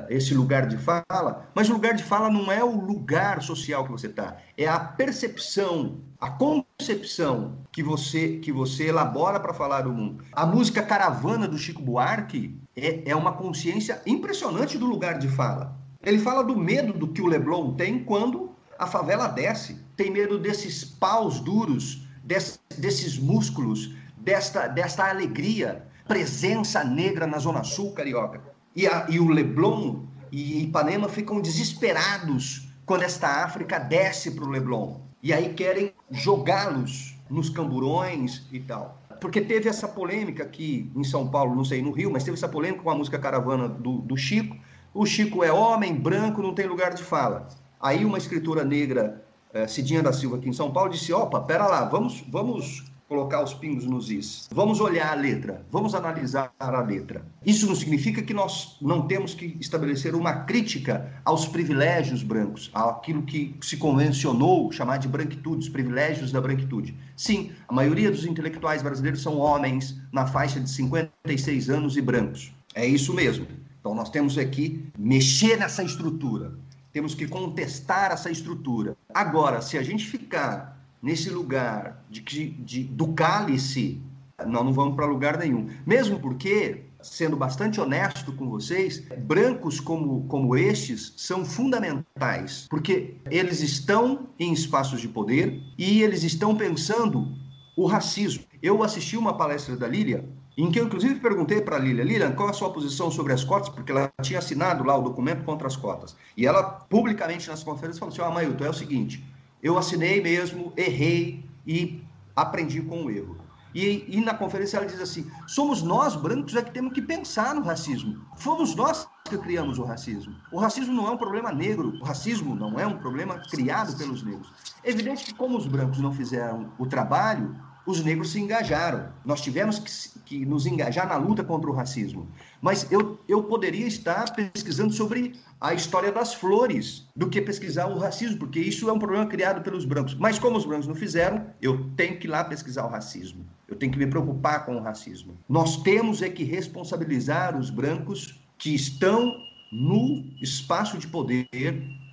esse 0.09 0.33
lugar 0.33 0.67
de 0.67 0.77
fala, 0.77 1.49
mas 1.55 1.69
o 1.69 1.73
lugar 1.73 1.93
de 1.93 2.03
fala 2.03 2.29
não 2.29 2.51
é 2.51 2.63
o 2.63 2.79
lugar 2.79 3.41
social 3.41 3.85
que 3.85 3.91
você 3.91 4.07
está, 4.07 4.37
é 4.57 4.67
a 4.67 4.79
percepção, 4.79 6.01
a 6.19 6.29
concepção 6.29 7.59
que 7.71 7.81
você 7.81 8.39
que 8.39 8.51
você 8.51 8.87
elabora 8.87 9.39
para 9.39 9.53
falar 9.53 9.81
do 9.81 9.93
mundo. 9.93 10.23
A 10.33 10.45
música 10.45 10.83
Caravana 10.83 11.47
do 11.47 11.57
Chico 11.57 11.81
Buarque 11.81 12.59
é, 12.75 13.09
é 13.09 13.15
uma 13.15 13.33
consciência 13.33 14.01
impressionante 14.05 14.77
do 14.77 14.85
lugar 14.85 15.17
de 15.17 15.27
fala. 15.29 15.77
Ele 16.03 16.19
fala 16.19 16.43
do 16.43 16.57
medo 16.57 16.93
do 16.93 17.07
que 17.07 17.21
o 17.21 17.27
Leblon 17.27 17.73
tem 17.73 18.03
quando 18.03 18.51
a 18.77 18.87
favela 18.87 19.27
desce. 19.27 19.77
Tem 19.95 20.09
medo 20.09 20.39
desses 20.39 20.83
paus 20.83 21.41
duros, 21.41 22.07
des, 22.23 22.59
desses 22.77 23.19
músculos, 23.19 23.93
desta, 24.17 24.67
desta 24.67 25.09
alegria, 25.09 25.85
presença 26.07 26.83
negra 26.83 27.27
na 27.27 27.37
Zona 27.37 27.63
Sul 27.63 27.93
carioca. 27.93 28.41
E, 28.75 28.87
a, 28.87 29.07
e 29.09 29.19
o 29.19 29.29
Leblon 29.29 30.05
e 30.31 30.63
Ipanema 30.63 31.09
ficam 31.09 31.41
desesperados 31.41 32.69
quando 32.85 33.03
esta 33.03 33.43
África 33.43 33.79
desce 33.79 34.31
para 34.31 34.45
o 34.45 34.49
Leblon. 34.49 35.01
E 35.21 35.33
aí 35.33 35.53
querem 35.53 35.93
jogá-los 36.11 37.15
nos 37.29 37.49
camburões 37.49 38.47
e 38.51 38.59
tal 38.59 38.99
porque 39.19 39.41
teve 39.41 39.67
essa 39.67 39.87
polêmica 39.87 40.43
aqui 40.43 40.91
em 40.95 41.03
São 41.03 41.27
Paulo, 41.27 41.55
não 41.55 41.65
sei 41.65 41.81
no 41.81 41.91
Rio, 41.91 42.11
mas 42.11 42.23
teve 42.23 42.37
essa 42.37 42.47
polêmica 42.47 42.83
com 42.83 42.89
a 42.89 42.95
música 42.95 43.19
Caravana 43.19 43.67
do, 43.67 43.99
do 43.99 44.17
Chico. 44.17 44.55
O 44.93 45.05
Chico 45.05 45.43
é 45.43 45.51
homem, 45.51 45.93
branco, 45.93 46.41
não 46.41 46.53
tem 46.53 46.65
lugar 46.65 46.93
de 46.93 47.03
fala. 47.03 47.47
Aí 47.79 48.05
uma 48.05 48.17
escritora 48.17 48.63
negra, 48.63 49.23
eh, 49.53 49.67
Cidinha 49.67 50.01
da 50.01 50.13
Silva, 50.13 50.37
aqui 50.37 50.49
em 50.49 50.53
São 50.53 50.71
Paulo, 50.71 50.89
disse: 50.89 51.13
opa, 51.13 51.41
pera 51.41 51.67
lá, 51.67 51.85
vamos, 51.85 52.23
vamos 52.29 52.88
colocar 53.09 53.43
os 53.43 53.55
pingos 53.55 53.85
nos 53.85 54.11
is. 54.11 54.47
Vamos 54.53 54.79
olhar 54.79 55.11
a 55.11 55.15
letra, 55.15 55.65
vamos 55.71 55.95
analisar 55.95 56.53
a 56.59 56.81
letra. 56.81 57.25
Isso 57.43 57.65
não 57.65 57.75
significa 57.75 58.21
que 58.21 58.35
nós 58.35 58.77
não 58.79 59.07
temos 59.07 59.33
que 59.33 59.57
estabelecer 59.59 60.13
uma 60.13 60.43
crítica 60.43 61.11
aos 61.25 61.47
privilégios 61.47 62.21
brancos, 62.21 62.69
àquilo 62.71 63.23
que 63.23 63.55
se 63.61 63.77
convencionou 63.77 64.71
chamar 64.71 64.97
de 64.97 65.07
branquitude, 65.07 65.63
os 65.63 65.69
privilégios 65.69 66.31
da 66.31 66.39
branquitude. 66.39 66.95
Sim, 67.17 67.51
a 67.67 67.73
maioria 67.73 68.11
dos 68.11 68.25
intelectuais 68.25 68.83
brasileiros 68.83 69.23
são 69.23 69.39
homens 69.39 69.99
na 70.11 70.27
faixa 70.27 70.59
de 70.59 70.69
56 70.69 71.69
anos 71.69 71.97
e 71.97 72.01
brancos. 72.01 72.53
É 72.75 72.85
isso 72.85 73.13
mesmo. 73.13 73.47
Então 73.79 73.95
nós 73.95 74.11
temos 74.11 74.37
aqui 74.37 74.85
mexer 74.95 75.57
nessa 75.57 75.81
estrutura. 75.81 76.53
Temos 76.91 77.15
que 77.15 77.27
contestar 77.27 78.11
essa 78.11 78.29
estrutura. 78.29 78.95
Agora, 79.13 79.61
se 79.61 79.77
a 79.77 79.83
gente 79.83 80.05
ficar 80.05 80.78
nesse 81.01 81.29
lugar 81.29 82.03
de, 82.09 82.21
de, 82.21 82.83
do 82.83 83.13
cálice, 83.13 84.01
nós 84.45 84.63
não 84.63 84.73
vamos 84.73 84.95
para 84.95 85.05
lugar 85.05 85.37
nenhum. 85.37 85.67
Mesmo 85.85 86.19
porque, 86.19 86.83
sendo 87.01 87.35
bastante 87.35 87.79
honesto 87.79 88.33
com 88.33 88.49
vocês, 88.49 89.03
brancos 89.19 89.79
como, 89.79 90.25
como 90.27 90.55
estes 90.55 91.13
são 91.17 91.43
fundamentais, 91.45 92.67
porque 92.69 93.15
eles 93.29 93.61
estão 93.61 94.27
em 94.39 94.53
espaços 94.53 95.01
de 95.01 95.07
poder 95.07 95.61
e 95.77 96.01
eles 96.01 96.23
estão 96.23 96.55
pensando 96.55 97.27
o 97.75 97.85
racismo. 97.85 98.43
Eu 98.61 98.83
assisti 98.83 99.15
uma 99.15 99.37
palestra 99.37 99.75
da 99.77 99.87
Lília, 99.87 100.25
em 100.57 100.69
que 100.69 100.77
eu 100.77 100.85
inclusive 100.85 101.15
perguntei 101.21 101.61
para 101.61 101.77
a 101.77 101.79
Lília, 101.79 102.03
Lília, 102.03 102.31
qual 102.31 102.49
a 102.49 102.53
sua 102.53 102.69
posição 102.69 103.09
sobre 103.09 103.31
as 103.31 103.45
cotas? 103.45 103.69
Porque 103.69 103.93
ela 103.93 104.11
tinha 104.21 104.39
assinado 104.39 104.83
lá 104.83 104.97
o 104.97 105.01
documento 105.01 105.45
contra 105.45 105.67
as 105.67 105.77
cotas. 105.77 106.17
E 106.35 106.45
ela, 106.45 106.61
publicamente 106.61 107.47
nas 107.47 107.63
conferências, 107.63 107.97
falou 107.97 108.11
assim, 108.11 108.21
ó, 108.21 108.29
oh, 108.29 108.33
Mailton, 108.33 108.65
é 108.65 108.69
o 108.69 108.73
seguinte, 108.73 109.23
eu 109.61 109.77
assinei 109.77 110.21
mesmo, 110.21 110.73
errei 110.75 111.45
e 111.65 112.01
aprendi 112.35 112.81
com 112.81 113.05
o 113.05 113.11
erro. 113.11 113.37
E, 113.73 114.05
e, 114.07 114.21
na 114.21 114.33
conferência 114.33 114.77
ela 114.77 114.85
diz 114.85 114.99
assim: 114.99 115.29
somos 115.45 115.83
nós, 115.83 116.15
brancos, 116.15 116.55
é 116.55 116.61
que 116.61 116.71
temos 116.71 116.91
que 116.93 117.01
pensar 117.01 117.53
no 117.53 117.61
racismo. 117.61 118.19
Fomos 118.37 118.75
nós 118.75 119.07
que 119.25 119.37
criamos 119.37 119.77
o 119.77 119.83
racismo. 119.83 120.35
O 120.51 120.57
racismo 120.57 120.93
não 120.93 121.07
é 121.07 121.11
um 121.11 121.17
problema 121.17 121.51
negro, 121.51 121.93
o 122.01 122.03
racismo 122.03 122.55
não 122.55 122.79
é 122.79 122.87
um 122.87 122.97
problema 122.97 123.37
criado 123.51 123.95
pelos 123.95 124.23
negros. 124.23 124.51
É 124.83 124.89
evidente 124.89 125.25
que, 125.25 125.33
como 125.35 125.55
os 125.55 125.67
brancos 125.67 125.99
não 125.99 126.11
fizeram 126.11 126.71
o 126.79 126.87
trabalho, 126.87 127.55
os 127.89 128.03
negros 128.03 128.31
se 128.31 128.39
engajaram. 128.39 129.09
Nós 129.25 129.41
tivemos 129.41 129.79
que, 129.79 130.19
que, 130.25 130.45
nos 130.45 130.65
engajar 130.65 131.07
na 131.07 131.17
luta 131.17 131.43
contra 131.43 131.69
o 131.69 131.73
racismo. 131.73 132.27
Mas 132.61 132.89
eu, 132.91 133.19
eu 133.27 133.43
poderia 133.43 133.87
estar 133.87 134.33
pesquisando 134.33 134.93
sobre 134.93 135.33
a 135.59 135.73
história 135.73 136.11
das 136.11 136.33
flores 136.33 137.07
do 137.15 137.29
que 137.29 137.41
pesquisar 137.41 137.87
o 137.87 137.97
racismo, 137.97 138.37
porque 138.37 138.59
isso 138.59 138.89
é 138.89 138.93
um 138.93 138.99
problema 138.99 139.25
criado 139.25 139.61
pelos 139.61 139.85
brancos. 139.85 140.13
Mas 140.15 140.37
como 140.37 140.57
os 140.57 140.65
brancos 140.65 140.87
não 140.87 140.95
fizeram, 140.95 141.45
eu 141.61 141.89
tenho 141.95 142.17
que 142.17 142.27
ir 142.27 142.29
lá 142.29 142.43
pesquisar 142.43 142.85
o 142.85 142.89
racismo. 142.89 143.45
Eu 143.67 143.75
tenho 143.75 143.91
que 143.91 143.99
me 143.99 144.07
preocupar 144.07 144.65
com 144.65 144.75
o 144.75 144.81
racismo. 144.81 145.37
Nós 145.47 145.77
temos 145.77 146.21
é 146.21 146.29
que 146.29 146.43
responsabilizar 146.43 147.57
os 147.57 147.69
brancos 147.69 148.39
que 148.57 148.73
estão 148.75 149.35
no 149.71 150.25
espaço 150.41 150.97
de 150.97 151.07
poder 151.07 151.47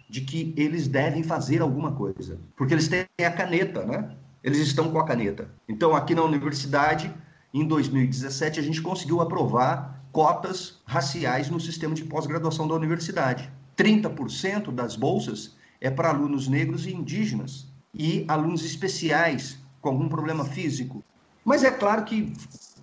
de 0.09 0.21
que 0.21 0.55
eles 0.57 0.87
devem 0.87 1.23
fazer 1.23 1.61
alguma 1.61 1.93
coisa. 1.93 2.39
Porque 2.57 2.75
eles 2.75 2.89
têm 2.89 3.07
a 3.25 3.31
caneta, 3.31 3.85
né? 3.85 4.17
Eles 4.47 4.61
estão 4.61 4.93
com 4.93 5.01
a 5.01 5.05
caneta. 5.05 5.51
Então, 5.69 5.97
aqui 5.97 6.15
na 6.15 6.23
universidade, 6.23 7.13
em 7.53 7.67
2017, 7.67 8.61
a 8.61 8.63
gente 8.63 8.81
conseguiu 8.81 9.21
aprovar 9.21 10.01
cotas 10.13 10.81
raciais 10.87 11.51
no 11.51 11.59
sistema 11.59 11.97
de 11.97 12.05
pós-graduação 12.05 12.69
da 12.69 12.75
universidade. 12.75 13.51
30% 13.77 14.73
das 14.73 14.95
bolsas 14.95 15.57
é 15.81 15.91
para 15.91 16.11
alunos 16.11 16.47
negros 16.47 16.87
e 16.87 16.95
indígenas 16.95 17.67
e 17.93 18.25
alunos 18.29 18.65
especiais 18.65 19.59
com 19.81 19.89
algum 19.89 20.09
problema 20.09 20.45
físico. 20.45 21.03
Mas 21.45 21.65
é 21.65 21.71
claro 21.73 22.05
que 22.05 22.33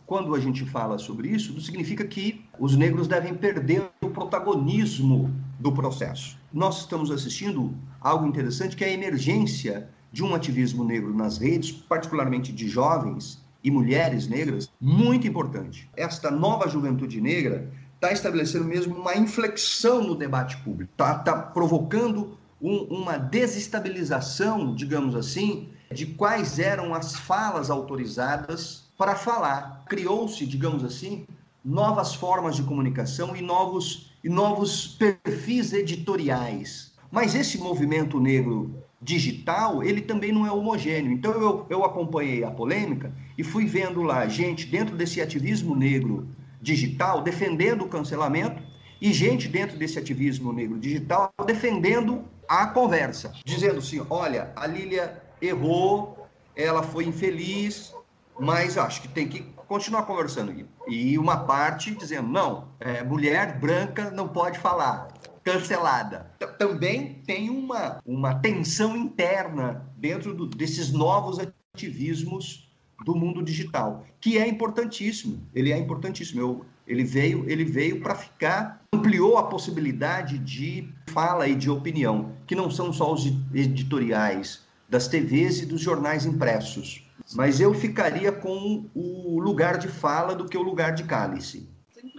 quando 0.05 0.36
a 0.36 0.39
gente 0.41 0.66
fala 0.66 0.97
sobre 0.97 1.30
isso, 1.30 1.53
não 1.53 1.61
significa 1.61 2.03
que 2.03 2.43
os 2.59 2.76
negros 2.76 3.07
devem 3.07 3.34
perder 3.34 3.89
o 4.01 4.09
protagonismo 4.09 5.34
do 5.57 5.72
processo. 5.72 6.38
Nós 6.51 6.82
estamos 6.82 7.09
assistindo 7.09 7.74
algo 8.01 8.28
interessante 8.28 8.76
que 8.76 8.84
é 8.84 8.88
a 8.88 8.93
emergência 8.93 9.89
de 10.14 10.24
um 10.24 10.36
ativismo 10.36 10.84
negro 10.84 11.11
nas 11.11 11.39
redes, 11.39 11.72
particularmente 11.72 12.53
de 12.53 12.70
jovens 12.70 13.41
e 13.64 13.72
mulheres 13.72 14.28
negras, 14.28 14.70
muito 14.80 15.26
importante. 15.26 15.89
Esta 15.97 16.30
nova 16.30 16.70
juventude 16.70 17.20
negra 17.20 17.68
está 17.95 18.11
estabelecendo 18.11 18.66
mesmo 18.66 18.95
uma 18.95 19.16
inflexão 19.18 20.03
no 20.03 20.16
debate 20.16 20.55
público, 20.57 20.91
está 20.91 21.16
tá 21.16 21.36
provocando 21.36 22.38
um, 22.61 22.84
uma 22.84 23.18
desestabilização, 23.18 24.76
digamos 24.76 25.16
assim, 25.16 25.70
de 25.91 26.05
quais 26.05 26.59
eram 26.59 26.93
as 26.93 27.16
falas 27.16 27.72
autorizadas 27.72 28.84
para 28.95 29.16
falar. 29.16 29.84
Criou-se, 29.89 30.45
digamos 30.45 30.84
assim, 30.84 31.26
novas 31.66 32.14
formas 32.14 32.55
de 32.55 32.61
comunicação 32.61 33.36
e 33.36 33.41
novos, 33.41 34.14
e 34.24 34.30
novos 34.30 34.88
perfis 34.88 35.74
editoriais. 35.74 36.93
Mas 37.09 37.34
esse 37.34 37.57
movimento 37.57 38.20
negro 38.20 38.82
digital, 39.04 39.84
ele 39.84 40.01
também 40.01 40.32
não 40.32 40.47
é 40.47 40.51
homogêneo. 40.51 41.12
Então 41.12 41.32
eu, 41.34 41.66
eu 41.70 41.84
acompanhei 41.84 42.43
a 42.43 42.51
polêmica 42.51 43.12
e 43.38 43.43
fui 43.43 43.66
vendo 43.66 44.01
lá 44.01 44.28
gente 44.28 44.66
dentro 44.66 44.95
desse 44.95 45.22
ativismo 45.22 45.76
negro 45.76 46.28
digital 46.62 47.22
defendendo 47.22 47.84
o 47.84 47.89
cancelamento 47.89 48.64
e 49.01 49.12
gente 49.12 49.49
dentro 49.49 49.78
desse 49.78 49.99
ativismo 49.99 50.54
negro 50.54 50.80
digital 50.80 51.32
defendendo 51.45 52.24
a 52.47 52.68
conversa, 52.68 53.34
dizendo 53.45 53.80
assim: 53.80 54.06
olha, 54.10 54.51
a 54.56 54.66
Lília 54.66 55.22
errou, 55.41 56.28
ela 56.56 56.82
foi 56.82 57.06
infeliz, 57.06 57.93
mas 58.39 58.78
acho 58.78 59.01
que 59.01 59.08
tem 59.10 59.28
que 59.28 59.41
continuar 59.68 60.04
conversando. 60.04 60.54
E 60.88 61.18
uma 61.18 61.38
parte 61.38 61.93
dizendo: 61.93 62.30
não, 62.30 62.70
é, 62.80 63.04
mulher 63.04 63.60
branca 63.60 64.10
não 64.12 64.28
pode 64.28 64.58
falar. 64.60 65.12
Cancelada. 65.43 66.31
Também 66.57 67.21
tem 67.25 67.49
uma, 67.49 67.99
uma 68.05 68.35
tensão 68.35 68.95
interna 68.95 69.85
dentro 69.97 70.33
do, 70.33 70.47
desses 70.47 70.91
novos 70.91 71.39
ativismos 71.75 72.69
do 73.03 73.15
mundo 73.15 73.43
digital, 73.43 74.05
que 74.21 74.37
é 74.37 74.47
importantíssimo. 74.47 75.45
Ele 75.53 75.71
é 75.71 75.77
importantíssimo. 75.77 76.39
Eu, 76.39 76.65
ele 76.87 77.03
veio, 77.03 77.49
ele 77.49 77.65
veio 77.65 78.01
para 78.01 78.15
ficar, 78.15 78.81
ampliou 78.93 79.37
a 79.37 79.43
possibilidade 79.43 80.37
de 80.37 80.87
fala 81.07 81.47
e 81.47 81.55
de 81.55 81.69
opinião, 81.69 82.33
que 82.47 82.55
não 82.55 82.71
são 82.71 82.93
só 82.93 83.13
os 83.13 83.25
editoriais 83.53 84.61
das 84.89 85.07
TVs 85.07 85.61
e 85.61 85.65
dos 85.65 85.81
jornais 85.81 86.25
impressos. 86.25 87.03
Mas 87.35 87.59
eu 87.59 87.73
ficaria 87.73 88.31
com 88.31 88.89
o 88.93 89.39
lugar 89.39 89.77
de 89.77 89.87
fala 89.87 90.35
do 90.35 90.45
que 90.45 90.57
o 90.57 90.61
lugar 90.61 90.93
de 90.93 91.03
cálice. 91.03 91.67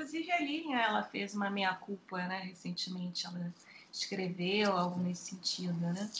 Inclusive 0.05 0.33
a 0.33 0.39
Linha, 0.39 0.79
ela 0.81 1.03
fez 1.03 1.35
uma 1.35 1.49
meia-culpa, 1.49 2.19
né? 2.19 2.41
Recentemente 2.41 3.27
ela 3.27 3.51
escreveu 3.91 4.77
algo 4.77 5.01
nesse 5.01 5.31
sentido, 5.31 5.81
né? 5.81 6.11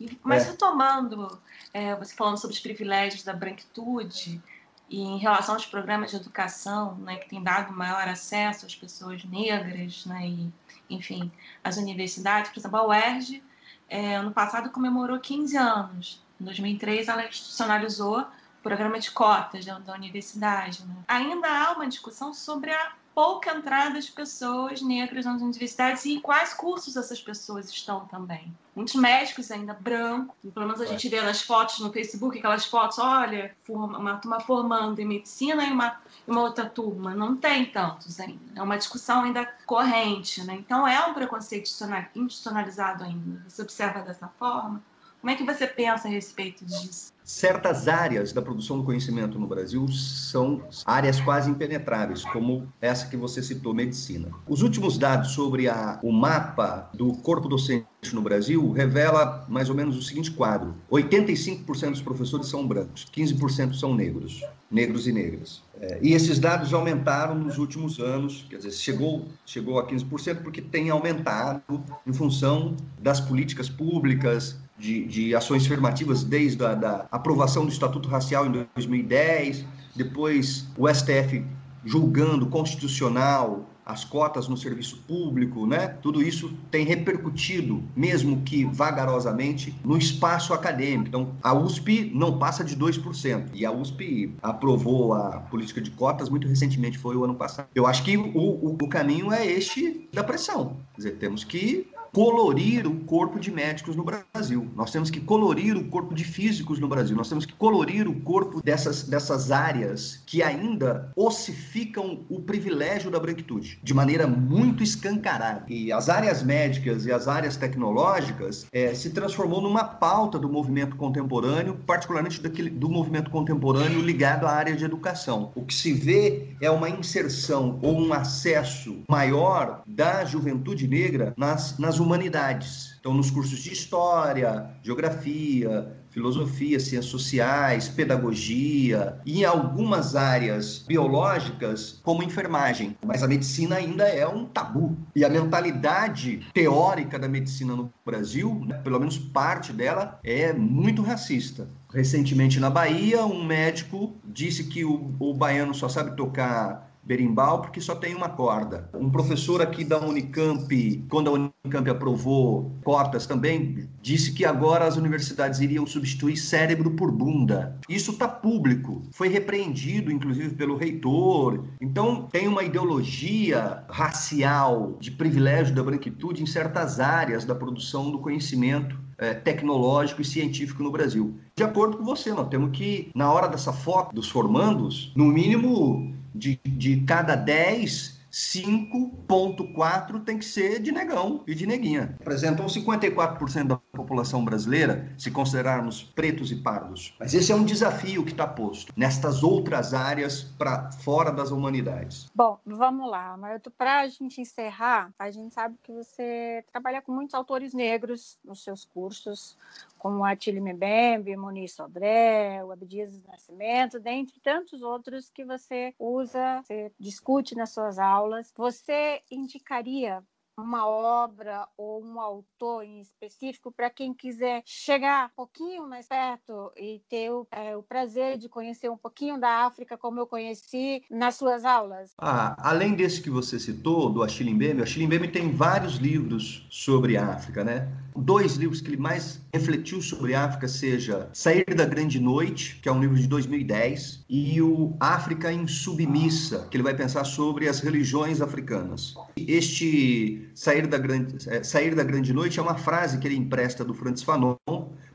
E, 0.00 0.18
mas 0.24 0.46
é. 0.46 0.52
retomando, 0.52 1.38
é, 1.74 1.94
você 1.96 2.14
falando 2.14 2.38
sobre 2.38 2.56
os 2.56 2.60
privilégios 2.62 3.22
da 3.22 3.34
branquitude, 3.34 4.42
e 4.88 5.02
em 5.02 5.18
relação 5.18 5.54
aos 5.54 5.66
programas 5.66 6.10
de 6.10 6.16
educação, 6.16 6.94
né, 6.96 7.16
que 7.16 7.28
tem 7.28 7.42
dado 7.42 7.74
maior 7.74 8.08
acesso 8.08 8.64
às 8.64 8.74
pessoas 8.74 9.22
negras, 9.24 10.06
né, 10.06 10.26
e, 10.26 10.52
enfim, 10.88 11.30
às 11.62 11.76
universidades, 11.76 12.50
por 12.50 12.58
exemplo, 12.58 12.78
a 12.78 12.86
UERJ, 12.86 13.42
é, 13.86 14.16
ano 14.16 14.32
passado 14.32 14.70
comemorou 14.70 15.20
15 15.20 15.56
anos. 15.58 16.24
Em 16.40 16.44
2003, 16.44 17.06
ela 17.06 17.26
institucionalizou 17.26 18.20
o 18.20 18.62
programa 18.62 18.98
de 18.98 19.10
cotas 19.10 19.66
da, 19.66 19.78
da 19.78 19.92
universidade. 19.92 20.84
Né? 20.86 20.96
Ainda 21.06 21.48
há 21.48 21.72
uma 21.72 21.86
discussão 21.86 22.32
sobre 22.32 22.72
a 22.72 22.92
pouca 23.20 23.54
entrada 23.54 24.00
de 24.00 24.10
pessoas 24.12 24.80
negras 24.80 25.26
nas 25.26 25.42
universidades 25.42 26.06
e 26.06 26.14
em 26.14 26.20
quais 26.20 26.54
cursos 26.54 26.96
essas 26.96 27.20
pessoas 27.20 27.68
estão 27.68 28.06
também. 28.06 28.50
Muitos 28.74 28.94
médicos 28.94 29.50
ainda 29.50 29.74
brancos, 29.74 30.34
pelo 30.54 30.64
menos 30.64 30.80
a 30.80 30.86
gente 30.86 31.06
vê 31.06 31.20
nas 31.20 31.42
fotos 31.42 31.80
no 31.80 31.92
Facebook, 31.92 32.38
aquelas 32.38 32.64
fotos, 32.64 32.98
olha, 32.98 33.54
uma 33.68 34.16
turma 34.16 34.40
formando 34.40 35.00
em 35.00 35.04
medicina 35.04 35.66
e 35.66 35.70
uma, 35.70 36.00
uma 36.26 36.40
outra 36.40 36.64
turma. 36.64 37.14
Não 37.14 37.36
tem 37.36 37.66
tantos 37.66 38.18
ainda. 38.18 38.40
É 38.56 38.62
uma 38.62 38.78
discussão 38.78 39.24
ainda 39.24 39.44
corrente, 39.66 40.42
né? 40.44 40.54
Então 40.54 40.88
é 40.88 41.06
um 41.06 41.12
preconceito 41.12 41.68
institucionalizado 42.14 43.04
ainda. 43.04 43.44
Você 43.46 43.60
observa 43.60 44.00
dessa 44.00 44.28
forma? 44.38 44.82
Como 45.20 45.30
é 45.30 45.36
que 45.36 45.44
você 45.44 45.66
pensa 45.66 46.08
a 46.08 46.10
respeito 46.10 46.64
disso? 46.64 47.12
Certas 47.30 47.86
áreas 47.86 48.32
da 48.32 48.42
produção 48.42 48.76
do 48.76 48.84
conhecimento 48.84 49.38
no 49.38 49.46
Brasil 49.46 49.86
são 49.88 50.62
áreas 50.84 51.20
quase 51.20 51.48
impenetráveis, 51.48 52.24
como 52.24 52.66
essa 52.80 53.06
que 53.06 53.16
você 53.16 53.40
citou, 53.40 53.72
medicina. 53.72 54.28
Os 54.48 54.62
últimos 54.62 54.98
dados 54.98 55.30
sobre 55.30 55.68
a, 55.68 56.00
o 56.02 56.12
mapa 56.12 56.90
do 56.92 57.12
corpo 57.18 57.48
docente 57.48 57.86
no 58.12 58.20
Brasil 58.20 58.72
revela 58.72 59.46
mais 59.48 59.70
ou 59.70 59.76
menos 59.76 59.96
o 59.96 60.02
seguinte 60.02 60.32
quadro: 60.32 60.74
85% 60.90 61.90
dos 61.90 62.02
professores 62.02 62.48
são 62.48 62.66
brancos, 62.66 63.06
15% 63.14 63.74
são 63.74 63.94
negros, 63.94 64.44
negros 64.68 65.06
e 65.06 65.12
negras. 65.12 65.62
É, 65.80 65.98
e 66.02 66.12
esses 66.12 66.38
dados 66.38 66.74
aumentaram 66.74 67.34
nos 67.34 67.58
últimos 67.58 68.00
anos, 68.00 68.44
quer 68.50 68.56
dizer, 68.56 68.72
chegou, 68.72 69.26
chegou 69.46 69.78
a 69.78 69.86
15% 69.86 70.42
porque 70.42 70.60
tem 70.60 70.90
aumentado 70.90 71.62
em 72.06 72.12
função 72.12 72.76
das 73.00 73.20
políticas 73.20 73.68
públicas, 73.68 74.58
de, 74.80 75.04
de 75.04 75.34
ações 75.34 75.64
afirmativas 75.66 76.24
desde 76.24 76.64
a 76.64 76.74
da 76.74 77.06
aprovação 77.12 77.64
do 77.64 77.70
Estatuto 77.70 78.08
Racial 78.08 78.46
em 78.46 78.66
2010, 78.74 79.64
depois 79.94 80.66
o 80.76 80.88
STF 80.88 81.44
julgando 81.84 82.46
constitucional 82.46 83.66
as 83.84 84.04
cotas 84.04 84.46
no 84.46 84.56
serviço 84.56 84.98
público, 84.98 85.66
né? 85.66 85.88
Tudo 85.88 86.22
isso 86.22 86.54
tem 86.70 86.84
repercutido, 86.84 87.82
mesmo 87.96 88.40
que 88.42 88.64
vagarosamente, 88.64 89.74
no 89.84 89.98
espaço 89.98 90.54
acadêmico. 90.54 91.08
Então, 91.08 91.34
a 91.42 91.52
USP 91.52 92.10
não 92.14 92.38
passa 92.38 92.62
de 92.62 92.76
2%. 92.76 93.48
E 93.52 93.66
a 93.66 93.72
USP 93.72 94.32
aprovou 94.42 95.12
a 95.14 95.40
política 95.40 95.80
de 95.80 95.90
cotas 95.90 96.28
muito 96.28 96.46
recentemente, 96.46 96.98
foi 96.98 97.16
o 97.16 97.24
ano 97.24 97.34
passado. 97.34 97.66
Eu 97.74 97.86
acho 97.86 98.04
que 98.04 98.16
o, 98.16 98.28
o, 98.36 98.78
o 98.80 98.88
caminho 98.88 99.32
é 99.32 99.44
este 99.44 100.08
da 100.12 100.22
pressão. 100.22 100.76
Quer 100.94 100.96
dizer, 100.98 101.10
temos 101.16 101.42
que 101.42 101.88
colorir 102.12 102.86
o 102.86 103.00
corpo 103.00 103.38
de 103.38 103.50
médicos 103.50 103.96
no 103.96 104.04
Brasil. 104.04 104.68
Nós 104.74 104.90
temos 104.90 105.10
que 105.10 105.20
colorir 105.20 105.76
o 105.76 105.84
corpo 105.88 106.14
de 106.14 106.24
físicos 106.24 106.78
no 106.78 106.88
Brasil. 106.88 107.16
Nós 107.16 107.28
temos 107.28 107.46
que 107.46 107.52
colorir 107.52 108.08
o 108.08 108.20
corpo 108.20 108.62
dessas, 108.62 109.04
dessas 109.04 109.50
áreas 109.50 110.22
que 110.26 110.42
ainda 110.42 111.12
ossificam 111.14 112.24
o 112.28 112.40
privilégio 112.40 113.10
da 113.10 113.18
branquitude 113.18 113.78
de 113.82 113.94
maneira 113.94 114.26
muito 114.26 114.82
escancarada. 114.82 115.64
E 115.68 115.92
as 115.92 116.08
áreas 116.08 116.42
médicas 116.42 117.06
e 117.06 117.12
as 117.12 117.28
áreas 117.28 117.56
tecnológicas 117.56 118.66
é, 118.72 118.94
se 118.94 119.10
transformou 119.10 119.60
numa 119.60 119.84
pauta 119.84 120.38
do 120.38 120.48
movimento 120.48 120.96
contemporâneo, 120.96 121.76
particularmente 121.86 122.40
daquele, 122.40 122.70
do 122.70 122.88
movimento 122.88 123.30
contemporâneo 123.30 124.00
ligado 124.00 124.46
à 124.46 124.50
área 124.50 124.74
de 124.74 124.84
educação. 124.84 125.52
O 125.54 125.64
que 125.64 125.74
se 125.74 125.92
vê 125.92 126.56
é 126.60 126.70
uma 126.70 126.88
inserção 126.88 127.78
ou 127.82 128.00
um 128.00 128.12
acesso 128.12 129.02
maior 129.08 129.82
da 129.86 130.24
juventude 130.24 130.88
negra 130.88 131.34
nas, 131.36 131.78
nas 131.78 131.99
humanidades. 132.00 132.96
Então, 132.98 133.14
nos 133.14 133.30
cursos 133.30 133.60
de 133.60 133.72
história, 133.72 134.70
geografia, 134.82 135.96
filosofia, 136.10 136.78
ciências 136.78 137.06
sociais, 137.06 137.88
pedagogia 137.88 139.18
e 139.24 139.40
em 139.40 139.44
algumas 139.44 140.16
áreas 140.16 140.84
biológicas, 140.86 142.00
como 142.02 142.22
enfermagem. 142.22 142.96
Mas 143.04 143.22
a 143.22 143.28
medicina 143.28 143.76
ainda 143.76 144.04
é 144.04 144.26
um 144.26 144.44
tabu. 144.44 144.96
E 145.14 145.24
a 145.24 145.28
mentalidade 145.28 146.46
teórica 146.52 147.18
da 147.18 147.28
medicina 147.28 147.74
no 147.74 147.92
Brasil, 148.04 148.62
né, 148.66 148.78
pelo 148.78 148.98
menos 148.98 149.16
parte 149.18 149.72
dela, 149.72 150.18
é 150.24 150.52
muito 150.52 151.02
racista. 151.02 151.68
Recentemente 151.92 152.60
na 152.60 152.70
Bahia, 152.70 153.24
um 153.24 153.44
médico 153.44 154.14
disse 154.24 154.64
que 154.64 154.84
o, 154.84 155.14
o 155.18 155.34
baiano 155.34 155.74
só 155.74 155.88
sabe 155.88 156.16
tocar 156.16 156.89
berimbau 157.02 157.62
porque 157.62 157.80
só 157.80 157.94
tem 157.94 158.14
uma 158.14 158.28
corda. 158.28 158.88
Um 158.94 159.10
professor 159.10 159.60
aqui 159.60 159.84
da 159.84 159.98
Unicamp, 159.98 161.04
quando 161.08 161.28
a 161.28 161.50
Unicamp 161.64 161.90
aprovou 161.90 162.72
cotas 162.84 163.26
também, 163.26 163.88
disse 164.00 164.32
que 164.32 164.44
agora 164.44 164.86
as 164.86 164.96
universidades 164.96 165.60
iriam 165.60 165.86
substituir 165.86 166.36
cérebro 166.36 166.92
por 166.92 167.10
bunda. 167.10 167.76
Isso 167.88 168.12
está 168.12 168.28
público, 168.28 169.02
foi 169.12 169.28
repreendido 169.28 170.10
inclusive 170.10 170.54
pelo 170.54 170.76
reitor. 170.76 171.64
Então 171.80 172.28
tem 172.30 172.46
uma 172.46 172.62
ideologia 172.62 173.84
racial 173.88 174.96
de 175.00 175.10
privilégio 175.10 175.74
da 175.74 175.82
branquitude 175.82 176.42
em 176.42 176.46
certas 176.46 177.00
áreas 177.00 177.44
da 177.44 177.54
produção 177.54 178.10
do 178.10 178.18
conhecimento 178.18 178.96
é, 179.20 179.34
tecnológico 179.34 180.22
e 180.22 180.24
científico 180.24 180.82
no 180.82 180.90
Brasil. 180.90 181.38
De 181.54 181.62
acordo 181.62 181.98
com 181.98 182.04
você, 182.04 182.32
nós 182.32 182.48
temos 182.48 182.70
que, 182.70 183.10
na 183.14 183.30
hora 183.30 183.46
dessa 183.46 183.72
foto 183.72 184.14
dos 184.14 184.30
formandos, 184.30 185.12
no 185.14 185.26
mínimo 185.26 186.14
de, 186.34 186.60
de 186.64 187.00
cada 187.02 187.34
10 187.36 188.20
5,4 188.30 190.22
tem 190.24 190.38
que 190.38 190.44
ser 190.44 190.80
de 190.80 190.92
negão 190.92 191.42
e 191.46 191.54
de 191.54 191.66
neguinha. 191.66 192.14
Representam 192.18 192.66
54% 192.66 193.66
da 193.66 193.76
população 193.76 194.44
brasileira, 194.44 195.12
se 195.18 195.30
considerarmos 195.30 196.02
pretos 196.02 196.52
e 196.52 196.56
pardos. 196.56 197.14
Mas 197.18 197.34
esse 197.34 197.50
é 197.50 197.54
um 197.54 197.64
desafio 197.64 198.24
que 198.24 198.30
está 198.30 198.46
posto 198.46 198.92
nestas 198.96 199.42
outras 199.42 199.92
áreas 199.92 200.42
para 200.42 200.92
fora 200.92 201.32
das 201.32 201.50
humanidades. 201.50 202.30
Bom, 202.34 202.58
vamos 202.64 203.10
lá, 203.10 203.36
Maroto. 203.36 203.70
Para 203.70 204.02
a 204.02 204.08
gente 204.08 204.40
encerrar, 204.40 205.12
a 205.18 205.30
gente 205.30 205.52
sabe 205.52 205.76
que 205.82 205.92
você 205.92 206.64
trabalha 206.70 207.02
com 207.02 207.12
muitos 207.12 207.34
autores 207.34 207.74
negros 207.74 208.38
nos 208.44 208.62
seus 208.62 208.84
cursos, 208.84 209.56
como 210.00 210.24
Atílio 210.24 210.62
Mbembe, 210.62 211.36
Muniz 211.36 211.74
Sodré, 211.74 212.64
o 212.64 212.72
Abdias 212.72 213.22
Nascimento, 213.24 214.00
dentre 214.00 214.40
tantos 214.40 214.80
outros 214.82 215.28
que 215.28 215.44
você 215.44 215.94
usa, 215.98 216.62
você 216.62 216.90
discute 216.98 217.54
nas 217.54 217.70
suas 217.70 217.98
aulas. 217.98 218.50
Você 218.56 219.20
indicaria 219.30 220.24
uma 220.60 220.86
obra 220.86 221.66
ou 221.76 222.02
um 222.04 222.20
autor 222.20 222.84
em 222.84 223.00
específico 223.00 223.72
para 223.72 223.90
quem 223.90 224.14
quiser 224.14 224.62
chegar 224.64 225.26
um 225.26 225.36
pouquinho 225.36 225.88
mais 225.88 226.06
perto 226.06 226.72
e 226.76 227.02
ter 227.08 227.30
o, 227.30 227.46
é, 227.50 227.76
o, 227.76 227.82
prazer 227.82 228.38
de 228.38 228.48
conhecer 228.48 228.88
um 228.88 228.96
pouquinho 228.96 229.38
da 229.38 229.66
África 229.66 229.96
como 229.96 230.20
eu 230.20 230.26
conheci 230.26 231.02
nas 231.10 231.36
suas 231.36 231.64
aulas? 231.64 232.12
Ah, 232.18 232.56
além 232.58 232.94
desse 232.94 233.20
que 233.20 233.30
você 233.30 233.58
citou, 233.58 234.10
do 234.10 234.22
Achille 234.22 234.52
Mbembe, 234.52 234.80
o 234.80 234.82
Achille 234.82 235.06
Mbembe 235.06 235.28
tem 235.28 235.52
vários 235.52 235.96
livros 235.96 236.66
sobre 236.70 237.16
a 237.16 237.26
África, 237.26 237.64
né? 237.64 237.88
Dois 238.16 238.56
livros 238.56 238.80
que 238.80 238.88
ele 238.88 238.96
mais 238.96 239.40
refletiu 239.52 240.02
sobre 240.02 240.34
a 240.34 240.44
África 240.44 240.68
seja 240.68 241.28
Sair 241.32 241.64
da 241.74 241.86
Grande 241.86 242.20
Noite, 242.20 242.78
que 242.82 242.88
é 242.88 242.92
um 242.92 243.00
livro 243.00 243.16
de 243.16 243.26
2010, 243.26 244.24
e 244.28 244.60
o 244.60 244.96
África 244.98 245.52
em 245.52 245.66
Submissa, 245.66 246.66
que 246.70 246.76
ele 246.76 246.84
vai 246.84 246.94
pensar 246.94 247.24
sobre 247.24 247.68
as 247.68 247.80
religiões 247.80 248.40
africanas. 248.40 249.14
Este 249.36 250.49
Sair 250.60 250.86
da 250.86 250.98
Grande, 250.98 251.48
é, 251.48 251.62
Sair 251.62 251.94
da 251.94 252.04
Grande 252.04 252.34
Noite 252.34 252.60
é 252.60 252.62
uma 252.62 252.76
frase 252.76 253.16
que 253.16 253.26
ele 253.26 253.34
empresta 253.34 253.82
do 253.82 253.94
Francis 253.94 254.22
Fanon 254.22 254.56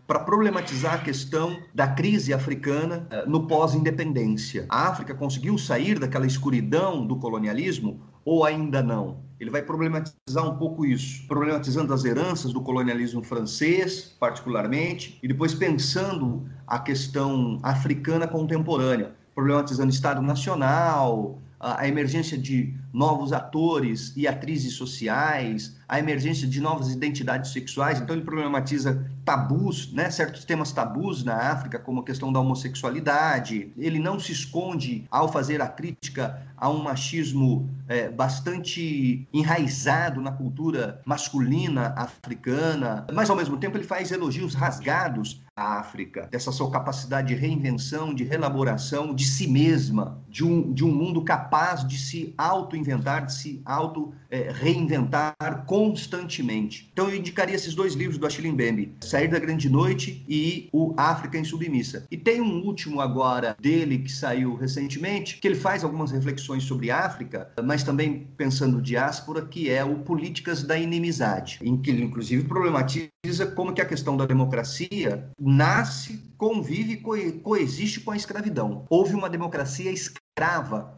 para 0.07 0.21
problematizar 0.21 0.95
a 0.95 0.97
questão 0.97 1.61
da 1.71 1.87
crise 1.87 2.33
africana 2.33 3.05
é, 3.11 3.27
no 3.27 3.45
pós-independência. 3.45 4.65
A 4.67 4.87
África 4.87 5.13
conseguiu 5.13 5.55
sair 5.59 5.99
daquela 5.99 6.25
escuridão 6.25 7.05
do 7.05 7.17
colonialismo 7.17 8.01
ou 8.25 8.43
ainda 8.43 8.81
não? 8.81 9.23
ele 9.39 9.51
vai 9.51 9.61
problematizar 9.61 10.49
um 10.49 10.57
pouco 10.57 10.83
isso, 10.83 11.27
problematizando 11.27 11.93
as 11.93 12.05
heranças 12.05 12.51
do 12.51 12.61
colonialismo 12.61 13.21
francês, 13.21 14.15
particularmente, 14.19 15.19
e 15.21 15.27
depois 15.27 15.53
pensando 15.53 16.49
a 16.65 16.79
questão 16.79 17.59
africana 17.61 18.27
contemporânea, 18.27 19.13
problematizando 19.35 19.91
Estado 19.91 20.21
Nacional, 20.23 21.37
a 21.59 21.87
emergência 21.87 22.37
de 22.37 22.73
novos 22.95 23.33
atores 23.33 24.13
e 24.15 24.25
atrizes 24.25 24.73
sociais, 24.73 25.75
a 25.85 25.99
emergência 25.99 26.47
de 26.47 26.61
novas 26.61 26.89
identidades 26.93 27.51
sexuais. 27.51 27.99
Então, 27.99 28.15
ele 28.15 28.23
problematiza 28.23 29.05
tabus, 29.25 29.91
né, 29.91 30.09
certos 30.11 30.45
temas 30.45 30.71
tabus 30.71 31.23
na 31.23 31.35
África, 31.35 31.79
como 31.79 32.01
a 32.01 32.03
questão 32.03 32.31
da 32.31 32.39
homossexualidade. 32.39 33.73
Ele 33.77 33.99
não 33.99 34.19
se 34.19 34.31
esconde 34.31 35.05
ao 35.09 35.31
fazer 35.31 35.61
a 35.61 35.67
crítica 35.67 36.45
a 36.57 36.69
um 36.69 36.81
machismo 36.81 37.69
é, 37.87 38.09
bastante 38.09 39.27
enraizado 39.33 40.21
na 40.21 40.31
cultura 40.31 41.01
masculina 41.05 41.93
africana, 41.97 43.05
mas 43.13 43.29
ao 43.29 43.35
mesmo 43.35 43.57
tempo 43.57 43.77
ele 43.77 43.83
faz 43.83 44.11
elogios 44.11 44.53
rasgados 44.53 45.41
à 45.55 45.79
África, 45.79 46.27
dessa 46.31 46.51
sua 46.51 46.69
capacidade 46.69 47.29
de 47.29 47.35
reinvenção, 47.35 48.13
de 48.13 48.23
relaboração 48.23 49.13
de 49.13 49.25
si 49.25 49.47
mesma, 49.47 50.21
de 50.29 50.43
um, 50.43 50.73
de 50.73 50.83
um 50.83 50.91
mundo 50.91 51.21
capaz 51.21 51.87
de 51.87 51.97
se 51.97 52.33
auto-inventar, 52.37 53.25
de 53.25 53.33
se 53.33 53.61
auto-reinventar 53.63 55.33
é, 55.41 55.51
constantemente. 55.65 56.89
Então 56.91 57.09
eu 57.09 57.15
indicaria 57.15 57.55
esses 57.55 57.73
dois 57.73 57.93
livros 57.93 58.17
do 58.17 58.27
Achille 58.27 58.51
Mbembe, 58.51 58.93
Sair 59.15 59.29
da 59.29 59.39
Grande 59.39 59.69
Noite 59.69 60.25
e 60.27 60.67
o 60.73 60.93
África 60.97 61.37
em 61.37 61.43
Submissa. 61.45 62.05
E 62.11 62.17
tem 62.17 62.41
um 62.41 62.65
último 62.65 62.99
agora 62.99 63.55
dele 63.57 63.99
que 63.99 64.11
saiu 64.11 64.55
recentemente, 64.55 65.37
que 65.37 65.47
ele 65.47 65.55
faz 65.55 65.85
algumas 65.85 66.11
reflexões 66.11 66.65
sobre 66.65 66.91
África, 66.91 67.49
mas 67.63 67.81
também 67.81 68.27
pensando 68.35 68.81
diáspora, 68.81 69.45
que 69.45 69.69
é 69.69 69.85
o 69.85 69.99
Políticas 69.99 70.63
da 70.63 70.77
Inimizade, 70.77 71.59
em 71.63 71.77
que 71.77 71.91
ele 71.91 72.03
inclusive 72.03 72.43
problematiza 72.43 73.45
como 73.55 73.71
que 73.71 73.79
a 73.79 73.85
questão 73.85 74.17
da 74.17 74.25
democracia 74.25 75.29
nasce, 75.39 76.21
convive 76.37 76.91
e 76.91 76.97
co 76.97 77.15
coexiste 77.41 78.01
com 78.01 78.11
a 78.11 78.17
escravidão. 78.17 78.83
Houve 78.89 79.15
uma 79.15 79.29
democracia 79.29 79.91
escrava 79.91 80.24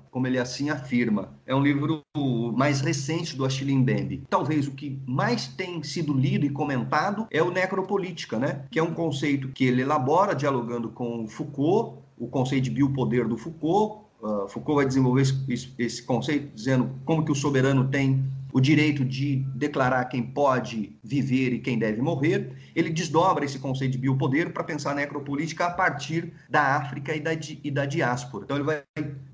como 0.10 0.26
ele 0.26 0.40
assim 0.40 0.72
afirma. 0.72 1.30
É 1.46 1.54
um 1.54 1.62
livro 1.62 2.04
mais 2.56 2.82
recente 2.82 3.36
do 3.36 3.46
Achille 3.46 3.76
Mbembe. 3.76 4.24
Talvez 4.28 4.68
o 4.68 4.72
que 4.72 5.00
mais 5.06 5.48
tem 5.48 5.84
sido 5.84 6.12
lido 6.12 6.44
e 6.44 6.50
comentado 6.50 7.28
é 7.30 7.44
o 7.44 7.52
necropolítica, 7.52 8.40
né? 8.40 8.66
que 8.72 8.80
é 8.80 8.84
um 8.84 8.96
conceito 8.96 9.50
que 9.50 9.64
ele 9.66 9.84
elabora 9.84 10.34
dialogando 10.34 10.90
com 10.90 11.28
Foucault, 11.28 12.00
o 12.18 12.28
conceito 12.28 12.64
de 12.64 12.72
biopoder 12.72 13.28
do 13.28 13.38
Foucault. 13.38 14.08
Uh, 14.20 14.48
Foucault 14.48 14.78
vai 14.78 14.88
desenvolver 14.88 15.22
esse, 15.22 15.72
esse 15.78 16.02
conceito 16.02 16.52
dizendo 16.56 16.90
como 17.06 17.24
que 17.24 17.32
o 17.32 17.36
soberano 17.36 17.88
tem 17.88 18.26
o 18.54 18.60
direito 18.60 19.04
de 19.04 19.38
declarar 19.56 20.06
quem 20.06 20.24
pode 20.24 20.96
viver 21.04 21.54
e 21.54 21.60
quem 21.60 21.78
deve 21.78 22.02
morrer, 22.02 22.52
ele 22.76 22.90
desdobra 22.90 23.46
esse 23.46 23.60
conceito 23.60 23.94
de 23.94 23.98
biopoder 23.98 24.52
para 24.52 24.64
pensar 24.64 24.96
na 24.96 25.02
necropolítica 25.02 25.66
a 25.66 25.72
partir 25.72 26.34
da 26.50 26.76
África 26.78 27.16
e 27.16 27.20
da, 27.20 27.32
e 27.34 27.72
da 27.72 27.86
diáspora. 27.86 28.44
Então, 28.46 28.58
ele 28.58 28.66
vai 28.66 28.84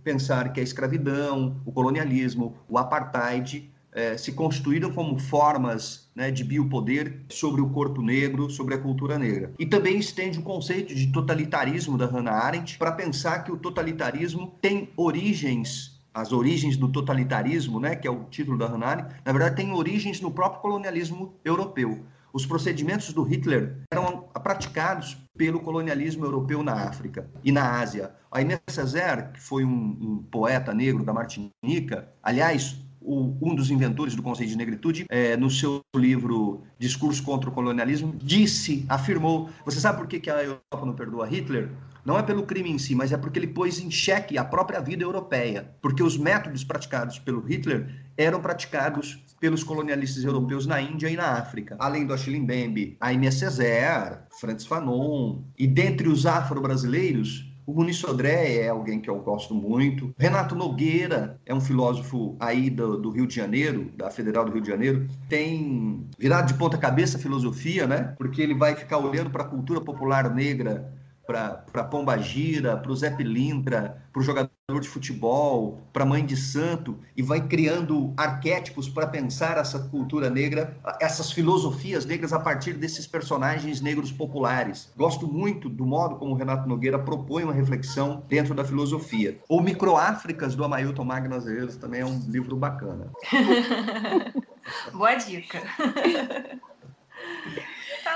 pensar 0.03 0.51
que 0.51 0.59
a 0.59 0.63
escravidão, 0.63 1.61
o 1.65 1.71
colonialismo, 1.71 2.55
o 2.67 2.77
apartheid 2.77 3.71
eh, 3.93 4.17
se 4.17 4.31
constituíram 4.31 4.91
como 4.91 5.19
formas 5.19 6.09
né, 6.15 6.31
de 6.31 6.43
biopoder 6.43 7.21
sobre 7.29 7.61
o 7.61 7.69
corpo 7.69 8.01
negro, 8.01 8.49
sobre 8.49 8.73
a 8.73 8.77
cultura 8.77 9.19
negra. 9.19 9.51
E 9.59 9.65
também 9.65 9.97
estende 9.97 10.39
o 10.39 10.41
conceito 10.41 10.93
de 10.95 11.11
totalitarismo 11.11 11.97
da 11.97 12.05
Hannah 12.05 12.33
Arendt 12.33 12.77
para 12.77 12.91
pensar 12.91 13.43
que 13.43 13.51
o 13.51 13.57
totalitarismo 13.57 14.55
tem 14.61 14.89
origens 14.97 15.92
as 16.13 16.31
origens 16.31 16.77
do 16.77 16.87
totalitarismo, 16.89 17.79
né, 17.79 17.95
que 17.95 18.07
é 18.07 18.11
o 18.11 18.25
título 18.25 18.57
da 18.57 18.67
Hannah 18.67 19.09
na 19.25 19.31
verdade 19.31 19.55
tem 19.55 19.73
origens 19.73 20.21
no 20.21 20.31
próprio 20.31 20.61
colonialismo 20.61 21.33
europeu. 21.43 22.05
Os 22.31 22.45
procedimentos 22.45 23.13
do 23.13 23.21
Hitler 23.21 23.77
eram 23.91 24.23
praticados 24.41 25.17
pelo 25.37 25.59
colonialismo 25.59 26.25
europeu 26.25 26.63
na 26.63 26.73
África 26.73 27.29
e 27.43 27.51
na 27.51 27.79
Ásia. 27.79 28.11
A 28.31 28.41
Inês 28.41 28.59
Césaire, 28.67 29.31
que 29.33 29.39
foi 29.39 29.63
um, 29.63 29.97
um 30.01 30.23
poeta 30.31 30.73
negro 30.73 31.03
da 31.03 31.13
Martinica, 31.13 32.09
aliás, 32.23 32.75
o, 32.99 33.35
um 33.41 33.53
dos 33.53 33.69
inventores 33.69 34.15
do 34.15 34.23
conceito 34.23 34.49
de 34.49 34.57
negritude, 34.57 35.05
é, 35.09 35.37
no 35.37 35.49
seu 35.49 35.81
livro 35.95 36.63
Discurso 36.79 37.21
contra 37.21 37.49
o 37.49 37.53
Colonialismo, 37.53 38.15
disse, 38.17 38.85
afirmou: 38.89 39.49
Você 39.65 39.79
sabe 39.79 39.99
por 39.99 40.07
que, 40.07 40.19
que 40.19 40.29
a 40.29 40.43
Europa 40.43 40.85
não 40.85 40.93
perdoa 40.93 41.27
Hitler? 41.27 41.69
Não 42.05 42.17
é 42.19 42.23
pelo 42.23 42.43
crime 42.43 42.69
em 42.69 42.77
si, 42.77 42.93
mas 42.93 43.11
é 43.11 43.17
porque 43.17 43.39
ele 43.39 43.47
pôs 43.47 43.79
em 43.79 43.89
xeque 43.89 44.37
a 44.37 44.43
própria 44.43 44.81
vida 44.81 45.03
europeia. 45.03 45.69
Porque 45.81 46.03
os 46.03 46.17
métodos 46.17 46.63
praticados 46.63 47.17
pelo 47.17 47.39
Hitler 47.39 47.89
eram 48.17 48.41
praticados 48.41 49.23
pelos 49.39 49.63
colonialistas 49.63 50.23
europeus 50.23 50.65
na 50.65 50.81
Índia 50.81 51.09
e 51.09 51.15
na 51.15 51.37
África. 51.37 51.75
Além 51.79 52.05
do 52.05 52.13
Achille 52.13 52.39
Mbembe, 52.39 52.97
Aimé 52.99 53.31
Césaire, 53.31 54.19
Francis 54.39 54.67
Fanon, 54.67 55.41
e 55.57 55.65
dentre 55.65 56.07
os 56.07 56.25
afro-brasileiros, 56.25 57.49
o 57.65 57.73
Muniz 57.73 57.97
Sodré 57.97 58.57
é 58.57 58.67
alguém 58.67 58.99
que 58.99 59.09
eu 59.09 59.19
gosto 59.19 59.55
muito. 59.55 60.13
Renato 60.17 60.53
Nogueira 60.53 61.39
é 61.45 61.53
um 61.53 61.61
filósofo 61.61 62.35
aí 62.39 62.69
do, 62.69 62.97
do, 62.97 63.09
Rio 63.09 63.25
de 63.25 63.35
Janeiro, 63.35 63.89
da 63.95 64.09
Federal 64.09 64.43
do 64.43 64.51
Rio 64.51 64.61
de 64.61 64.67
Janeiro. 64.67 65.07
Tem 65.29 66.05
virado 66.19 66.47
de 66.47 66.55
ponta 66.55 66.77
cabeça 66.77 67.17
a 67.17 67.21
filosofia, 67.21 67.87
né? 67.87 68.13
Porque 68.17 68.41
ele 68.41 68.53
vai 68.53 68.75
ficar 68.75 68.97
olhando 68.97 69.29
para 69.29 69.43
a 69.43 69.47
cultura 69.47 69.79
popular 69.79 70.33
negra 70.33 70.91
para 71.25 71.83
Pomba 71.85 72.17
Gira, 72.17 72.77
para 72.77 72.91
o 72.91 72.95
Zé 72.95 73.09
Pilintra, 73.09 74.03
para 74.11 74.19
o 74.21 74.23
jogador 74.23 74.51
de 74.81 74.87
futebol, 74.87 75.81
para 75.91 76.03
a 76.03 76.05
mãe 76.05 76.25
de 76.25 76.35
santo, 76.35 76.99
e 77.15 77.21
vai 77.21 77.41
criando 77.47 78.13
arquétipos 78.17 78.89
para 78.89 79.07
pensar 79.07 79.57
essa 79.57 79.79
cultura 79.79 80.29
negra, 80.29 80.77
essas 80.99 81.31
filosofias 81.31 82.05
negras 82.05 82.33
a 82.33 82.39
partir 82.39 82.73
desses 82.73 83.07
personagens 83.07 83.81
negros 83.81 84.11
populares. 84.11 84.91
Gosto 84.95 85.27
muito 85.27 85.69
do 85.69 85.85
modo 85.85 86.15
como 86.15 86.33
o 86.33 86.35
Renato 86.35 86.67
Nogueira 86.67 86.99
propõe 86.99 87.43
uma 87.43 87.53
reflexão 87.53 88.23
dentro 88.27 88.53
da 88.53 88.63
filosofia. 88.63 89.39
O 89.47 89.61
Microáfricas, 89.61 90.55
do 90.55 90.63
Amailton 90.63 91.03
Magno 91.03 91.35
Azevedo, 91.35 91.77
também 91.77 92.01
é 92.01 92.05
um 92.05 92.19
livro 92.27 92.55
bacana. 92.55 93.11
Boa 94.93 95.15
dica. 95.15 95.61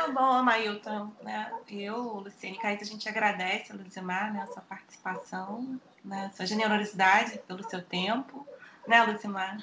Tá 0.08 0.14
bom, 0.14 0.32
Amailton. 0.32 1.12
Né? 1.22 1.52
Eu, 1.70 1.98
Luciane 2.20 2.58
Caíta, 2.58 2.86
a 2.86 2.88
gente 2.88 3.10
agradece 3.10 3.74
a 3.74 3.76
Luzimar 3.76 4.34
né, 4.34 4.42
a 4.42 4.48
sua 4.48 4.62
participação, 4.62 5.78
né, 6.04 6.32
sua 6.34 6.46
generosidade 6.46 7.42
pelo 7.46 7.70
seu 7.70 7.84
tempo. 7.84 8.48
Né, 8.88 9.04
Luzimar? 9.04 9.58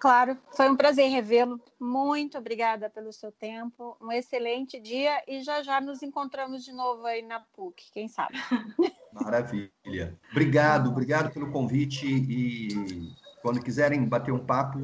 Claro, 0.00 0.38
foi 0.56 0.70
um 0.70 0.76
prazer 0.76 1.10
revê-lo. 1.10 1.60
Muito 1.80 2.38
obrigada 2.38 2.88
pelo 2.88 3.12
seu 3.12 3.32
tempo. 3.32 3.96
Um 4.00 4.12
excelente 4.12 4.78
dia 4.78 5.20
e 5.26 5.42
já 5.42 5.60
já 5.60 5.80
nos 5.80 6.04
encontramos 6.04 6.64
de 6.64 6.72
novo 6.72 7.04
aí 7.04 7.22
na 7.22 7.40
PUC, 7.40 7.90
quem 7.92 8.06
sabe. 8.06 8.34
Maravilha. 9.12 10.16
Obrigado, 10.30 10.88
obrigado 10.88 11.32
pelo 11.32 11.50
convite 11.50 12.06
e 12.06 13.12
quando 13.42 13.60
quiserem 13.60 14.04
bater 14.04 14.32
um 14.32 14.38
papo, 14.38 14.78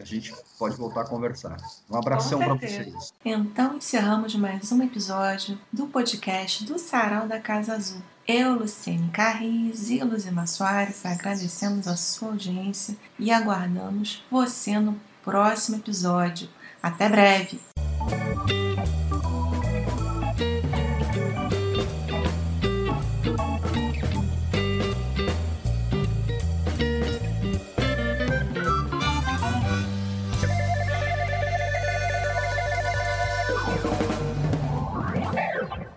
a 0.00 0.04
gente 0.04 0.34
pode 0.58 0.76
voltar 0.76 1.02
a 1.02 1.06
conversar. 1.06 1.56
Um 1.88 1.96
abração 1.96 2.38
para 2.38 2.54
vocês. 2.54 3.12
Então 3.24 3.76
encerramos 3.76 4.34
mais 4.34 4.72
um 4.72 4.82
episódio 4.82 5.58
do 5.72 5.86
podcast 5.86 6.64
do 6.64 6.78
Sarau 6.78 7.28
da 7.28 7.38
Casa 7.38 7.74
Azul. 7.74 8.02
Eu, 8.26 8.54
Luciene 8.54 9.10
Carriz 9.10 9.90
e 9.90 10.02
Luzima 10.02 10.46
Soares 10.46 11.04
agradecemos 11.04 11.86
a 11.86 11.96
sua 11.96 12.28
audiência 12.28 12.96
e 13.18 13.30
aguardamos 13.30 14.24
você 14.30 14.78
no 14.78 14.98
próximo 15.22 15.76
episódio. 15.76 16.48
Até 16.82 17.08
breve! 17.08 17.60